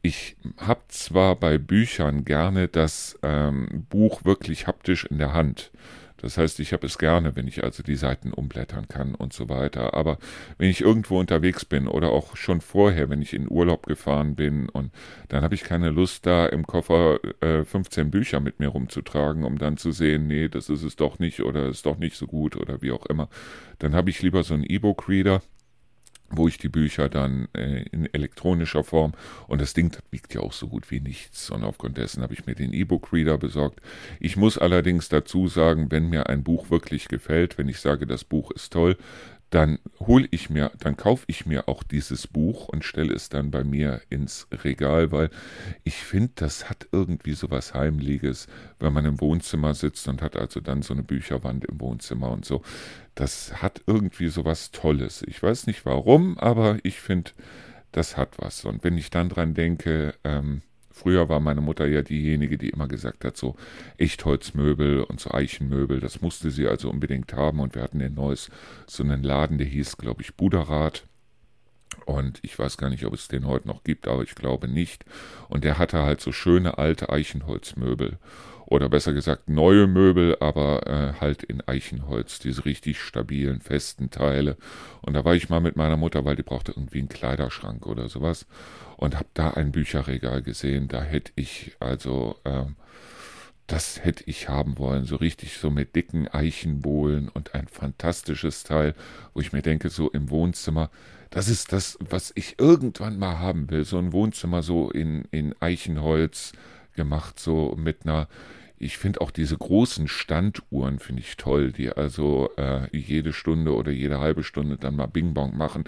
ich 0.02 0.36
habe 0.58 0.82
zwar 0.88 1.36
bei 1.36 1.58
Büchern 1.58 2.26
gerne 2.26 2.68
das 2.68 3.20
ähm, 3.24 3.86
Buch 3.90 4.26
wirklich 4.26 4.68
haptisch 4.68 5.06
in 5.06 5.18
der 5.18 5.34
Hand. 5.34 5.72
Das 6.18 6.38
heißt, 6.38 6.60
ich 6.60 6.74
habe 6.74 6.86
es 6.88 6.98
gerne, 6.98 7.36
wenn 7.36 7.48
ich 7.48 7.64
also 7.64 7.84
die 7.84 7.96
Seiten 7.96 8.34
umblättern 8.34 8.88
kann 8.88 9.16
und 9.16 9.34
so 9.34 9.50
weiter. 9.50 9.94
Aber 9.94 10.18
wenn 10.58 10.70
ich 10.70 10.82
irgendwo 10.82 11.20
unterwegs 11.20 11.66
bin 11.66 11.88
oder 11.88 12.10
auch 12.10 12.36
schon 12.36 12.62
vorher, 12.62 13.10
wenn 13.10 13.22
ich 13.22 13.34
in 13.34 13.50
Urlaub 13.50 13.86
gefahren 13.86 14.36
bin 14.36 14.70
und 14.70 14.92
dann 15.30 15.44
habe 15.44 15.56
ich 15.56 15.64
keine 15.64 15.90
Lust, 15.90 16.26
da 16.26 16.48
im 16.48 16.66
Koffer 16.66 17.20
äh, 17.42 17.64
15 17.64 18.12
Bücher 18.12 18.40
mit 18.40 18.60
mir 18.60 18.70
rumzutragen, 18.70 19.44
um 19.44 19.58
dann 19.58 19.78
zu 19.78 19.92
sehen, 19.92 20.28
nee, 20.28 20.50
das 20.50 20.70
ist 20.70 20.84
es 20.84 20.96
doch 20.96 21.20
nicht 21.20 21.42
oder 21.42 21.68
ist 21.68 21.86
doch 21.86 21.98
nicht 21.98 22.16
so 22.16 22.28
gut 22.28 22.56
oder 22.56 22.82
wie 22.82 22.92
auch 22.92 23.06
immer. 23.06 23.30
Dann 23.80 23.94
habe 23.94 24.10
ich 24.10 24.22
lieber 24.22 24.44
so 24.44 24.54
einen 24.54 24.64
E-Book-Reader 24.64 25.42
wo 26.30 26.48
ich 26.48 26.58
die 26.58 26.70
Bücher 26.70 27.10
dann 27.10 27.48
äh, 27.54 27.84
in 27.92 28.12
elektronischer 28.14 28.84
Form 28.84 29.14
und 29.48 29.62
das 29.62 29.74
Ding 29.74 29.92
das 29.92 30.02
wiegt 30.12 30.34
ja 30.34 30.42
auch 30.42 30.54
so 30.54 30.68
gut 30.68 30.90
wie 30.92 31.00
nichts 31.00 31.50
und 31.50 31.64
aufgrund 31.64 31.98
dessen 31.98 32.22
habe 32.24 32.34
ich 32.34 32.46
mir 32.46 32.56
den 32.56 32.74
E-Book-Reader 32.74 33.38
besorgt. 33.38 33.82
Ich 34.20 34.38
muss 34.38 34.58
allerdings 34.58 35.10
dazu 35.10 35.48
sagen, 35.48 35.88
wenn 35.90 36.10
mir 36.10 36.28
ein 36.28 36.44
Buch 36.44 36.70
wirklich 36.70 37.08
gefällt, 37.08 37.58
wenn 37.58 37.70
ich 37.70 37.80
sage, 37.80 38.06
das 38.06 38.24
Buch 38.24 38.52
ist 38.52 38.74
toll, 38.74 38.98
dann 39.50 39.80
hole 40.00 40.28
ich 40.32 40.50
mir, 40.50 40.72
dann 40.80 40.98
kaufe 40.98 41.24
ich 41.28 41.46
mir 41.46 41.70
auch 41.70 41.84
dieses 41.84 42.28
Buch 42.28 42.68
und 42.68 42.84
stelle 42.84 43.14
es 43.14 43.30
dann 43.30 43.50
bei 43.50 43.64
mir 43.64 44.02
ins 44.10 44.48
Regal, 44.52 45.12
weil 45.12 45.30
ich 45.84 45.96
finde, 45.96 46.32
das 46.36 46.70
hat 46.70 46.88
irgendwie 46.92 47.34
so 47.34 47.50
was 47.50 47.74
Heimliches, 47.74 48.48
wenn 48.80 48.92
man 48.92 49.06
im 49.06 49.22
Wohnzimmer 49.22 49.74
sitzt 49.74 50.08
und 50.08 50.22
hat 50.22 50.36
also 50.36 50.60
dann 50.60 50.82
so 50.82 50.94
eine 50.94 51.04
Bücherwand 51.04 51.64
im 51.66 51.80
Wohnzimmer 51.80 52.30
und 52.32 52.44
so. 52.44 52.62
Das 53.16 53.62
hat 53.62 53.82
irgendwie 53.88 54.28
so 54.28 54.44
was 54.44 54.72
Tolles. 54.72 55.24
Ich 55.26 55.42
weiß 55.42 55.68
nicht 55.68 55.86
warum, 55.86 56.38
aber 56.38 56.78
ich 56.84 57.00
finde, 57.00 57.32
das 57.94 58.18
hat 58.18 58.38
was. 58.38 58.66
Und 58.66 58.84
wenn 58.84 58.98
ich 58.98 59.10
dann 59.10 59.30
dran 59.30 59.54
denke, 59.54 60.14
ähm, 60.24 60.62
Früher 60.98 61.30
war 61.30 61.40
meine 61.40 61.62
Mutter 61.62 61.86
ja 61.86 62.02
diejenige, 62.02 62.58
die 62.58 62.70
immer 62.70 62.88
gesagt 62.88 63.24
hat, 63.24 63.38
so 63.38 63.56
Echtholzmöbel 63.98 65.04
und 65.04 65.20
so 65.20 65.30
Eichenmöbel, 65.30 66.00
das 66.00 66.22
musste 66.22 66.50
sie 66.50 66.68
also 66.68 66.90
unbedingt 66.90 67.34
haben. 67.34 67.60
Und 67.60 67.76
wir 67.76 67.84
hatten 67.84 68.02
in 68.02 68.16
Neuss 68.16 68.50
so 68.88 69.04
einen 69.04 69.22
Laden, 69.22 69.60
der 69.60 69.68
hieß, 69.68 69.98
glaube 69.98 70.24
ich, 70.24 70.36
Buderrat. 70.36 71.04
Und 72.06 72.40
ich 72.42 72.58
weiß 72.58 72.78
gar 72.78 72.90
nicht, 72.90 73.06
ob 73.06 73.14
es 73.14 73.28
den 73.28 73.46
heute 73.46 73.68
noch 73.68 73.84
gibt, 73.84 74.08
aber 74.08 74.24
ich 74.24 74.34
glaube 74.34 74.68
nicht. 74.68 75.06
Und 75.50 75.64
der 75.64 75.78
hatte 75.78 76.00
halt 76.00 76.20
so 76.20 76.32
schöne 76.32 76.80
alte 76.80 77.10
Eichenholzmöbel 77.10 78.18
oder 78.68 78.90
besser 78.90 79.14
gesagt 79.14 79.50
neue 79.50 79.88
Möbel, 79.88 80.38
aber 80.42 80.86
äh, 80.88 81.22
halt 81.22 81.42
in 81.44 81.66
Eichenholz, 81.66 82.40
diese 82.40 82.66
richtig 82.66 83.00
stabilen, 83.00 83.62
festen 83.62 84.12
Teile. 84.12 84.58
Und 85.02 85.14
da 85.14 85.24
war 85.24 85.36
ich 85.36 85.50
mal 85.50 85.62
mit 85.62 85.78
meiner 85.78 85.96
Mutter, 85.96 86.26
weil 86.26 86.36
die 86.36 86.44
brauchte 86.44 86.74
irgendwie 86.74 87.00
einen 87.00 87.08
Kleiderschrank 87.08 87.86
oder 87.86 88.10
sowas 88.10 88.46
und 88.98 89.16
habe 89.16 89.30
da 89.34 89.52
ein 89.52 89.72
Bücherregal 89.72 90.42
gesehen. 90.42 90.90
Da 90.90 91.02
hätte 91.02 91.32
ich 91.36 91.78
also, 91.80 92.36
äh, 92.44 92.66
das 93.68 94.04
hätte 94.04 94.26
ich 94.26 94.50
haben 94.50 94.78
wollen, 94.78 95.06
so 95.06 95.16
richtig 95.16 95.58
so 95.58 95.72
mit 95.72 95.96
dicken 95.96 96.28
Eichenbohlen 96.28 97.30
und 97.30 97.56
ein 97.56 97.70
fantastisches 97.70 98.64
Teil, 98.64 98.96
wo 99.34 99.40
ich 99.40 99.54
mir 99.54 99.62
denke, 99.62 99.90
so 99.90 100.10
im 100.10 100.30
Wohnzimmer, 100.30 100.90
das 101.30 101.48
ist 101.48 101.72
das, 101.72 101.98
was 102.02 102.34
ich 102.36 102.60
irgendwann 102.60 103.18
mal 103.18 103.40
haben 103.40 103.70
will. 103.70 103.86
So 103.86 103.98
ein 103.98 104.12
Wohnzimmer 104.12 104.62
so 104.62 104.92
in, 104.92 105.24
in 105.32 105.56
Eichenholz 105.62 106.52
gemacht, 106.98 107.40
so 107.40 107.74
mit 107.78 108.06
einer 108.06 108.28
ich 108.80 108.98
finde 108.98 109.22
auch 109.22 109.32
diese 109.32 109.58
großen 109.58 110.08
Standuhren 110.08 111.00
finde 111.00 111.22
ich 111.22 111.36
toll, 111.36 111.72
die 111.72 111.90
also 111.90 112.52
äh, 112.58 112.96
jede 112.96 113.34
Stunde 113.34 113.74
oder 113.74 113.92
jede 113.92 114.20
halbe 114.20 114.44
Stunde 114.44 114.78
dann 114.78 114.96
mal 114.96 115.08
Bing 115.08 115.34
Bong 115.34 115.58
machen. 115.58 115.86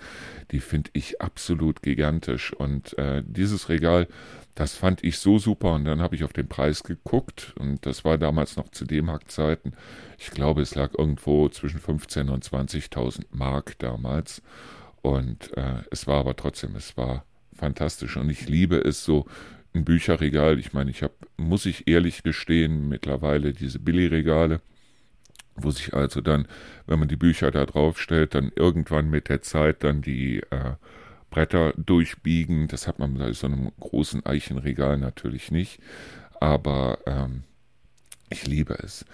Die 0.52 0.60
finde 0.60 0.90
ich 0.94 1.22
absolut 1.22 1.84
gigantisch. 1.84 2.52
Und 2.52 2.98
äh, 2.98 3.24
dieses 3.26 3.70
Regal, 3.70 4.08
das 4.56 4.74
fand 4.74 5.04
ich 5.04 5.20
so 5.20 5.38
super. 5.38 5.74
Und 5.74 5.86
dann 5.86 6.02
habe 6.02 6.16
ich 6.16 6.24
auf 6.24 6.34
den 6.34 6.48
Preis 6.48 6.84
geguckt. 6.84 7.54
Und 7.60 7.86
das 7.86 8.06
war 8.06 8.18
damals 8.18 8.58
noch 8.58 8.70
zu 8.70 8.86
D-Mark-Zeiten. 8.86 9.74
Ich 10.18 10.32
glaube, 10.32 10.64
es 10.64 10.74
lag 10.74 10.92
irgendwo 10.98 11.48
zwischen 11.50 11.80
15.000 11.80 12.30
und 12.32 12.44
20.000 12.44 13.26
Mark 13.32 13.78
damals. 13.78 14.42
Und 15.04 15.56
äh, 15.56 15.84
es 15.92 16.08
war 16.08 16.20
aber 16.20 16.36
trotzdem, 16.36 16.76
es 16.76 16.98
war 16.98 17.24
fantastisch. 17.54 18.18
Und 18.18 18.32
ich 18.32 18.48
liebe 18.48 18.78
es 18.78 19.06
so 19.06 19.28
ein 19.74 19.86
Bücherregal. 19.86 20.60
Ich 20.60 20.74
meine, 20.74 20.92
ich 20.92 21.04
habe, 21.04 21.14
muss 21.38 21.66
ich 21.66 21.88
ehrlich 21.88 22.24
gestehen, 22.24 22.90
mittlerweile 22.90 23.54
diese 23.54 23.80
Billigregale, 23.80 24.62
wo 25.56 25.72
sich 25.72 25.94
also 25.94 26.22
dann, 26.22 26.48
wenn 26.88 27.00
man 27.00 27.08
die 27.08 27.16
Bücher 27.16 27.52
da 27.52 27.66
drauf 27.66 28.00
stellt, 28.00 28.36
dann 28.36 28.52
irgendwann 28.56 29.10
mit 29.10 29.30
der 29.30 29.42
Zeit 29.42 29.84
dann 29.84 30.02
die 30.02 30.40
äh, 30.50 30.74
Bretter 31.30 31.74
durchbiegen. 31.78 32.68
Das 32.68 32.88
hat 32.88 33.00
man 33.00 33.16
bei 33.16 33.34
so 33.34 33.48
einem 33.48 33.72
großen 33.80 34.26
Eichenregal 34.26 34.98
natürlich 34.98 35.52
nicht. 35.52 35.80
Aber 36.40 37.00
ähm, 37.06 37.44
ich 38.30 38.48
liebe 38.48 38.76
es. 38.76 39.06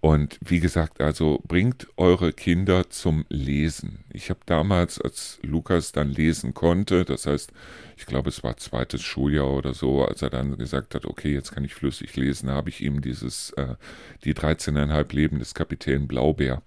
Und 0.00 0.38
wie 0.44 0.60
gesagt, 0.60 1.00
also 1.00 1.42
bringt 1.48 1.88
eure 1.96 2.32
Kinder 2.32 2.88
zum 2.88 3.24
Lesen. 3.28 4.04
Ich 4.12 4.30
habe 4.30 4.38
damals, 4.46 5.00
als 5.00 5.40
Lukas 5.42 5.90
dann 5.90 6.08
lesen 6.08 6.54
konnte, 6.54 7.04
das 7.04 7.26
heißt, 7.26 7.52
ich 7.96 8.06
glaube, 8.06 8.28
es 8.28 8.44
war 8.44 8.56
zweites 8.56 9.02
Schuljahr 9.02 9.50
oder 9.50 9.74
so, 9.74 10.04
als 10.04 10.22
er 10.22 10.30
dann 10.30 10.56
gesagt 10.56 10.94
hat, 10.94 11.04
okay, 11.04 11.32
jetzt 11.32 11.50
kann 11.50 11.64
ich 11.64 11.74
flüssig 11.74 12.14
lesen, 12.14 12.48
habe 12.48 12.70
ich 12.70 12.80
ihm 12.80 13.00
dieses, 13.00 13.50
äh, 13.56 13.74
die 14.22 14.34
13,5 14.34 15.12
Leben 15.14 15.40
des 15.40 15.52
Kapitän 15.54 16.06
Blaubeer, 16.06 16.62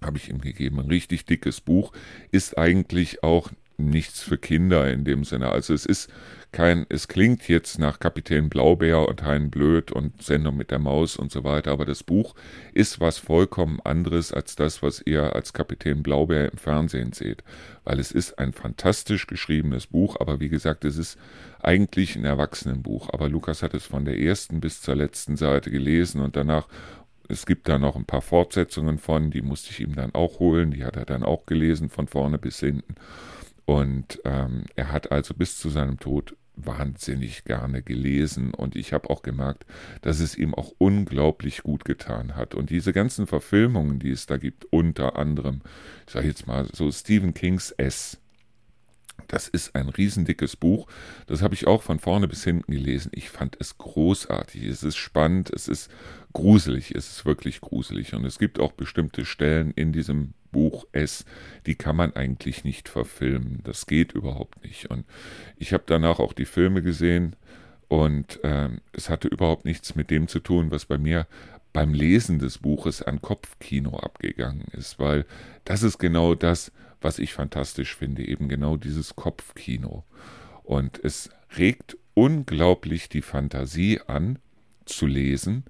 habe 0.00 0.16
ich 0.16 0.28
ihm 0.28 0.40
gegeben. 0.40 0.78
Ein 0.78 0.86
richtig 0.86 1.24
dickes 1.24 1.60
Buch, 1.60 1.92
ist 2.30 2.56
eigentlich 2.56 3.24
auch 3.24 3.50
nichts 3.78 4.22
für 4.22 4.38
Kinder 4.38 4.90
in 4.90 5.04
dem 5.04 5.24
Sinne. 5.24 5.50
Also 5.50 5.74
es 5.74 5.86
ist 5.86 6.10
kein, 6.52 6.86
es 6.88 7.08
klingt 7.08 7.48
jetzt 7.48 7.78
nach 7.78 7.98
Kapitän 7.98 8.48
Blaubeer 8.48 9.08
und 9.08 9.22
Hein 9.22 9.50
Blöd 9.50 9.92
und 9.92 10.22
Sendung 10.22 10.56
mit 10.56 10.70
der 10.70 10.78
Maus 10.78 11.16
und 11.16 11.30
so 11.30 11.44
weiter, 11.44 11.72
aber 11.72 11.84
das 11.84 12.02
Buch 12.02 12.34
ist 12.72 12.98
was 13.00 13.18
vollkommen 13.18 13.80
anderes 13.84 14.32
als 14.32 14.56
das, 14.56 14.82
was 14.82 15.02
ihr 15.04 15.34
als 15.34 15.52
Kapitän 15.52 16.02
Blaubeer 16.02 16.50
im 16.50 16.56
Fernsehen 16.56 17.12
seht. 17.12 17.44
Weil 17.84 18.00
es 18.00 18.10
ist 18.10 18.38
ein 18.38 18.52
fantastisch 18.52 19.26
geschriebenes 19.26 19.86
Buch, 19.86 20.16
aber 20.18 20.40
wie 20.40 20.48
gesagt, 20.48 20.84
es 20.84 20.96
ist 20.96 21.18
eigentlich 21.60 22.16
ein 22.16 22.24
Erwachsenenbuch. 22.24 23.10
Aber 23.12 23.28
Lukas 23.28 23.62
hat 23.62 23.74
es 23.74 23.84
von 23.84 24.04
der 24.04 24.18
ersten 24.18 24.60
bis 24.60 24.80
zur 24.80 24.94
letzten 24.94 25.36
Seite 25.36 25.70
gelesen 25.70 26.20
und 26.20 26.36
danach 26.36 26.68
es 27.28 27.44
gibt 27.44 27.68
da 27.68 27.78
noch 27.78 27.96
ein 27.96 28.04
paar 28.04 28.22
Fortsetzungen 28.22 28.98
von, 28.98 29.30
die 29.30 29.42
musste 29.42 29.70
ich 29.70 29.80
ihm 29.80 29.96
dann 29.96 30.14
auch 30.14 30.38
holen, 30.38 30.70
die 30.70 30.84
hat 30.84 30.96
er 30.96 31.04
dann 31.04 31.24
auch 31.24 31.44
gelesen 31.44 31.88
von 31.88 32.06
vorne 32.06 32.38
bis 32.38 32.60
hinten. 32.60 32.94
Und 33.66 34.20
ähm, 34.24 34.64
er 34.76 34.92
hat 34.92 35.12
also 35.12 35.34
bis 35.34 35.58
zu 35.58 35.68
seinem 35.68 35.98
Tod 35.98 36.36
wahnsinnig 36.56 37.44
gerne 37.44 37.82
gelesen 37.82 38.54
und 38.54 38.76
ich 38.76 38.92
habe 38.94 39.10
auch 39.10 39.22
gemerkt, 39.22 39.66
dass 40.00 40.20
es 40.20 40.36
ihm 40.36 40.54
auch 40.54 40.72
unglaublich 40.78 41.62
gut 41.62 41.84
getan 41.84 42.34
hat. 42.34 42.54
Und 42.54 42.70
diese 42.70 42.92
ganzen 42.92 43.26
Verfilmungen, 43.26 43.98
die 43.98 44.10
es 44.10 44.26
da 44.26 44.38
gibt, 44.38 44.64
unter 44.70 45.16
anderem, 45.16 45.60
ich 46.06 46.14
sage 46.14 46.28
jetzt 46.28 46.46
mal 46.46 46.66
so 46.72 46.90
Stephen 46.90 47.34
Kings 47.34 47.72
S, 47.72 48.18
das 49.28 49.48
ist 49.48 49.74
ein 49.74 49.88
riesendickes 49.88 50.56
Buch. 50.56 50.86
Das 51.26 51.42
habe 51.42 51.54
ich 51.54 51.66
auch 51.66 51.82
von 51.82 51.98
vorne 51.98 52.28
bis 52.28 52.44
hinten 52.44 52.72
gelesen. 52.72 53.10
Ich 53.14 53.28
fand 53.28 53.56
es 53.58 53.76
großartig. 53.76 54.62
Es 54.64 54.82
ist 54.82 54.96
spannend, 54.96 55.50
es 55.52 55.68
ist 55.68 55.90
gruselig, 56.32 56.94
es 56.94 57.10
ist 57.10 57.24
wirklich 57.24 57.60
gruselig. 57.60 58.14
Und 58.14 58.24
es 58.24 58.38
gibt 58.38 58.60
auch 58.60 58.72
bestimmte 58.72 59.24
Stellen 59.24 59.72
in 59.72 59.92
diesem 59.92 60.34
Buch 60.56 60.86
S, 60.92 61.26
die 61.66 61.74
kann 61.74 61.96
man 61.96 62.16
eigentlich 62.16 62.64
nicht 62.64 62.88
verfilmen. 62.88 63.60
Das 63.64 63.84
geht 63.84 64.12
überhaupt 64.12 64.64
nicht. 64.64 64.86
Und 64.86 65.04
ich 65.58 65.74
habe 65.74 65.84
danach 65.86 66.18
auch 66.18 66.32
die 66.32 66.46
Filme 66.46 66.80
gesehen 66.80 67.36
und 67.88 68.42
äh, 68.42 68.70
es 68.92 69.10
hatte 69.10 69.28
überhaupt 69.28 69.66
nichts 69.66 69.96
mit 69.96 70.10
dem 70.10 70.28
zu 70.28 70.40
tun, 70.40 70.70
was 70.70 70.86
bei 70.86 70.96
mir 70.96 71.26
beim 71.74 71.92
Lesen 71.92 72.38
des 72.38 72.56
Buches 72.56 73.02
an 73.02 73.20
Kopfkino 73.20 73.98
abgegangen 73.98 74.64
ist, 74.72 74.98
weil 74.98 75.26
das 75.66 75.82
ist 75.82 75.98
genau 75.98 76.34
das, 76.34 76.72
was 77.02 77.18
ich 77.18 77.34
fantastisch 77.34 77.94
finde, 77.94 78.26
eben 78.26 78.48
genau 78.48 78.78
dieses 78.78 79.14
Kopfkino. 79.14 80.04
Und 80.64 80.98
es 81.04 81.28
regt 81.58 81.98
unglaublich 82.14 83.10
die 83.10 83.20
Fantasie 83.20 84.00
an, 84.06 84.38
zu 84.86 85.06
lesen 85.06 85.64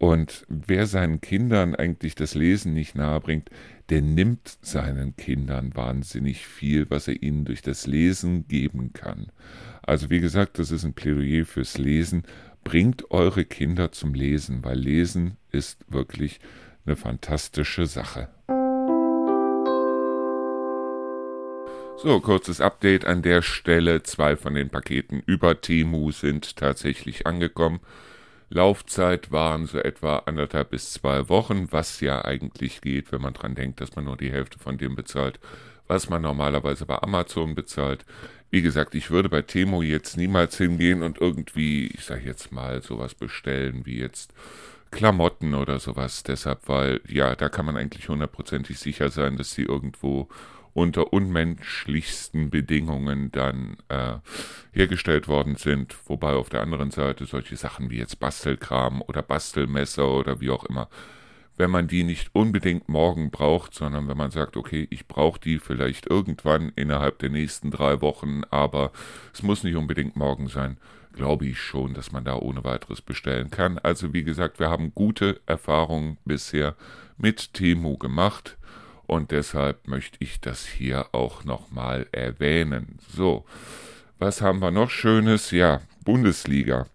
Und 0.00 0.46
wer 0.48 0.86
seinen 0.86 1.20
Kindern 1.20 1.74
eigentlich 1.74 2.14
das 2.14 2.34
Lesen 2.34 2.72
nicht 2.72 2.94
nahebringt, 2.94 3.50
der 3.90 4.00
nimmt 4.00 4.56
seinen 4.62 5.14
Kindern 5.14 5.76
wahnsinnig 5.76 6.46
viel, 6.46 6.88
was 6.88 7.06
er 7.06 7.22
ihnen 7.22 7.44
durch 7.44 7.60
das 7.60 7.86
Lesen 7.86 8.48
geben 8.48 8.94
kann. 8.94 9.26
Also 9.82 10.08
wie 10.08 10.20
gesagt, 10.20 10.58
das 10.58 10.70
ist 10.70 10.84
ein 10.84 10.94
Plädoyer 10.94 11.44
fürs 11.44 11.76
Lesen. 11.76 12.22
Bringt 12.64 13.10
eure 13.10 13.44
Kinder 13.44 13.92
zum 13.92 14.14
Lesen, 14.14 14.64
weil 14.64 14.78
Lesen 14.78 15.36
ist 15.52 15.84
wirklich 15.86 16.40
eine 16.86 16.96
fantastische 16.96 17.84
Sache. 17.84 18.30
So, 21.98 22.20
kurzes 22.20 22.62
Update 22.62 23.04
an 23.04 23.20
der 23.20 23.42
Stelle. 23.42 24.02
Zwei 24.02 24.34
von 24.36 24.54
den 24.54 24.70
Paketen 24.70 25.22
über 25.26 25.60
Temu 25.60 26.10
sind 26.10 26.56
tatsächlich 26.56 27.26
angekommen. 27.26 27.80
Laufzeit 28.50 29.30
waren 29.30 29.66
so 29.66 29.78
etwa 29.78 30.18
anderthalb 30.26 30.70
bis 30.70 30.92
zwei 30.92 31.28
Wochen, 31.28 31.68
was 31.70 32.00
ja 32.00 32.24
eigentlich 32.24 32.80
geht, 32.80 33.12
wenn 33.12 33.22
man 33.22 33.32
dran 33.32 33.54
denkt, 33.54 33.80
dass 33.80 33.94
man 33.94 34.04
nur 34.04 34.16
die 34.16 34.32
Hälfte 34.32 34.58
von 34.58 34.76
dem 34.76 34.96
bezahlt, 34.96 35.38
was 35.86 36.08
man 36.08 36.22
normalerweise 36.22 36.84
bei 36.84 37.00
Amazon 37.00 37.54
bezahlt. 37.54 38.04
Wie 38.50 38.60
gesagt, 38.62 38.96
ich 38.96 39.12
würde 39.12 39.28
bei 39.28 39.42
Temo 39.42 39.82
jetzt 39.82 40.16
niemals 40.16 40.58
hingehen 40.58 41.02
und 41.02 41.20
irgendwie, 41.20 41.86
ich 41.86 42.04
sag 42.04 42.24
jetzt 42.24 42.50
mal, 42.50 42.82
sowas 42.82 43.14
bestellen 43.14 43.86
wie 43.86 44.00
jetzt 44.00 44.34
Klamotten 44.90 45.54
oder 45.54 45.78
sowas. 45.78 46.24
Deshalb, 46.24 46.68
weil, 46.68 47.00
ja, 47.06 47.36
da 47.36 47.48
kann 47.48 47.66
man 47.66 47.76
eigentlich 47.76 48.08
hundertprozentig 48.08 48.80
sicher 48.80 49.10
sein, 49.10 49.36
dass 49.36 49.52
sie 49.52 49.62
irgendwo 49.62 50.28
unter 50.72 51.12
unmenschlichsten 51.12 52.50
Bedingungen 52.50 53.32
dann 53.32 53.76
äh, 53.88 54.14
hergestellt 54.72 55.28
worden 55.28 55.56
sind, 55.56 55.96
wobei 56.06 56.32
auf 56.32 56.48
der 56.48 56.62
anderen 56.62 56.90
Seite 56.90 57.26
solche 57.26 57.56
Sachen 57.56 57.90
wie 57.90 57.98
jetzt 57.98 58.20
Bastelkram 58.20 59.02
oder 59.02 59.22
Bastelmesser 59.22 60.08
oder 60.08 60.40
wie 60.40 60.50
auch 60.50 60.64
immer, 60.64 60.88
wenn 61.56 61.70
man 61.70 61.88
die 61.88 62.04
nicht 62.04 62.30
unbedingt 62.32 62.88
morgen 62.88 63.30
braucht, 63.30 63.74
sondern 63.74 64.08
wenn 64.08 64.16
man 64.16 64.30
sagt, 64.30 64.56
okay, 64.56 64.86
ich 64.90 65.06
brauche 65.06 65.38
die 65.40 65.58
vielleicht 65.58 66.06
irgendwann 66.06 66.72
innerhalb 66.74 67.18
der 67.18 67.30
nächsten 67.30 67.70
drei 67.70 68.00
Wochen, 68.00 68.42
aber 68.50 68.92
es 69.34 69.42
muss 69.42 69.62
nicht 69.62 69.76
unbedingt 69.76 70.16
morgen 70.16 70.48
sein, 70.48 70.78
glaube 71.12 71.46
ich 71.46 71.58
schon, 71.58 71.92
dass 71.92 72.12
man 72.12 72.24
da 72.24 72.36
ohne 72.36 72.64
weiteres 72.64 73.02
bestellen 73.02 73.50
kann. 73.50 73.78
Also 73.78 74.14
wie 74.14 74.22
gesagt, 74.22 74.58
wir 74.58 74.70
haben 74.70 74.94
gute 74.94 75.40
Erfahrungen 75.44 76.16
bisher 76.24 76.76
mit 77.18 77.52
Temu 77.52 77.98
gemacht 77.98 78.56
und 79.10 79.32
deshalb 79.32 79.88
möchte 79.88 80.18
ich 80.20 80.40
das 80.40 80.64
hier 80.64 81.08
auch 81.10 81.42
nochmal 81.42 82.06
erwähnen. 82.12 83.00
So, 83.08 83.44
was 84.20 84.40
haben 84.40 84.60
wir 84.60 84.70
noch 84.70 84.88
Schönes? 84.88 85.50
Ja, 85.50 85.80
Bundesliga. 86.04 86.86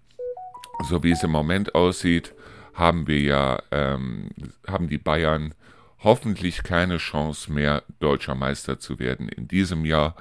So 0.90 1.04
wie 1.04 1.12
es 1.12 1.24
im 1.24 1.32
Moment 1.32 1.76
aussieht, 1.76 2.34
haben 2.74 3.08
wir 3.08 3.20
ja, 3.20 3.62
ähm, 3.72 4.30
haben 4.66 4.88
die 4.88 4.98
Bayern 4.98 5.54
hoffentlich 6.00 6.64
keine 6.64 7.00
Chance 7.00 7.52
mehr, 7.52 7.84
deutscher 8.00 8.36
Meister 8.36 8.80
zu 8.80 8.98
werden 8.98 9.28
in 9.28 9.50
diesem 9.50 9.84
Jahr. 9.84 10.16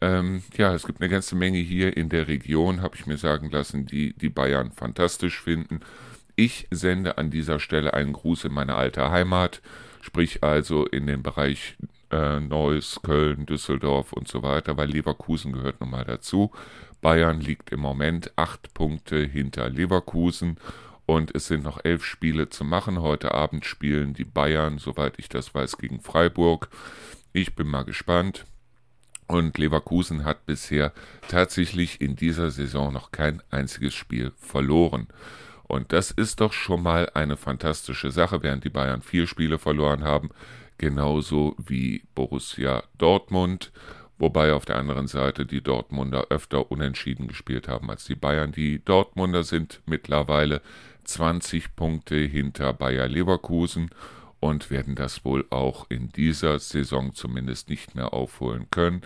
Ähm, 0.00 0.42
ja, 0.56 0.74
es 0.74 0.86
gibt 0.86 1.02
eine 1.02 1.10
ganze 1.10 1.36
Menge 1.36 1.58
hier 1.58 1.94
in 1.94 2.08
der 2.08 2.26
Region, 2.26 2.80
habe 2.80 2.96
ich 2.96 3.06
mir 3.06 3.18
sagen 3.18 3.50
lassen, 3.50 3.84
die 3.84 4.14
die 4.14 4.30
Bayern 4.30 4.72
fantastisch 4.72 5.42
finden. 5.42 5.80
Ich 6.36 6.68
sende 6.70 7.18
an 7.18 7.30
dieser 7.30 7.60
Stelle 7.60 7.92
einen 7.92 8.14
Gruß 8.14 8.44
in 8.44 8.52
meine 8.54 8.76
alte 8.76 9.10
Heimat 9.10 9.60
sprich 10.00 10.42
also 10.42 10.86
in 10.86 11.06
den 11.06 11.22
Bereich 11.22 11.76
äh, 12.10 12.40
Neuss, 12.40 13.00
Köln, 13.02 13.46
Düsseldorf 13.46 14.12
und 14.12 14.28
so 14.28 14.42
weiter, 14.42 14.76
weil 14.76 14.88
Leverkusen 14.88 15.52
gehört 15.52 15.80
nun 15.80 15.90
mal 15.90 16.04
dazu. 16.04 16.50
Bayern 17.00 17.40
liegt 17.40 17.70
im 17.70 17.80
Moment 17.80 18.32
acht 18.36 18.74
Punkte 18.74 19.18
hinter 19.24 19.68
Leverkusen 19.68 20.58
und 21.06 21.34
es 21.34 21.46
sind 21.46 21.64
noch 21.64 21.84
elf 21.84 22.04
Spiele 22.04 22.48
zu 22.50 22.64
machen. 22.64 23.00
Heute 23.00 23.32
Abend 23.32 23.64
spielen 23.64 24.14
die 24.14 24.24
Bayern, 24.24 24.78
soweit 24.78 25.14
ich 25.18 25.28
das 25.28 25.54
weiß, 25.54 25.78
gegen 25.78 26.00
Freiburg. 26.00 26.68
Ich 27.32 27.54
bin 27.54 27.66
mal 27.66 27.84
gespannt. 27.84 28.44
Und 29.26 29.58
Leverkusen 29.58 30.24
hat 30.24 30.46
bisher 30.46 30.92
tatsächlich 31.28 32.00
in 32.00 32.16
dieser 32.16 32.50
Saison 32.50 32.92
noch 32.92 33.12
kein 33.12 33.42
einziges 33.50 33.94
Spiel 33.94 34.32
verloren. 34.36 35.06
Und 35.68 35.92
das 35.92 36.10
ist 36.10 36.40
doch 36.40 36.52
schon 36.52 36.82
mal 36.82 37.10
eine 37.14 37.36
fantastische 37.36 38.10
Sache, 38.10 38.42
während 38.42 38.64
die 38.64 38.70
Bayern 38.70 39.02
vier 39.02 39.26
Spiele 39.26 39.58
verloren 39.58 40.02
haben, 40.02 40.30
genauso 40.78 41.54
wie 41.58 42.02
Borussia 42.14 42.82
Dortmund, 42.96 43.70
wobei 44.18 44.54
auf 44.54 44.64
der 44.64 44.76
anderen 44.76 45.06
Seite 45.06 45.44
die 45.44 45.60
Dortmunder 45.60 46.26
öfter 46.30 46.70
unentschieden 46.72 47.28
gespielt 47.28 47.68
haben 47.68 47.90
als 47.90 48.06
die 48.06 48.14
Bayern. 48.14 48.50
Die 48.50 48.82
Dortmunder 48.84 49.44
sind 49.44 49.80
mittlerweile 49.86 50.62
20 51.04 51.76
Punkte 51.76 52.16
hinter 52.16 52.72
Bayer 52.72 53.06
Leverkusen 53.06 53.90
und 54.40 54.70
werden 54.70 54.94
das 54.94 55.24
wohl 55.24 55.44
auch 55.50 55.86
in 55.90 56.10
dieser 56.10 56.58
Saison 56.58 57.14
zumindest 57.14 57.68
nicht 57.68 57.94
mehr 57.94 58.12
aufholen 58.12 58.66
können. 58.70 59.02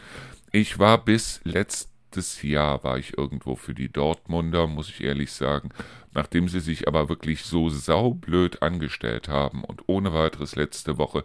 Ich 0.52 0.78
war 0.78 1.02
bis 1.04 1.40
letzt 1.44 1.91
letztes 2.16 2.42
Jahr 2.42 2.84
war 2.84 2.98
ich 2.98 3.16
irgendwo 3.16 3.56
für 3.56 3.72
die 3.72 3.90
Dortmunder, 3.90 4.66
muss 4.66 4.90
ich 4.90 5.02
ehrlich 5.02 5.32
sagen. 5.32 5.70
Nachdem 6.12 6.46
sie 6.46 6.60
sich 6.60 6.86
aber 6.86 7.08
wirklich 7.08 7.42
so 7.42 7.70
saublöd 7.70 8.60
angestellt 8.60 9.28
haben 9.28 9.64
und 9.64 9.84
ohne 9.86 10.12
weiteres 10.12 10.54
letzte 10.54 10.98
Woche 10.98 11.24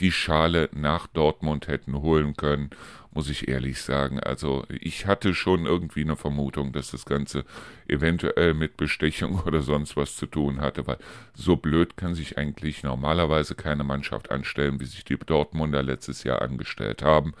die 0.00 0.10
Schale 0.10 0.68
nach 0.72 1.06
Dortmund 1.06 1.68
hätten 1.68 1.94
holen 1.94 2.34
können, 2.34 2.70
muss 3.12 3.30
ich 3.30 3.46
ehrlich 3.46 3.80
sagen. 3.80 4.18
Also 4.18 4.64
ich 4.68 5.06
hatte 5.06 5.34
schon 5.34 5.66
irgendwie 5.66 6.00
eine 6.00 6.16
Vermutung, 6.16 6.72
dass 6.72 6.90
das 6.90 7.04
Ganze 7.04 7.44
eventuell 7.86 8.54
mit 8.54 8.76
Bestechung 8.76 9.40
oder 9.46 9.62
sonst 9.62 9.96
was 9.96 10.16
zu 10.16 10.26
tun 10.26 10.60
hatte, 10.60 10.88
weil 10.88 10.98
so 11.32 11.54
blöd 11.54 11.96
kann 11.96 12.16
sich 12.16 12.38
eigentlich 12.38 12.82
normalerweise 12.82 13.54
keine 13.54 13.84
Mannschaft 13.84 14.32
anstellen, 14.32 14.80
wie 14.80 14.86
sich 14.86 15.04
die 15.04 15.16
Dortmunder 15.16 15.84
letztes 15.84 16.24
Jahr 16.24 16.42
angestellt 16.42 17.04
haben. 17.04 17.34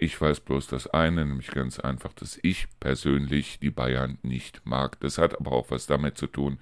Ich 0.00 0.20
weiß 0.20 0.40
bloß 0.40 0.68
das 0.68 0.86
eine, 0.86 1.26
nämlich 1.26 1.48
ganz 1.48 1.80
einfach, 1.80 2.12
dass 2.12 2.38
ich 2.42 2.68
persönlich 2.78 3.58
die 3.58 3.70
Bayern 3.70 4.18
nicht 4.22 4.62
mag. 4.64 5.00
Das 5.00 5.18
hat 5.18 5.38
aber 5.40 5.52
auch 5.52 5.72
was 5.72 5.86
damit 5.86 6.16
zu 6.16 6.28
tun, 6.28 6.58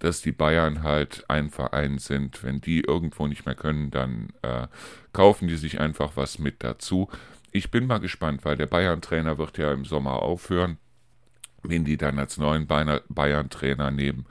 dass 0.00 0.20
die 0.20 0.32
Bayern 0.32 0.82
halt 0.82 1.24
ein 1.28 1.50
Verein 1.50 1.98
sind. 1.98 2.42
Wenn 2.42 2.60
die 2.60 2.80
irgendwo 2.80 3.28
nicht 3.28 3.46
mehr 3.46 3.54
können, 3.54 3.92
dann 3.92 4.30
äh, 4.42 4.66
kaufen 5.12 5.46
die 5.46 5.56
sich 5.56 5.78
einfach 5.78 6.16
was 6.16 6.40
mit 6.40 6.64
dazu. 6.64 7.08
Ich 7.52 7.70
bin 7.70 7.86
mal 7.86 8.00
gespannt, 8.00 8.44
weil 8.44 8.56
der 8.56 8.66
Bayern-Trainer 8.66 9.38
wird 9.38 9.58
ja 9.58 9.72
im 9.72 9.84
Sommer 9.84 10.20
aufhören, 10.20 10.78
wen 11.62 11.84
die 11.84 11.96
dann 11.96 12.18
als 12.18 12.36
neuen 12.36 12.66
Bayern-Trainer 12.66 13.92
nehmen. 13.92 14.26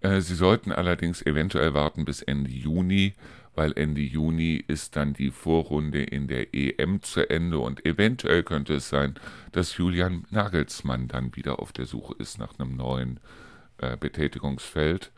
Äh, 0.00 0.20
sie 0.20 0.34
sollten 0.34 0.72
allerdings 0.72 1.24
eventuell 1.24 1.74
warten 1.74 2.04
bis 2.04 2.22
Ende 2.22 2.50
Juni, 2.50 3.14
weil 3.54 3.72
Ende 3.76 4.00
Juni 4.00 4.62
ist 4.66 4.96
dann 4.96 5.14
die 5.14 5.30
Vorrunde 5.30 6.02
in 6.02 6.28
der 6.28 6.54
EM 6.54 7.02
zu 7.02 7.28
Ende 7.28 7.58
und 7.58 7.84
eventuell 7.86 8.42
könnte 8.42 8.74
es 8.74 8.88
sein, 8.88 9.14
dass 9.52 9.76
Julian 9.76 10.24
Nagelsmann 10.30 11.08
dann 11.08 11.34
wieder 11.36 11.60
auf 11.60 11.72
der 11.72 11.86
Suche 11.86 12.14
ist 12.18 12.38
nach 12.38 12.58
einem 12.58 12.76
neuen 12.76 13.20
äh, 13.78 13.96
Betätigungsfeld. 13.96 15.12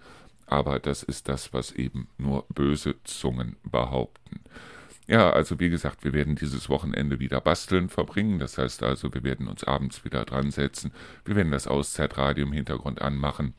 Aber 0.46 0.78
das 0.78 1.02
ist 1.02 1.28
das, 1.28 1.52
was 1.52 1.72
eben 1.72 2.08
nur 2.18 2.46
böse 2.54 2.94
Zungen 3.04 3.56
behaupten. 3.64 4.40
Ja, 5.08 5.30
also 5.30 5.60
wie 5.60 5.70
gesagt, 5.70 6.04
wir 6.04 6.12
werden 6.12 6.36
dieses 6.36 6.68
Wochenende 6.68 7.20
wieder 7.20 7.40
basteln 7.40 7.88
verbringen. 7.88 8.38
Das 8.38 8.58
heißt 8.58 8.82
also, 8.82 9.12
wir 9.14 9.24
werden 9.24 9.48
uns 9.48 9.64
abends 9.64 10.04
wieder 10.04 10.24
dran 10.24 10.50
setzen. 10.50 10.92
Wir 11.24 11.36
werden 11.36 11.52
das 11.52 11.66
Auszeitradio 11.66 12.46
im 12.46 12.52
Hintergrund 12.52 13.02
anmachen 13.02 13.54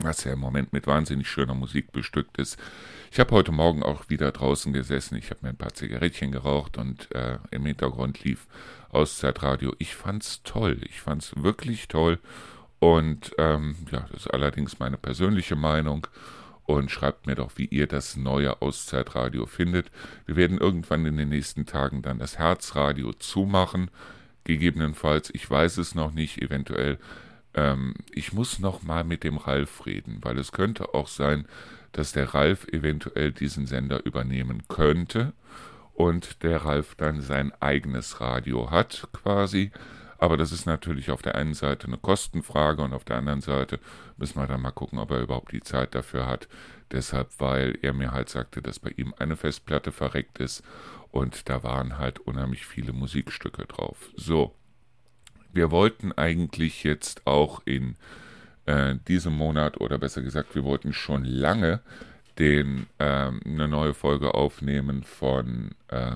was 0.00 0.24
ja 0.24 0.32
im 0.32 0.38
Moment 0.38 0.72
mit 0.72 0.86
wahnsinnig 0.86 1.28
schöner 1.28 1.54
Musik 1.54 1.92
bestückt 1.92 2.38
ist. 2.38 2.58
Ich 3.10 3.18
habe 3.20 3.34
heute 3.34 3.52
Morgen 3.52 3.82
auch 3.82 4.08
wieder 4.08 4.32
draußen 4.32 4.72
gesessen. 4.72 5.16
Ich 5.16 5.30
habe 5.30 5.40
mir 5.42 5.48
ein 5.50 5.56
paar 5.56 5.72
Zigarettchen 5.72 6.32
geraucht 6.32 6.76
und 6.78 7.10
äh, 7.14 7.38
im 7.50 7.64
Hintergrund 7.64 8.22
lief 8.24 8.46
Auszeitradio. 8.90 9.74
Ich 9.78 9.94
fand's 9.94 10.42
toll. 10.44 10.80
Ich 10.88 11.00
fand's 11.00 11.32
wirklich 11.36 11.88
toll. 11.88 12.18
Und 12.78 13.32
ähm, 13.38 13.76
ja, 13.90 14.06
das 14.12 14.26
ist 14.26 14.34
allerdings 14.34 14.78
meine 14.78 14.98
persönliche 14.98 15.56
Meinung. 15.56 16.06
Und 16.64 16.90
schreibt 16.90 17.26
mir 17.26 17.34
doch, 17.34 17.52
wie 17.56 17.64
ihr 17.64 17.86
das 17.86 18.16
neue 18.16 18.60
Auszeitradio 18.60 19.46
findet. 19.46 19.90
Wir 20.26 20.36
werden 20.36 20.58
irgendwann 20.58 21.06
in 21.06 21.16
den 21.16 21.30
nächsten 21.30 21.64
Tagen 21.64 22.02
dann 22.02 22.18
das 22.18 22.38
Herzradio 22.38 23.14
zumachen. 23.14 23.90
Gegebenenfalls, 24.44 25.30
ich 25.32 25.50
weiß 25.50 25.78
es 25.78 25.94
noch 25.94 26.12
nicht, 26.12 26.42
eventuell 26.42 26.98
ähm, 27.58 27.94
ich 28.12 28.32
muss 28.32 28.58
noch 28.60 28.82
mal 28.82 29.04
mit 29.04 29.24
dem 29.24 29.36
Ralf 29.36 29.84
reden, 29.86 30.18
weil 30.22 30.38
es 30.38 30.52
könnte 30.52 30.94
auch 30.94 31.08
sein, 31.08 31.46
dass 31.92 32.12
der 32.12 32.34
Ralf 32.34 32.68
eventuell 32.68 33.32
diesen 33.32 33.66
Sender 33.66 34.04
übernehmen 34.06 34.62
könnte 34.68 35.32
und 35.94 36.42
der 36.44 36.64
Ralf 36.64 36.94
dann 36.94 37.20
sein 37.20 37.52
eigenes 37.60 38.20
Radio 38.20 38.70
hat 38.70 39.08
quasi. 39.12 39.72
Aber 40.18 40.36
das 40.36 40.52
ist 40.52 40.66
natürlich 40.66 41.10
auf 41.10 41.22
der 41.22 41.36
einen 41.36 41.54
Seite 41.54 41.86
eine 41.86 41.96
Kostenfrage 41.96 42.82
und 42.82 42.92
auf 42.92 43.04
der 43.04 43.16
anderen 43.16 43.40
Seite 43.40 43.78
müssen 44.16 44.40
wir 44.40 44.46
dann 44.46 44.62
mal 44.62 44.72
gucken, 44.72 44.98
ob 44.98 45.10
er 45.10 45.20
überhaupt 45.20 45.52
die 45.52 45.60
Zeit 45.60 45.94
dafür 45.94 46.26
hat. 46.26 46.48
Deshalb, 46.90 47.28
weil 47.38 47.78
er 47.82 47.92
mir 47.92 48.12
halt 48.12 48.28
sagte, 48.28 48.62
dass 48.62 48.78
bei 48.78 48.90
ihm 48.90 49.14
eine 49.18 49.36
Festplatte 49.36 49.92
verreckt 49.92 50.38
ist 50.38 50.64
und 51.10 51.48
da 51.48 51.62
waren 51.62 51.98
halt 51.98 52.18
unheimlich 52.20 52.66
viele 52.66 52.92
Musikstücke 52.92 53.66
drauf. 53.66 54.10
So, 54.16 54.54
wir 55.58 55.72
wollten 55.72 56.12
eigentlich 56.12 56.84
jetzt 56.84 57.26
auch 57.26 57.62
in 57.64 57.96
äh, 58.66 58.94
diesem 59.08 59.36
Monat 59.36 59.80
oder 59.80 59.98
besser 59.98 60.22
gesagt, 60.22 60.54
wir 60.54 60.62
wollten 60.62 60.92
schon 60.92 61.24
lange 61.24 61.80
den, 62.38 62.86
äh, 62.98 63.32
eine 63.44 63.66
neue 63.66 63.92
Folge 63.92 64.34
aufnehmen 64.34 65.02
von 65.02 65.72
äh, 65.88 66.12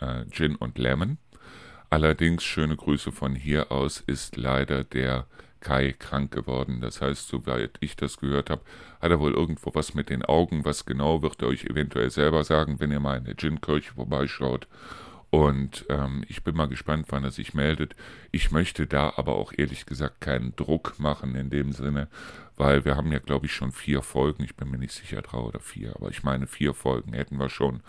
äh, 0.00 0.24
Gin 0.30 0.54
und 0.54 0.78
Lemon. 0.78 1.18
Allerdings, 1.90 2.44
schöne 2.44 2.76
Grüße 2.76 3.10
von 3.10 3.34
hier 3.34 3.72
aus, 3.72 4.00
ist 4.06 4.36
leider 4.36 4.84
der 4.84 5.26
Kai 5.58 5.92
krank 5.98 6.30
geworden. 6.30 6.80
Das 6.80 7.00
heißt, 7.00 7.26
soweit 7.26 7.78
ich 7.80 7.96
das 7.96 8.18
gehört 8.18 8.48
habe, 8.48 8.62
hat 9.00 9.10
er 9.10 9.18
wohl 9.18 9.34
irgendwo 9.34 9.74
was 9.74 9.94
mit 9.94 10.08
den 10.08 10.24
Augen. 10.24 10.64
Was 10.64 10.86
genau 10.86 11.20
wird 11.20 11.42
er 11.42 11.48
euch 11.48 11.64
eventuell 11.64 12.10
selber 12.10 12.44
sagen, 12.44 12.78
wenn 12.78 12.92
ihr 12.92 13.00
mal 13.00 13.18
in 13.18 13.24
der 13.24 13.34
Gin-Kirche 13.34 13.94
vorbeischaut. 13.94 14.68
Und 15.30 15.84
ähm, 15.90 16.24
ich 16.28 16.42
bin 16.42 16.56
mal 16.56 16.68
gespannt, 16.68 17.06
wann 17.10 17.24
er 17.24 17.30
sich 17.30 17.52
meldet. 17.52 17.94
Ich 18.32 18.50
möchte 18.50 18.86
da 18.86 19.12
aber 19.16 19.36
auch 19.36 19.52
ehrlich 19.56 19.84
gesagt 19.84 20.22
keinen 20.22 20.56
Druck 20.56 20.98
machen 20.98 21.34
in 21.34 21.50
dem 21.50 21.72
Sinne, 21.72 22.08
weil 22.56 22.84
wir 22.86 22.96
haben 22.96 23.12
ja, 23.12 23.18
glaube 23.18 23.46
ich, 23.46 23.52
schon 23.52 23.72
vier 23.72 24.00
Folgen. 24.00 24.42
Ich 24.44 24.56
bin 24.56 24.70
mir 24.70 24.78
nicht 24.78 24.94
sicher, 24.94 25.20
drei 25.20 25.38
oder 25.38 25.60
vier, 25.60 25.94
aber 25.96 26.08
ich 26.08 26.22
meine, 26.22 26.46
vier 26.46 26.72
Folgen 26.72 27.12
hätten 27.12 27.38
wir 27.38 27.50
schon. 27.50 27.82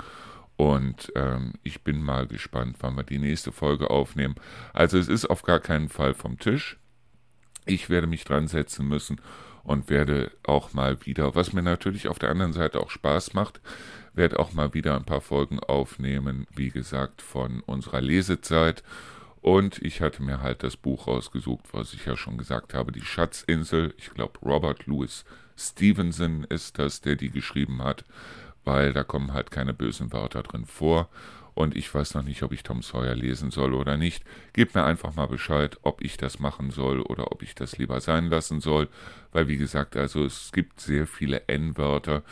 Und 0.57 1.13
ähm, 1.15 1.53
ich 1.63 1.85
bin 1.85 2.03
mal 2.03 2.27
gespannt, 2.27 2.75
wann 2.81 2.97
wir 2.97 3.03
die 3.03 3.19
nächste 3.19 3.53
Folge 3.53 3.89
aufnehmen. 3.89 4.35
Also 4.73 4.97
es 4.97 5.07
ist 5.07 5.29
auf 5.29 5.43
gar 5.43 5.61
keinen 5.61 5.87
Fall 5.87 6.13
vom 6.13 6.37
Tisch. 6.37 6.77
Ich 7.65 7.89
werde 7.89 8.07
mich 8.07 8.25
dran 8.25 8.49
setzen 8.49 8.85
müssen 8.85 9.21
und 9.63 9.89
werde 9.89 10.31
auch 10.43 10.73
mal 10.73 11.05
wieder, 11.05 11.33
was 11.35 11.53
mir 11.53 11.61
natürlich 11.61 12.09
auf 12.09 12.19
der 12.19 12.31
anderen 12.31 12.51
Seite 12.51 12.81
auch 12.81 12.89
Spaß 12.89 13.33
macht, 13.33 13.61
werde 14.13 14.39
auch 14.39 14.53
mal 14.53 14.73
wieder 14.73 14.95
ein 14.95 15.05
paar 15.05 15.21
Folgen 15.21 15.59
aufnehmen, 15.59 16.47
wie 16.55 16.69
gesagt, 16.69 17.21
von 17.21 17.61
unserer 17.61 18.01
Lesezeit. 18.01 18.83
Und 19.41 19.81
ich 19.81 20.01
hatte 20.01 20.21
mir 20.21 20.41
halt 20.41 20.63
das 20.63 20.75
Buch 20.75 21.07
rausgesucht, 21.07 21.65
was 21.71 21.93
ich 21.93 22.05
ja 22.05 22.17
schon 22.17 22.37
gesagt 22.37 22.73
habe, 22.73 22.91
die 22.91 23.01
Schatzinsel. 23.01 23.93
Ich 23.97 24.13
glaube, 24.13 24.39
Robert 24.39 24.85
Louis 24.85 25.23
Stevenson 25.57 26.45
ist 26.49 26.77
das, 26.79 27.01
der 27.01 27.15
die 27.15 27.29
geschrieben 27.29 27.83
hat, 27.83 28.03
weil 28.65 28.93
da 28.93 29.03
kommen 29.03 29.33
halt 29.33 29.51
keine 29.51 29.73
bösen 29.73 30.11
Wörter 30.11 30.43
drin 30.43 30.65
vor. 30.65 31.09
Und 31.53 31.75
ich 31.75 31.93
weiß 31.93 32.13
noch 32.13 32.23
nicht, 32.23 32.41
ob 32.43 32.53
ich 32.53 32.63
Tom 32.63 32.81
Sawyer 32.81 33.15
lesen 33.15 33.51
soll 33.51 33.73
oder 33.73 33.97
nicht. 33.97 34.23
Gebt 34.53 34.75
mir 34.75 34.85
einfach 34.85 35.15
mal 35.15 35.25
Bescheid, 35.25 35.77
ob 35.81 36.01
ich 36.01 36.15
das 36.15 36.39
machen 36.39 36.71
soll 36.71 37.01
oder 37.01 37.33
ob 37.33 37.43
ich 37.43 37.53
das 37.53 37.77
lieber 37.77 37.99
sein 37.99 38.27
lassen 38.27 38.61
soll. 38.61 38.87
Weil, 39.33 39.49
wie 39.49 39.57
gesagt, 39.57 39.97
also 39.97 40.23
es 40.23 40.51
gibt 40.53 40.79
sehr 40.79 41.05
viele 41.05 41.47
N-Wörter 41.47 42.23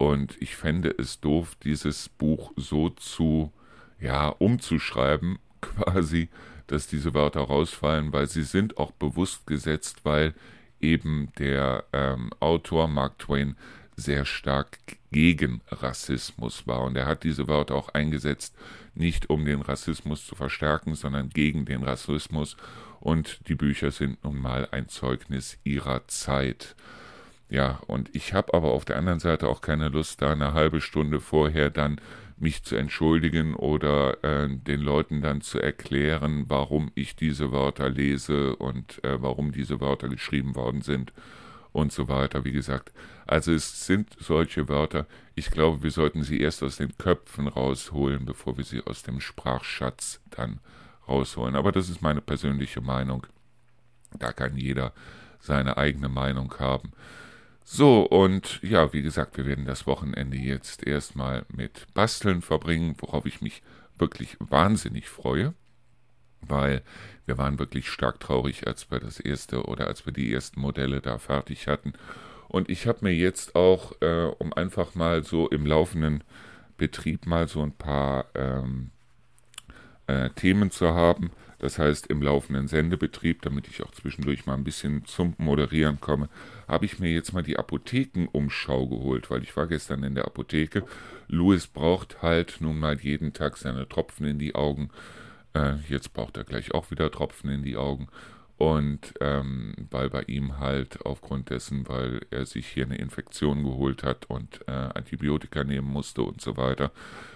und 0.00 0.40
ich 0.40 0.56
fände 0.56 0.94
es 0.96 1.20
doof, 1.20 1.56
dieses 1.62 2.08
Buch 2.08 2.52
so 2.56 2.88
zu, 2.88 3.52
ja, 4.00 4.28
umzuschreiben, 4.28 5.38
quasi, 5.60 6.30
dass 6.68 6.86
diese 6.86 7.12
Wörter 7.12 7.42
rausfallen, 7.42 8.10
weil 8.10 8.26
sie 8.26 8.44
sind 8.44 8.78
auch 8.78 8.92
bewusst 8.92 9.46
gesetzt, 9.46 9.98
weil 10.04 10.32
eben 10.80 11.28
der 11.38 11.84
ähm, 11.92 12.30
Autor 12.40 12.88
Mark 12.88 13.18
Twain 13.18 13.56
sehr 13.94 14.24
stark 14.24 14.78
gegen 15.12 15.60
Rassismus 15.68 16.66
war. 16.66 16.80
Und 16.80 16.96
er 16.96 17.04
hat 17.04 17.22
diese 17.22 17.46
Wörter 17.46 17.74
auch 17.74 17.90
eingesetzt, 17.90 18.56
nicht 18.94 19.28
um 19.28 19.44
den 19.44 19.60
Rassismus 19.60 20.24
zu 20.24 20.34
verstärken, 20.34 20.94
sondern 20.94 21.28
gegen 21.28 21.66
den 21.66 21.82
Rassismus. 21.82 22.56
Und 23.00 23.46
die 23.48 23.54
Bücher 23.54 23.90
sind 23.90 24.24
nun 24.24 24.40
mal 24.40 24.66
ein 24.70 24.88
Zeugnis 24.88 25.58
ihrer 25.62 26.08
Zeit. 26.08 26.74
Ja, 27.50 27.80
und 27.88 28.14
ich 28.14 28.32
habe 28.32 28.54
aber 28.54 28.68
auf 28.68 28.84
der 28.84 28.96
anderen 28.96 29.18
Seite 29.18 29.48
auch 29.48 29.60
keine 29.60 29.88
Lust, 29.88 30.22
da 30.22 30.30
eine 30.32 30.54
halbe 30.54 30.80
Stunde 30.80 31.20
vorher 31.20 31.68
dann 31.68 32.00
mich 32.38 32.62
zu 32.62 32.76
entschuldigen 32.76 33.54
oder 33.54 34.22
äh, 34.24 34.48
den 34.48 34.80
Leuten 34.80 35.20
dann 35.20 35.42
zu 35.42 35.60
erklären, 35.60 36.44
warum 36.48 36.90
ich 36.94 37.16
diese 37.16 37.52
Wörter 37.52 37.90
lese 37.90 38.56
und 38.56 39.02
äh, 39.04 39.20
warum 39.20 39.52
diese 39.52 39.80
Wörter 39.80 40.08
geschrieben 40.08 40.54
worden 40.54 40.80
sind 40.80 41.12
und 41.72 41.92
so 41.92 42.08
weiter. 42.08 42.44
Wie 42.44 42.52
gesagt, 42.52 42.92
also 43.26 43.52
es 43.52 43.84
sind 43.84 44.16
solche 44.18 44.68
Wörter. 44.68 45.06
Ich 45.34 45.50
glaube, 45.50 45.82
wir 45.82 45.90
sollten 45.90 46.22
sie 46.22 46.40
erst 46.40 46.62
aus 46.62 46.76
den 46.76 46.96
Köpfen 46.98 47.48
rausholen, 47.48 48.26
bevor 48.26 48.56
wir 48.56 48.64
sie 48.64 48.80
aus 48.86 49.02
dem 49.02 49.20
Sprachschatz 49.20 50.20
dann 50.30 50.60
rausholen. 51.08 51.56
Aber 51.56 51.72
das 51.72 51.90
ist 51.90 52.00
meine 52.00 52.20
persönliche 52.20 52.80
Meinung. 52.80 53.26
Da 54.18 54.32
kann 54.32 54.56
jeder 54.56 54.92
seine 55.40 55.76
eigene 55.76 56.08
Meinung 56.08 56.54
haben. 56.58 56.92
So, 57.64 58.02
und 58.02 58.60
ja, 58.62 58.92
wie 58.92 59.02
gesagt, 59.02 59.36
wir 59.36 59.46
werden 59.46 59.64
das 59.64 59.86
Wochenende 59.86 60.36
jetzt 60.36 60.86
erstmal 60.86 61.44
mit 61.48 61.86
Basteln 61.94 62.42
verbringen, 62.42 62.96
worauf 62.98 63.26
ich 63.26 63.40
mich 63.40 63.62
wirklich 63.96 64.36
wahnsinnig 64.40 65.08
freue, 65.08 65.54
weil 66.40 66.82
wir 67.26 67.38
waren 67.38 67.58
wirklich 67.58 67.88
stark 67.88 68.18
traurig, 68.18 68.66
als 68.66 68.90
wir 68.90 68.98
das 68.98 69.20
erste 69.20 69.64
oder 69.64 69.86
als 69.86 70.04
wir 70.04 70.12
die 70.12 70.32
ersten 70.32 70.60
Modelle 70.60 71.00
da 71.00 71.18
fertig 71.18 71.68
hatten. 71.68 71.92
Und 72.48 72.68
ich 72.68 72.88
habe 72.88 72.98
mir 73.02 73.14
jetzt 73.14 73.54
auch, 73.54 73.92
äh, 74.00 74.32
um 74.38 74.52
einfach 74.52 74.96
mal 74.96 75.22
so 75.22 75.48
im 75.48 75.64
laufenden 75.64 76.24
Betrieb 76.76 77.26
mal 77.26 77.46
so 77.46 77.62
ein 77.62 77.72
paar 77.72 78.24
ähm, 78.34 78.90
äh, 80.08 80.30
Themen 80.30 80.72
zu 80.72 80.88
haben, 80.88 81.30
das 81.60 81.78
heißt, 81.78 82.06
im 82.06 82.22
laufenden 82.22 82.68
Sendebetrieb, 82.68 83.42
damit 83.42 83.68
ich 83.68 83.82
auch 83.82 83.90
zwischendurch 83.90 84.46
mal 84.46 84.54
ein 84.54 84.64
bisschen 84.64 85.04
zum 85.04 85.34
Moderieren 85.36 86.00
komme, 86.00 86.30
habe 86.66 86.86
ich 86.86 86.98
mir 86.98 87.10
jetzt 87.10 87.34
mal 87.34 87.42
die 87.42 87.58
Apothekenumschau 87.58 88.88
geholt, 88.88 89.30
weil 89.30 89.42
ich 89.42 89.54
war 89.56 89.66
gestern 89.66 90.02
in 90.02 90.14
der 90.14 90.24
Apotheke. 90.24 90.84
Louis 91.28 91.66
braucht 91.66 92.22
halt 92.22 92.56
nun 92.60 92.78
mal 92.78 92.98
jeden 92.98 93.34
Tag 93.34 93.58
seine 93.58 93.86
Tropfen 93.86 94.26
in 94.26 94.38
die 94.38 94.54
Augen. 94.54 94.88
Äh, 95.52 95.74
jetzt 95.88 96.14
braucht 96.14 96.38
er 96.38 96.44
gleich 96.44 96.72
auch 96.72 96.90
wieder 96.90 97.10
Tropfen 97.10 97.50
in 97.50 97.62
die 97.62 97.76
Augen. 97.76 98.08
Und 98.60 99.14
ähm, 99.22 99.72
weil 99.90 100.10
bei 100.10 100.20
ihm 100.24 100.58
halt 100.58 101.06
aufgrund 101.06 101.48
dessen, 101.48 101.88
weil 101.88 102.20
er 102.30 102.44
sich 102.44 102.66
hier 102.66 102.84
eine 102.84 102.98
Infektion 102.98 103.64
geholt 103.64 104.02
hat 104.02 104.28
und 104.28 104.60
äh, 104.66 104.70
Antibiotika 104.70 105.64
nehmen 105.64 105.90
musste 105.90 106.20
und 106.20 106.42
so 106.42 106.58
weiter, 106.58 106.92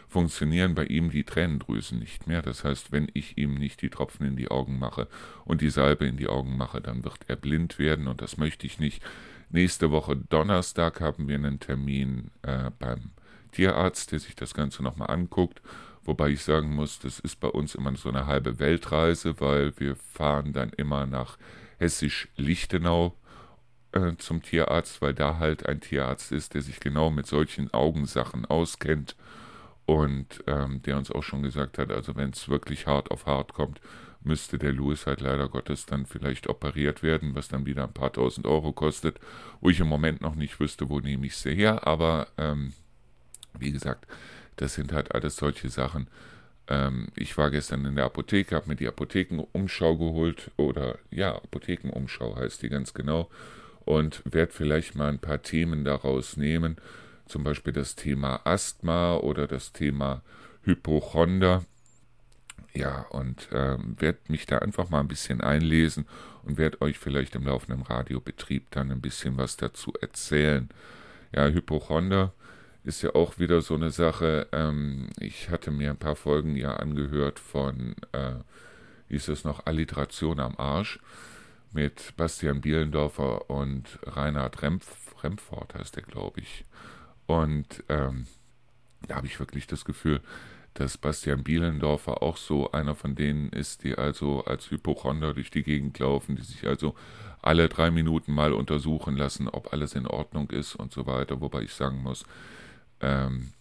funktionieren 0.07 0.75
bei 0.75 0.85
ihm 0.85 1.11
die 1.11 1.25
Tränendrüsen 1.25 1.99
nicht 1.99 2.27
mehr. 2.27 2.43
Das 2.43 2.63
heißt, 2.63 2.93
wenn 2.93 3.11
ich 3.15 3.39
ihm 3.39 3.55
nicht 3.55 3.81
die 3.81 3.89
Tropfen 3.89 4.27
in 4.27 4.37
die 4.37 4.51
Augen 4.51 4.79
mache 4.79 5.09
und 5.47 5.63
die 5.63 5.71
Salbe 5.71 6.05
in 6.05 6.19
die 6.19 6.29
Augen 6.29 6.59
mache, 6.59 6.83
dann 6.83 7.05
wird 7.05 7.21
er 7.27 7.37
blind 7.37 7.79
werden 7.79 8.07
und 8.07 8.21
das 8.21 8.37
möchte 8.37 8.67
ich 8.67 8.79
nicht. 8.79 9.03
Nächste 9.49 9.91
Woche 9.91 10.17
Donnerstag 10.17 11.01
haben 11.01 11.27
wir 11.27 11.37
einen 11.37 11.59
Termin 11.59 12.33
äh, 12.43 12.71
beim 12.79 13.13
Tierarzt, 13.53 14.13
der 14.13 14.19
sich 14.19 14.37
das 14.37 14.53
Ganze 14.53 14.83
nochmal 14.83 15.11
anguckt. 15.11 15.63
Wobei 16.05 16.31
ich 16.31 16.43
sagen 16.43 16.75
muss, 16.75 16.99
das 16.99 17.19
ist 17.19 17.41
bei 17.41 17.49
uns 17.49 17.75
immer 17.75 17.95
so 17.97 18.09
eine 18.09 18.27
halbe 18.27 18.59
Weltreise, 18.59 19.41
weil 19.41 19.73
wir 19.79 19.97
fahren 19.97 20.53
dann 20.53 20.71
immer 20.71 21.07
nach 21.07 21.39
Hessisch-Lichtenau 21.79 23.15
äh, 23.93 24.17
zum 24.19 24.43
Tierarzt, 24.43 25.01
weil 25.01 25.15
da 25.15 25.39
halt 25.39 25.67
ein 25.67 25.81
Tierarzt 25.81 26.33
ist, 26.33 26.55
der 26.55 26.63
sich 26.63 26.81
genau 26.81 27.11
mit 27.11 27.27
solchen 27.27 27.73
Augensachen 27.73 28.45
auskennt 28.45 29.17
und 29.87 30.43
ähm, 30.47 30.83
der 30.83 30.97
uns 30.97 31.11
auch 31.11 31.23
schon 31.23 31.43
gesagt 31.43 31.79
hat, 31.79 31.91
also 31.91 32.17
wenn 32.17 32.31
es 32.31 32.49
wirklich 32.49 32.87
hart 32.87 33.11
auf 33.11 33.27
hart 33.27 33.55
kommt, 33.55 33.81
müsste 34.23 34.59
der 34.59 34.73
Louis 34.73 35.07
halt 35.07 35.21
leider 35.21 35.49
Gottes 35.49 35.87
dann 35.87 36.07
vielleicht 36.07 36.49
operiert 36.49 37.03
werden, 37.03 37.35
was 37.35 37.49
dann 37.49 37.67
wieder 37.67 37.85
ein 37.85 37.93
paar 37.93 38.13
tausend 38.13 38.47
Euro 38.47 38.73
kostet, 38.73 39.21
wo 39.61 39.69
ich 39.69 39.81
im 39.81 39.87
Moment 39.87 40.23
noch 40.23 40.35
nicht 40.35 40.59
wüsste, 40.59 40.89
wo 40.89 41.01
nehme 41.01 41.27
ich 41.27 41.37
sie 41.37 41.55
her, 41.55 41.87
aber 41.87 42.29
ähm, 42.39 42.73
wie 43.59 43.73
gesagt, 43.73 44.07
das 44.57 44.75
sind 44.75 44.93
halt 44.93 45.15
alles 45.15 45.37
solche 45.37 45.69
Sachen. 45.69 46.09
Ähm, 46.69 47.09
ich 47.17 47.37
war 47.37 47.51
gestern 47.51 47.85
in 47.85 47.97
der 47.97 48.07
Apotheke, 48.07 48.57
habe 48.57 48.69
mir 48.69 48.77
die 48.77 48.89
Apothekenumschau 48.89 49.97
geholt, 49.97 50.51
oder 50.57 50.99
ja, 51.11 51.35
Apothekenumschau 51.35 52.37
heißt 52.37 52.63
die 52.63 52.69
ganz 52.69 52.95
genau, 52.95 53.31
und 53.85 54.23
werde 54.25 54.53
vielleicht 54.53 54.95
mal 54.95 55.09
ein 55.09 55.19
paar 55.19 55.43
Themen 55.43 55.85
daraus 55.85 56.37
nehmen 56.37 56.77
zum 57.27 57.45
Beispiel 57.45 57.73
das 57.73 57.97
Thema 57.97 58.41
Asthma 58.45 59.17
oder 59.17 59.47
das 59.47 59.73
Thema 59.73 60.23
Hypochonder. 60.63 61.65
Ja, 62.75 63.03
und 63.11 63.51
äh, 63.53 63.77
werde 63.79 64.19
mich 64.29 64.47
da 64.47 64.59
einfach 64.59 64.91
mal 64.91 65.01
ein 65.01 65.09
bisschen 65.09 65.41
einlesen 65.41 66.07
und 66.43 66.59
werde 66.59 66.83
euch 66.83 66.99
vielleicht 66.99 67.35
im 67.37 67.45
laufenden 67.45 67.83
Radiobetrieb 67.83 68.71
dann 68.73 68.91
ein 68.91 69.01
bisschen 69.01 69.37
was 69.37 69.57
dazu 69.57 69.93
erzählen. 70.01 70.69
Ja, 71.35 71.49
Hypochonder 71.49 72.33
ist 72.85 73.03
ja 73.03 73.15
auch 73.15 73.39
wieder 73.39 73.63
so 73.63 73.75
eine 73.75 73.91
Sache. 73.91 74.47
Ähm, 74.53 75.09
ich 75.19 75.49
hatte 75.51 75.71
mir 75.71 75.91
ein 75.91 75.97
paar 75.97 76.17
Folgen 76.17 76.55
ja 76.55 76.77
angehört 76.77 77.39
von, 77.39 77.97
äh, 78.13 78.35
hieß 79.09 79.29
es 79.29 79.45
noch, 79.45 79.67
Alliteration 79.67 80.39
am 80.39 80.55
Arsch 80.59 81.01
mit 81.73 82.15
Bastian 82.17 82.61
Bielendorfer 82.61 83.51
und 83.51 83.99
Reinhard 84.05 84.63
Rempf, 84.63 85.15
Remfort 85.25 85.75
heißt 85.75 85.97
der, 85.97 86.03
glaube 86.05 86.41
ich. 86.41 86.65
Und 87.27 87.83
ähm, 87.89 88.27
da 89.09 89.17
habe 89.17 89.27
ich 89.27 89.41
wirklich 89.41 89.67
das 89.67 89.85
Gefühl, 89.85 90.21
dass 90.75 90.99
Bastian 90.99 91.43
Bielendorfer 91.43 92.23
auch 92.23 92.37
so 92.37 92.73
einer 92.73 92.95
von 92.95 93.15
denen 93.15 93.49
ist, 93.51 93.85
die 93.85 93.97
also 93.97 94.45
als 94.45 94.71
Hypochonder 94.71 95.33
durch 95.33 95.51
die 95.51 95.63
Gegend 95.63 95.99
laufen, 95.99 96.37
die 96.37 96.43
sich 96.43 96.67
also 96.67 96.95
alle 97.41 97.69
drei 97.69 97.91
Minuten 97.91 98.33
mal 98.33 98.53
untersuchen 98.53 99.17
lassen, 99.17 99.49
ob 99.49 99.73
alles 99.73 99.95
in 99.95 100.07
Ordnung 100.07 100.51
ist 100.51 100.75
und 100.75 100.93
so 100.93 101.07
weiter. 101.07 101.41
Wobei 101.41 101.63
ich 101.63 101.75
sagen 101.75 102.03
muss, 102.03 102.25
ähm, 103.01 103.53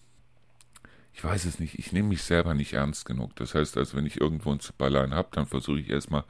ich 1.14 1.24
weiß 1.24 1.46
es 1.46 1.60
nicht, 1.60 1.78
ich 1.78 1.92
nehme 1.92 2.10
mich 2.10 2.24
selber 2.24 2.54
nicht 2.54 2.74
ernst 2.74 3.06
genug. 3.06 3.36
Das 3.36 3.54
heißt 3.56 3.78
also, 3.78 3.96
wenn 3.96 4.06
ich 4.06 4.20
irgendwo 4.20 4.52
ein 4.52 4.60
Zipperlein 4.60 5.14
habe, 5.14 5.30
dann 5.32 5.46
versuche 5.46 5.80
ich 5.80 5.90
erstmal 5.90 6.24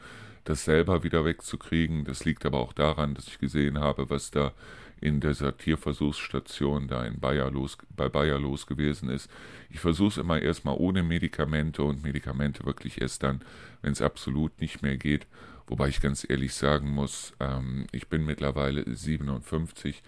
das 0.44 0.66
selber 0.66 1.04
wieder 1.04 1.24
wegzukriegen. 1.26 2.04
Das 2.04 2.26
liegt 2.26 2.46
aber 2.46 2.60
auch 2.60 2.74
daran, 2.74 3.16
dass 3.16 3.28
ich 3.28 3.40
gesehen 3.40 3.80
habe, 3.80 4.10
was 4.10 4.32
da 4.32 4.52
in 5.00 5.20
dieser 5.20 5.58
Tierversuchsstation 5.58 6.88
da 6.88 7.06
in 7.06 7.20
Bayer 7.20 7.52
los, 7.52 7.78
bei 7.96 8.08
Bayer 8.08 8.40
los 8.40 8.68
gewesen 8.68 9.10
ist. 9.10 9.30
Ich 9.70 9.80
versuche 9.80 10.10
es 10.10 10.18
immer 10.18 10.42
erstmal 10.42 10.76
ohne 10.78 11.04
Medikamente 11.04 11.84
und 11.84 12.04
Medikamente 12.04 12.66
wirklich 12.66 13.02
erst 13.02 13.24
dann, 13.24 13.42
wenn 13.82 13.92
es 13.92 14.02
absolut 14.02 14.60
nicht 14.62 14.82
mehr 14.82 14.98
geht. 14.98 15.28
Wobei 15.68 15.90
ich 15.90 16.02
ganz 16.02 16.26
ehrlich 16.30 16.54
sagen 16.54 16.90
muss, 16.92 17.34
ähm, 17.40 17.88
ich 17.92 18.08
bin 18.08 18.26
mittlerweile 18.26 18.84
57 18.96 20.04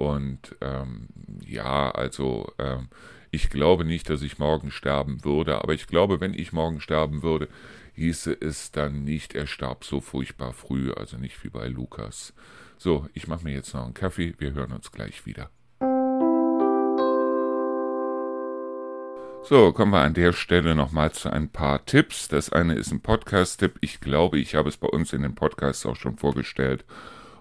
und 0.00 0.56
ähm, 0.62 1.08
ja, 1.44 1.90
also 1.90 2.50
ähm, 2.58 2.88
ich 3.30 3.50
glaube 3.50 3.84
nicht, 3.84 4.08
dass 4.08 4.22
ich 4.22 4.38
morgen 4.38 4.70
sterben 4.70 5.26
würde, 5.26 5.60
aber 5.60 5.74
ich 5.74 5.86
glaube, 5.86 6.20
wenn 6.20 6.32
ich 6.32 6.54
morgen 6.54 6.80
sterben 6.80 7.22
würde, 7.22 7.48
hieße 7.96 8.34
es 8.40 8.72
dann 8.72 9.04
nicht, 9.04 9.34
er 9.34 9.46
starb 9.46 9.84
so 9.84 10.00
furchtbar 10.00 10.54
früh, 10.54 10.90
also 10.90 11.18
nicht 11.18 11.44
wie 11.44 11.50
bei 11.50 11.68
Lukas. 11.68 12.32
So, 12.78 13.08
ich 13.12 13.28
mache 13.28 13.44
mir 13.44 13.52
jetzt 13.52 13.74
noch 13.74 13.84
einen 13.84 13.92
Kaffee, 13.92 14.32
wir 14.38 14.54
hören 14.54 14.72
uns 14.72 14.90
gleich 14.90 15.26
wieder. 15.26 15.50
So, 19.42 19.72
kommen 19.72 19.92
wir 19.92 20.00
an 20.00 20.14
der 20.14 20.32
Stelle 20.32 20.74
nochmal 20.74 21.12
zu 21.12 21.30
ein 21.30 21.50
paar 21.50 21.84
Tipps. 21.84 22.28
Das 22.28 22.50
eine 22.50 22.74
ist 22.74 22.90
ein 22.90 23.02
Podcast-Tipp. 23.02 23.76
Ich 23.82 24.00
glaube, 24.00 24.38
ich 24.38 24.54
habe 24.54 24.70
es 24.70 24.78
bei 24.78 24.88
uns 24.88 25.12
in 25.12 25.20
den 25.20 25.34
Podcasts 25.34 25.84
auch 25.84 25.96
schon 25.96 26.16
vorgestellt. 26.16 26.86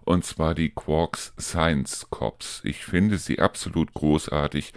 Und 0.06 0.26
zwar 0.26 0.56
die 0.56 0.70
Quarks 0.70 1.34
Science 1.40 2.08
Cops. 2.10 2.62
Ich 2.64 2.86
finde 2.86 3.18
sie 3.18 3.40
absolut 3.40 3.94
großartig. 3.94 4.74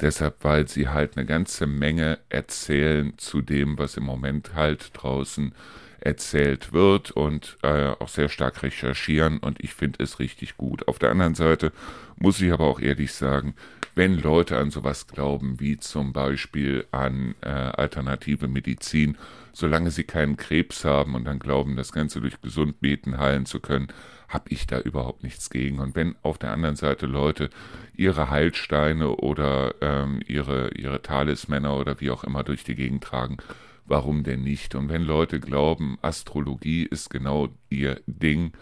Deshalb, 0.00 0.42
weil 0.42 0.66
sie 0.66 0.88
halt 0.88 1.16
eine 1.16 1.26
ganze 1.26 1.66
Menge 1.66 2.18
erzählen 2.28 3.14
zu 3.16 3.42
dem, 3.42 3.78
was 3.78 3.96
im 3.96 4.04
Moment 4.04 4.54
halt 4.54 4.90
draußen 4.94 5.54
erzählt 6.00 6.72
wird 6.72 7.12
und 7.12 7.56
äh, 7.62 7.86
auch 7.86 8.08
sehr 8.08 8.28
stark 8.28 8.62
recherchieren 8.62 9.38
und 9.38 9.62
ich 9.62 9.72
finde 9.72 10.02
es 10.02 10.18
richtig 10.18 10.56
gut. 10.56 10.86
Auf 10.86 10.98
der 10.98 11.10
anderen 11.10 11.34
Seite 11.34 11.72
muss 12.16 12.40
ich 12.40 12.52
aber 12.52 12.66
auch 12.66 12.80
ehrlich 12.80 13.12
sagen, 13.12 13.54
wenn 13.94 14.20
Leute 14.20 14.58
an 14.58 14.70
sowas 14.70 15.06
glauben, 15.06 15.60
wie 15.60 15.78
zum 15.78 16.12
Beispiel 16.12 16.84
an 16.90 17.34
äh, 17.40 17.48
alternative 17.48 18.48
Medizin, 18.48 19.16
solange 19.52 19.90
sie 19.90 20.04
keinen 20.04 20.36
Krebs 20.36 20.84
haben 20.84 21.14
und 21.14 21.24
dann 21.24 21.38
glauben, 21.38 21.76
das 21.76 21.92
Ganze 21.92 22.20
durch 22.20 22.40
gesund 22.42 22.80
beten 22.80 23.18
heilen 23.18 23.46
zu 23.46 23.60
können, 23.60 23.88
habe 24.34 24.50
ich 24.50 24.66
da 24.66 24.80
überhaupt 24.80 25.22
nichts 25.22 25.48
gegen. 25.48 25.78
Und 25.78 25.94
wenn 25.94 26.16
auf 26.22 26.36
der 26.36 26.50
anderen 26.50 26.76
Seite 26.76 27.06
Leute 27.06 27.48
ihre 27.94 28.28
Heilsteine 28.28 29.16
oder 29.16 29.76
ähm, 29.80 30.20
ihre, 30.26 30.74
ihre 30.74 31.00
Talismänner 31.00 31.76
oder 31.76 32.00
wie 32.00 32.10
auch 32.10 32.24
immer 32.24 32.42
durch 32.42 32.64
die 32.64 32.74
Gegend 32.74 33.04
tragen, 33.04 33.38
warum 33.86 34.24
denn 34.24 34.42
nicht? 34.42 34.74
Und 34.74 34.88
wenn 34.88 35.02
Leute 35.02 35.40
glauben, 35.40 35.98
Astrologie 36.02 36.82
ist 36.82 37.10
genau 37.10 37.48
ihr 37.70 38.00
Ding, 38.06 38.52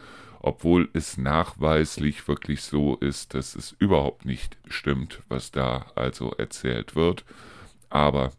obwohl 0.41 0.91
es 0.93 1.17
nachweislich 1.17 2.29
wirklich 2.29 2.63
so 2.63 2.97
ist, 2.97 3.35
dass 3.35 3.55
es 3.55 3.75
überhaupt 3.79 4.27
nicht 4.27 4.59
stimmt, 4.69 5.23
was 5.29 5.53
da 5.53 5.87
also 5.95 6.33
erzählt 6.33 6.95
wird. 6.95 7.25
Aber 7.89 8.33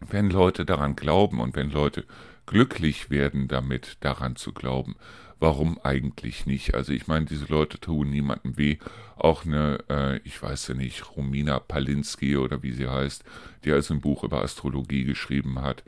wenn 0.00 0.30
Leute 0.30 0.64
daran 0.64 0.96
glauben 0.96 1.40
und 1.40 1.54
wenn 1.54 1.70
Leute 1.70 2.04
glücklich 2.46 3.10
werden 3.10 3.48
damit, 3.48 3.98
daran 4.00 4.36
zu 4.36 4.52
glauben, 4.52 4.96
warum 5.38 5.78
eigentlich 5.82 6.46
nicht? 6.46 6.74
Also 6.74 6.92
ich 6.92 7.06
meine, 7.06 7.26
diese 7.26 7.46
Leute 7.46 7.78
tun 7.78 8.10
niemandem 8.10 8.56
weh. 8.56 8.78
Auch 9.16 9.44
eine, 9.44 9.78
äh, 9.88 10.18
ich 10.24 10.42
weiß 10.42 10.68
ja 10.68 10.74
nicht, 10.74 11.16
Romina 11.16 11.58
Palinski 11.58 12.36
oder 12.36 12.62
wie 12.62 12.72
sie 12.72 12.88
heißt, 12.88 13.24
die 13.64 13.72
also 13.72 13.94
ein 13.94 14.00
Buch 14.00 14.24
über 14.24 14.42
Astrologie 14.42 15.04
geschrieben 15.04 15.60
hat, 15.62 15.82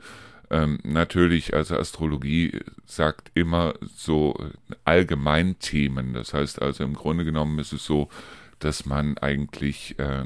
ähm, 0.51 0.79
natürlich, 0.83 1.53
also 1.53 1.77
Astrologie 1.77 2.59
sagt 2.85 3.31
immer 3.35 3.75
so 3.95 4.35
Allgemeinthemen. 4.83 6.13
Das 6.13 6.33
heißt 6.33 6.61
also 6.61 6.83
im 6.83 6.93
Grunde 6.93 7.23
genommen 7.23 7.59
ist 7.59 7.73
es 7.73 7.85
so, 7.85 8.09
dass 8.57 8.85
man 8.85 9.17
eigentlich, 9.19 9.97
äh, 9.99 10.25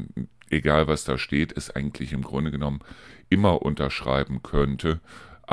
egal 0.49 0.87
was 0.87 1.03
da 1.03 1.17
steht, 1.17 1.55
es 1.55 1.71
eigentlich 1.71 2.13
im 2.13 2.21
Grunde 2.21 2.51
genommen 2.51 2.79
immer 3.29 3.61
unterschreiben 3.61 4.43
könnte. 4.43 5.01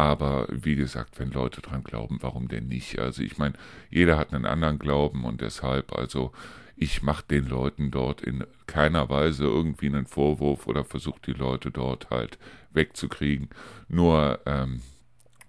Aber 0.01 0.47
wie 0.49 0.77
gesagt, 0.77 1.19
wenn 1.19 1.31
Leute 1.31 1.61
dran 1.61 1.85
glauben, 1.85 2.21
warum 2.23 2.49
denn 2.49 2.69
nicht? 2.69 2.99
Also 2.99 3.23
ich 3.23 3.37
meine, 3.37 3.53
jeder 3.91 4.17
hat 4.17 4.33
einen 4.33 4.47
anderen 4.47 4.79
Glauben 4.79 5.25
und 5.27 5.43
deshalb, 5.43 5.95
also 5.95 6.33
ich 6.75 7.03
mache 7.03 7.27
den 7.31 7.47
Leuten 7.47 7.91
dort 7.91 8.23
in 8.23 8.47
keiner 8.67 9.11
Weise 9.11 9.45
irgendwie 9.45 9.89
einen 9.89 10.07
Vorwurf 10.07 10.67
oder 10.67 10.85
versuche 10.85 11.21
die 11.27 11.35
Leute 11.35 11.71
dort 11.71 12.09
halt 12.09 12.39
wegzukriegen. 12.73 13.51
Nur, 13.89 14.41
ähm, 14.47 14.81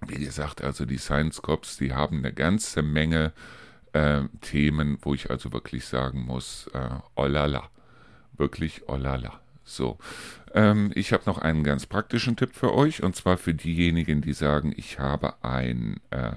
wie 0.06 0.20
gesagt, 0.20 0.62
also 0.62 0.84
die 0.84 0.98
Science 0.98 1.42
Cops, 1.42 1.78
die 1.78 1.94
haben 1.94 2.18
eine 2.18 2.34
ganze 2.34 2.82
Menge 2.82 3.32
äh, 3.94 4.24
Themen, 4.42 4.98
wo 5.02 5.14
ich 5.14 5.30
also 5.30 5.54
wirklich 5.54 5.86
sagen 5.86 6.26
muss, 6.26 6.70
äh, 6.74 6.90
oh 7.16 7.26
la 7.26 7.46
la. 7.46 7.70
Wirklich 8.34 8.90
oh 8.90 8.98
la 8.98 9.16
la. 9.16 9.41
So, 9.64 9.98
ähm, 10.54 10.92
ich 10.96 11.14
habe 11.14 11.24
noch 11.26 11.38
einen 11.38 11.64
ganz 11.64 11.86
praktischen 11.86 12.36
Tipp 12.36 12.56
für 12.56 12.74
euch 12.74 13.04
und 13.04 13.16
zwar 13.16 13.38
für 13.38 13.54
diejenigen, 13.54 14.22
die 14.22 14.34
sagen, 14.34 14.74
ich 14.76 15.00
habe 15.00 15.36
ein 15.44 16.00
äh, 16.10 16.32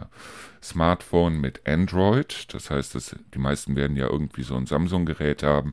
Smartphone 0.62 1.40
mit 1.40 1.66
Android. 1.66 2.52
Das 2.52 2.70
heißt, 2.70 2.94
dass 2.94 3.16
die 3.34 3.38
meisten 3.38 3.76
werden 3.76 3.96
ja 3.96 4.08
irgendwie 4.08 4.42
so 4.42 4.56
ein 4.56 4.66
Samsung-Gerät 4.66 5.42
haben. 5.42 5.72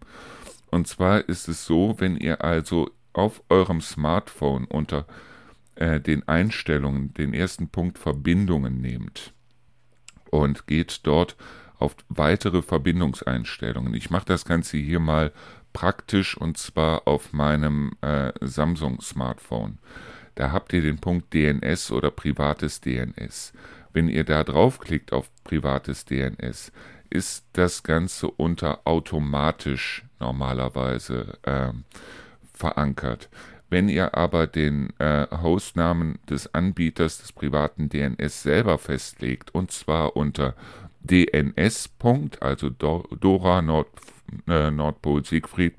Und 0.70 0.88
zwar 0.88 1.28
ist 1.28 1.48
es 1.48 1.66
so, 1.66 1.96
wenn 2.00 2.18
ihr 2.18 2.44
also 2.44 2.90
auf 3.14 3.44
eurem 3.50 3.82
Smartphone 3.82 4.66
unter 4.66 5.06
äh, 5.76 6.00
den 6.00 6.28
Einstellungen 6.28 7.14
den 7.14 7.34
ersten 7.34 7.68
Punkt 7.68 8.00
Verbindungen 8.00 8.80
nehmt 8.80 9.34
und 10.30 10.68
geht 10.68 11.02
dort 11.04 11.36
auf 11.78 11.96
weitere 12.10 12.62
Verbindungseinstellungen. 12.62 13.94
Ich 13.94 14.10
mache 14.10 14.26
das 14.26 14.46
Ganze 14.46 14.78
hier 14.78 15.00
mal 15.00 15.34
praktisch 15.74 16.38
und 16.38 16.58
zwar 16.58 17.08
auf 17.08 17.34
meinem 17.34 17.94
äh, 18.02 18.32
Samsung-Smartphone. 18.42 19.78
Da 20.36 20.52
habt 20.52 20.74
ihr 20.74 20.82
den 20.82 20.98
Punkt 20.98 21.34
DNS 21.34 21.92
oder 21.92 22.12
privates 22.12 22.82
DNS. 22.82 23.54
Wenn 23.94 24.08
ihr 24.08 24.24
da 24.24 24.44
draufklickt 24.44 25.12
auf 25.12 25.30
privates 25.44 26.06
DNS, 26.06 26.72
ist 27.10 27.46
das 27.54 27.84
Ganze 27.84 28.28
unter 28.28 28.80
automatisch 28.86 30.06
normalerweise 30.20 31.38
äh, 31.44 31.74
verankert. 32.54 33.30
Wenn 33.70 33.90
ihr 33.90 34.16
aber 34.16 34.48
den 34.48 34.92
äh, 35.00 35.28
Hostnamen 35.42 36.20
des 36.30 36.54
Anbieters 36.54 37.20
des 37.20 37.32
privaten 37.32 37.90
DNS 37.90 38.44
selber 38.44 38.78
festlegt, 38.78 39.54
und 39.54 39.72
zwar 39.72 40.16
unter 40.16 40.56
DNS. 41.04 41.90
also 42.40 42.70
Dora 42.70 43.62
Nord 43.62 43.88
äh, 44.48 44.72
Nordpol 44.72 45.26
Siegfried. 45.26 45.76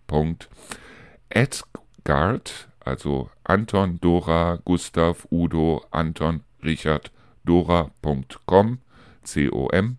Edgard, 1.31 2.69
also 2.81 3.31
Anton, 3.45 3.99
Dora, 4.01 4.59
Gustav, 4.65 5.27
Udo, 5.31 5.85
Anton, 5.91 6.43
Richard, 6.63 7.11
Dora.com, 7.45 8.79
C-O-M, 9.23 9.99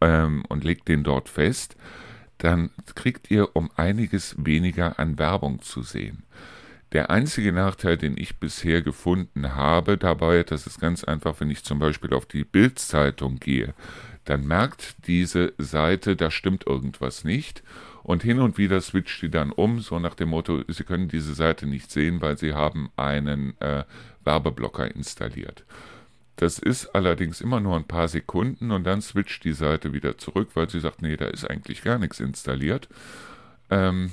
ähm, 0.00 0.42
und 0.48 0.64
legt 0.64 0.88
den 0.88 1.04
dort 1.04 1.28
fest, 1.28 1.76
dann 2.38 2.70
kriegt 2.94 3.30
ihr 3.30 3.56
um 3.56 3.70
einiges 3.76 4.36
weniger 4.38 4.98
an 4.98 5.18
Werbung 5.18 5.62
zu 5.62 5.82
sehen. 5.82 6.24
Der 6.92 7.10
einzige 7.10 7.52
Nachteil, 7.52 7.96
den 7.96 8.16
ich 8.16 8.38
bisher 8.38 8.82
gefunden 8.82 9.54
habe 9.54 9.96
dabei, 9.98 10.44
das 10.44 10.66
ist 10.66 10.80
ganz 10.80 11.02
einfach, 11.02 11.40
wenn 11.40 11.50
ich 11.50 11.64
zum 11.64 11.78
Beispiel 11.78 12.14
auf 12.14 12.26
die 12.26 12.44
Bildzeitung 12.44 13.40
gehe, 13.40 13.74
dann 14.24 14.46
merkt 14.46 15.06
diese 15.06 15.52
Seite, 15.58 16.16
da 16.16 16.30
stimmt 16.30 16.66
irgendwas 16.66 17.24
nicht. 17.24 17.62
Und 18.02 18.22
hin 18.22 18.40
und 18.40 18.58
wieder 18.58 18.80
switcht 18.80 19.20
sie 19.20 19.30
dann 19.30 19.50
um, 19.50 19.80
so 19.80 19.98
nach 19.98 20.14
dem 20.14 20.28
Motto, 20.28 20.62
Sie 20.68 20.84
können 20.84 21.08
diese 21.08 21.34
Seite 21.34 21.66
nicht 21.66 21.90
sehen, 21.90 22.20
weil 22.20 22.36
Sie 22.36 22.52
haben 22.52 22.90
einen 22.96 23.58
äh, 23.60 23.84
Werbeblocker 24.24 24.94
installiert. 24.94 25.64
Das 26.36 26.58
ist 26.58 26.94
allerdings 26.94 27.40
immer 27.40 27.60
nur 27.60 27.76
ein 27.76 27.86
paar 27.86 28.08
Sekunden 28.08 28.70
und 28.72 28.84
dann 28.84 29.00
switcht 29.00 29.44
die 29.44 29.52
Seite 29.52 29.92
wieder 29.92 30.18
zurück, 30.18 30.50
weil 30.54 30.68
sie 30.68 30.80
sagt, 30.80 31.00
nee, 31.00 31.16
da 31.16 31.26
ist 31.26 31.48
eigentlich 31.48 31.82
gar 31.82 31.98
nichts 31.98 32.18
installiert. 32.20 32.88
Ähm, 33.70 34.10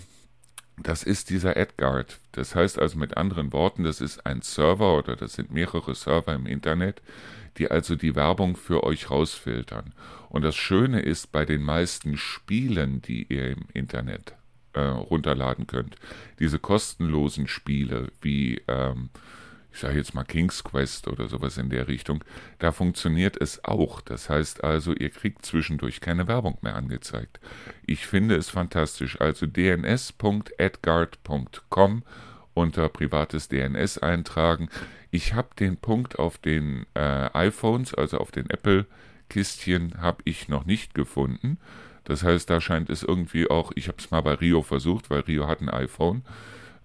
das 0.88 1.04
ist 1.04 1.30
dieser 1.30 1.58
AdGuard. 1.58 2.20
Das 2.32 2.56
heißt 2.56 2.80
also 2.80 2.98
mit 2.98 3.18
anderen 3.18 3.54
Worten, 3.54 3.84
das 3.84 4.02
ist 4.02 4.26
ein 4.26 4.42
Server 4.42 4.98
oder 4.98 5.16
das 5.16 5.34
sind 5.34 5.52
mehrere 5.52 5.96
Server 5.96 6.34
im 6.34 6.46
Internet, 6.46 7.02
die 7.58 7.70
also 7.70 7.96
die 7.96 8.16
Werbung 8.16 8.56
für 8.56 8.84
euch 8.84 9.10
rausfiltern. 9.10 9.94
Und 10.30 10.44
das 10.44 10.56
Schöne 10.56 11.02
ist 11.02 11.32
bei 11.32 11.46
den 11.46 11.62
meisten 11.62 12.18
Spielen, 12.18 13.02
die 13.02 13.26
ihr 13.30 13.52
im 13.52 13.66
Internet 13.74 14.34
äh, 14.74 14.82
runterladen 14.82 15.68
könnt, 15.68 15.98
diese 16.40 16.60
kostenlosen 16.60 17.48
Spiele 17.48 18.12
wie 18.22 18.62
ähm, 18.68 19.10
ich 19.74 19.80
sage 19.80 19.98
jetzt 19.98 20.14
mal 20.14 20.24
King's 20.24 20.64
Quest 20.64 21.08
oder 21.08 21.28
sowas 21.28 21.58
in 21.58 21.70
der 21.70 21.88
Richtung, 21.88 22.24
da 22.60 22.72
funktioniert 22.72 23.36
es 23.40 23.64
auch. 23.64 24.02
Das 24.02 24.30
heißt 24.30 24.64
also, 24.64 24.94
ihr 24.94 25.10
kriegt 25.10 25.44
zwischendurch 25.46 26.02
keine 26.02 26.28
Werbung 26.28 26.58
mehr 26.62 26.76
angezeigt. 26.76 27.40
Ich 27.86 28.06
finde 28.06 28.36
es 28.36 28.50
fantastisch. 28.50 29.22
Also 29.22 29.48
dns.adguard.com 29.48 32.04
unter 32.54 32.90
privates 32.90 33.48
DNS 33.48 34.00
eintragen. 34.00 34.68
Ich 35.10 35.34
habe 35.34 35.48
den 35.60 35.78
Punkt 35.78 36.20
auf 36.20 36.38
den 36.38 36.86
äh, 36.94 37.30
iPhones, 37.34 37.94
also 37.94 38.18
auf 38.18 38.32
den 38.32 38.50
Apple-Kistchen, 38.50 40.02
habe 40.02 40.22
ich 40.26 40.50
noch 40.50 40.66
nicht 40.66 40.94
gefunden. 40.94 41.58
Das 42.04 42.24
heißt, 42.24 42.50
da 42.50 42.60
scheint 42.60 42.90
es 42.90 43.04
irgendwie 43.04 43.50
auch, 43.50 43.72
ich 43.76 43.88
habe 43.88 44.00
es 44.00 44.12
mal 44.12 44.20
bei 44.22 44.34
Rio 44.34 44.64
versucht, 44.64 45.10
weil 45.10 45.22
Rio 45.22 45.48
hat 45.48 45.62
ein 45.62 45.70
iPhone. 45.70 46.24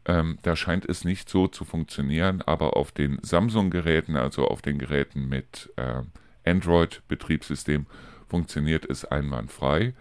Ähm, 0.07 0.39
da 0.43 0.55
scheint 0.55 0.85
es 0.85 1.05
nicht 1.05 1.29
so 1.29 1.49
zu 1.49 1.65
funktionieren, 1.65 2.41
aber 2.43 2.77
auf 2.77 2.93
den 2.93 3.19
Samsung-Geräten, 3.23 4.17
also 4.17 4.47
auf 4.47 4.63
den 4.63 4.79
Geräten 4.79 5.29
mit 5.29 5.73
äh, 5.77 6.03
Android-Betriebssystem, 6.49 7.87
funktioniert 8.29 8.89
es 8.89 9.05
einwandfrei. 9.05 9.95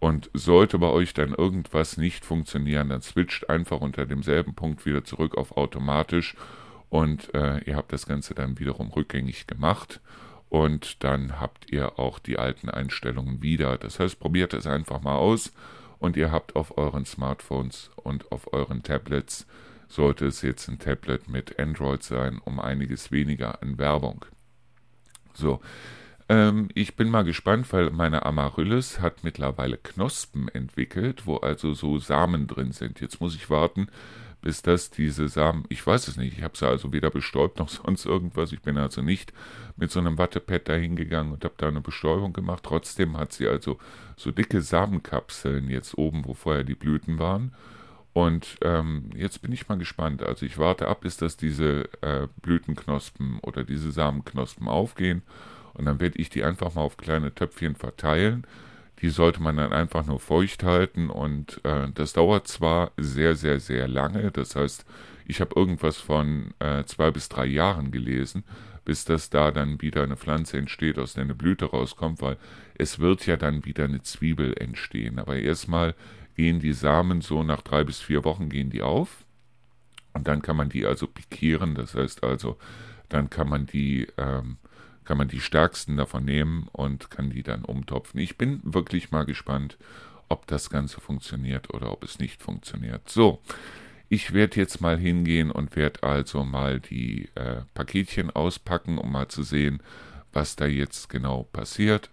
Und 0.00 0.30
sollte 0.32 0.78
bei 0.78 0.86
euch 0.86 1.12
dann 1.12 1.34
irgendwas 1.34 1.96
nicht 1.96 2.24
funktionieren, 2.24 2.90
dann 2.90 3.02
switcht 3.02 3.50
einfach 3.50 3.80
unter 3.80 4.06
demselben 4.06 4.54
Punkt 4.54 4.86
wieder 4.86 5.02
zurück 5.02 5.36
auf 5.36 5.56
automatisch 5.56 6.36
und 6.88 7.34
äh, 7.34 7.58
ihr 7.64 7.74
habt 7.74 7.92
das 7.92 8.06
Ganze 8.06 8.34
dann 8.34 8.60
wiederum 8.60 8.90
rückgängig 8.90 9.48
gemacht 9.48 10.00
und 10.48 11.02
dann 11.02 11.40
habt 11.40 11.72
ihr 11.72 11.98
auch 11.98 12.20
die 12.20 12.38
alten 12.38 12.70
Einstellungen 12.70 13.42
wieder. 13.42 13.76
Das 13.76 13.98
heißt, 13.98 14.20
probiert 14.20 14.54
es 14.54 14.68
einfach 14.68 15.02
mal 15.02 15.16
aus 15.16 15.52
und 15.98 16.16
ihr 16.16 16.30
habt 16.30 16.56
auf 16.56 16.76
euren 16.78 17.04
Smartphones 17.04 17.90
und 17.96 18.30
auf 18.32 18.52
euren 18.52 18.82
Tablets, 18.82 19.46
sollte 19.88 20.26
es 20.26 20.42
jetzt 20.42 20.68
ein 20.68 20.78
Tablet 20.78 21.28
mit 21.28 21.58
Android 21.58 22.02
sein, 22.02 22.40
um 22.44 22.60
einiges 22.60 23.10
weniger 23.10 23.62
an 23.62 23.78
Werbung. 23.78 24.26
So, 25.32 25.60
ähm, 26.28 26.68
ich 26.74 26.94
bin 26.94 27.08
mal 27.08 27.24
gespannt, 27.24 27.72
weil 27.72 27.90
meine 27.90 28.26
Amaryllis 28.26 29.00
hat 29.00 29.24
mittlerweile 29.24 29.78
Knospen 29.78 30.48
entwickelt, 30.48 31.26
wo 31.26 31.36
also 31.36 31.72
so 31.72 31.98
Samen 31.98 32.46
drin 32.46 32.72
sind. 32.72 33.00
Jetzt 33.00 33.20
muss 33.20 33.34
ich 33.34 33.48
warten, 33.48 33.88
bis 34.40 34.62
das 34.62 34.90
diese 34.90 35.28
Samen, 35.28 35.64
ich 35.68 35.84
weiß 35.86 36.08
es 36.08 36.16
nicht, 36.16 36.38
ich 36.38 36.44
habe 36.44 36.56
sie 36.56 36.66
also 36.66 36.92
weder 36.92 37.10
bestäubt 37.10 37.58
noch 37.58 37.68
sonst 37.68 38.06
irgendwas. 38.06 38.52
Ich 38.52 38.62
bin 38.62 38.76
also 38.78 39.02
nicht 39.02 39.32
mit 39.76 39.90
so 39.90 40.00
einem 40.00 40.18
Wattepad 40.18 40.68
dahin 40.68 40.96
gegangen 40.96 41.32
und 41.32 41.44
habe 41.44 41.54
da 41.56 41.68
eine 41.68 41.80
Bestäubung 41.80 42.32
gemacht. 42.32 42.62
Trotzdem 42.64 43.16
hat 43.16 43.32
sie 43.32 43.48
also 43.48 43.78
so 44.16 44.30
dicke 44.30 44.60
Samenkapseln 44.60 45.68
jetzt 45.68 45.96
oben, 45.96 46.24
wo 46.24 46.34
vorher 46.34 46.64
die 46.64 46.74
Blüten 46.74 47.18
waren. 47.18 47.52
Und 48.12 48.58
ähm, 48.62 49.10
jetzt 49.14 49.42
bin 49.42 49.52
ich 49.52 49.68
mal 49.68 49.78
gespannt. 49.78 50.22
Also 50.22 50.44
ich 50.44 50.58
warte 50.58 50.88
ab, 50.88 51.02
bis 51.02 51.16
das 51.18 51.36
diese 51.36 51.88
äh, 52.00 52.26
Blütenknospen 52.42 53.38
oder 53.42 53.64
diese 53.64 53.92
Samenknospen 53.92 54.66
aufgehen. 54.66 55.22
Und 55.74 55.84
dann 55.84 56.00
werde 56.00 56.18
ich 56.18 56.28
die 56.28 56.42
einfach 56.42 56.74
mal 56.74 56.80
auf 56.80 56.96
kleine 56.96 57.32
Töpfchen 57.34 57.76
verteilen. 57.76 58.44
Die 59.00 59.10
sollte 59.10 59.42
man 59.42 59.56
dann 59.56 59.72
einfach 59.72 60.06
nur 60.06 60.18
feucht 60.18 60.64
halten 60.64 61.08
und 61.08 61.60
äh, 61.64 61.88
das 61.94 62.12
dauert 62.12 62.48
zwar 62.48 62.92
sehr, 62.96 63.36
sehr, 63.36 63.60
sehr 63.60 63.86
lange. 63.86 64.30
Das 64.32 64.56
heißt, 64.56 64.84
ich 65.26 65.40
habe 65.40 65.54
irgendwas 65.54 65.98
von 65.98 66.54
äh, 66.58 66.84
zwei 66.84 67.10
bis 67.10 67.28
drei 67.28 67.46
Jahren 67.46 67.92
gelesen, 67.92 68.44
bis 68.84 69.04
das 69.04 69.30
da 69.30 69.50
dann 69.50 69.80
wieder 69.82 70.02
eine 70.02 70.16
Pflanze 70.16 70.58
entsteht, 70.58 70.98
aus 70.98 71.14
der 71.14 71.24
eine 71.24 71.34
Blüte 71.34 71.66
rauskommt, 71.66 72.22
weil 72.22 72.38
es 72.74 72.98
wird 72.98 73.26
ja 73.26 73.36
dann 73.36 73.64
wieder 73.64 73.84
eine 73.84 74.02
Zwiebel 74.02 74.54
entstehen. 74.58 75.18
Aber 75.18 75.36
erstmal 75.36 75.94
gehen 76.34 76.58
die 76.58 76.72
Samen 76.72 77.20
so 77.20 77.42
nach 77.42 77.62
drei 77.62 77.84
bis 77.84 78.00
vier 78.00 78.24
Wochen 78.24 78.48
gehen 78.48 78.70
die 78.70 78.82
auf 78.82 79.24
und 80.14 80.26
dann 80.26 80.42
kann 80.42 80.56
man 80.56 80.68
die 80.68 80.86
also 80.86 81.06
pikieren. 81.06 81.74
Das 81.74 81.94
heißt 81.94 82.24
also, 82.24 82.56
dann 83.08 83.30
kann 83.30 83.48
man 83.48 83.66
die 83.66 84.08
ähm, 84.16 84.56
kann 85.08 85.16
man 85.16 85.28
die 85.28 85.40
stärksten 85.40 85.96
davon 85.96 86.26
nehmen 86.26 86.68
und 86.70 87.10
kann 87.10 87.30
die 87.30 87.42
dann 87.42 87.64
umtopfen. 87.64 88.20
Ich 88.20 88.36
bin 88.36 88.60
wirklich 88.62 89.10
mal 89.10 89.24
gespannt, 89.24 89.78
ob 90.28 90.46
das 90.46 90.68
Ganze 90.68 91.00
funktioniert 91.00 91.72
oder 91.72 91.92
ob 91.92 92.04
es 92.04 92.18
nicht 92.18 92.42
funktioniert. 92.42 93.08
So, 93.08 93.40
ich 94.10 94.34
werde 94.34 94.60
jetzt 94.60 94.82
mal 94.82 94.98
hingehen 94.98 95.50
und 95.50 95.76
werde 95.76 96.02
also 96.02 96.44
mal 96.44 96.78
die 96.80 97.30
äh, 97.36 97.62
Paketchen 97.72 98.28
auspacken, 98.28 98.98
um 98.98 99.10
mal 99.10 99.28
zu 99.28 99.44
sehen, 99.44 99.82
was 100.34 100.56
da 100.56 100.66
jetzt 100.66 101.08
genau 101.08 101.44
passiert. 101.54 102.10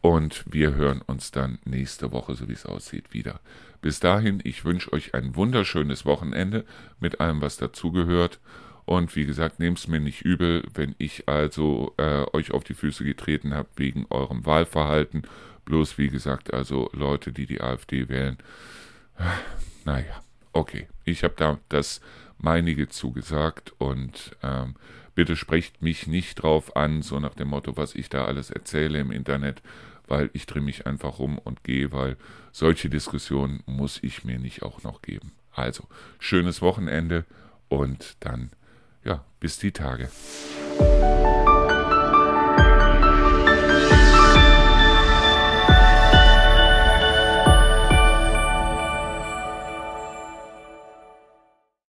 Und 0.00 0.44
wir 0.48 0.76
hören 0.76 1.02
uns 1.02 1.32
dann 1.32 1.58
nächste 1.64 2.12
Woche, 2.12 2.36
so 2.36 2.48
wie 2.48 2.52
es 2.52 2.64
aussieht, 2.64 3.12
wieder. 3.12 3.40
Bis 3.82 3.98
dahin, 3.98 4.40
ich 4.44 4.64
wünsche 4.64 4.92
euch 4.92 5.14
ein 5.14 5.34
wunderschönes 5.34 6.06
Wochenende 6.06 6.64
mit 7.00 7.18
allem, 7.18 7.40
was 7.40 7.56
dazugehört. 7.56 8.38
Und 8.86 9.16
wie 9.16 9.26
gesagt, 9.26 9.58
nehmt 9.58 9.78
es 9.78 9.88
mir 9.88 10.00
nicht 10.00 10.22
übel, 10.22 10.62
wenn 10.72 10.94
ich 10.98 11.28
also 11.28 11.92
äh, 11.98 12.24
euch 12.32 12.52
auf 12.52 12.62
die 12.62 12.74
Füße 12.74 13.04
getreten 13.04 13.52
habe 13.52 13.68
wegen 13.76 14.06
eurem 14.10 14.46
Wahlverhalten. 14.46 15.22
Bloß 15.64 15.98
wie 15.98 16.08
gesagt, 16.08 16.54
also 16.54 16.88
Leute, 16.92 17.32
die 17.32 17.46
die 17.46 17.60
AfD 17.60 18.08
wählen. 18.08 18.38
Naja, 19.84 20.20
okay. 20.52 20.88
Ich 21.04 21.22
habe 21.22 21.34
da 21.36 21.60
das 21.68 22.00
meinige 22.38 22.88
zugesagt 22.88 23.72
und 23.78 24.36
ähm, 24.42 24.74
bitte 25.14 25.36
sprecht 25.36 25.80
mich 25.80 26.08
nicht 26.08 26.42
drauf 26.42 26.74
an, 26.74 27.02
so 27.02 27.20
nach 27.20 27.34
dem 27.34 27.48
Motto, 27.48 27.76
was 27.76 27.94
ich 27.94 28.08
da 28.08 28.24
alles 28.24 28.50
erzähle 28.50 28.98
im 28.98 29.12
Internet, 29.12 29.62
weil 30.08 30.28
ich 30.32 30.44
drehe 30.44 30.62
mich 30.62 30.84
einfach 30.84 31.20
rum 31.20 31.38
und 31.38 31.62
gehe, 31.62 31.92
weil 31.92 32.16
solche 32.50 32.90
Diskussionen 32.90 33.62
muss 33.66 34.02
ich 34.02 34.24
mir 34.24 34.40
nicht 34.40 34.64
auch 34.64 34.82
noch 34.82 35.02
geben. 35.02 35.30
Also, 35.54 35.84
schönes 36.18 36.60
Wochenende 36.62 37.24
und 37.68 38.16
dann 38.18 38.50
ja, 39.06 39.24
bis 39.40 39.58
die 39.58 39.72
Tage. 39.72 40.10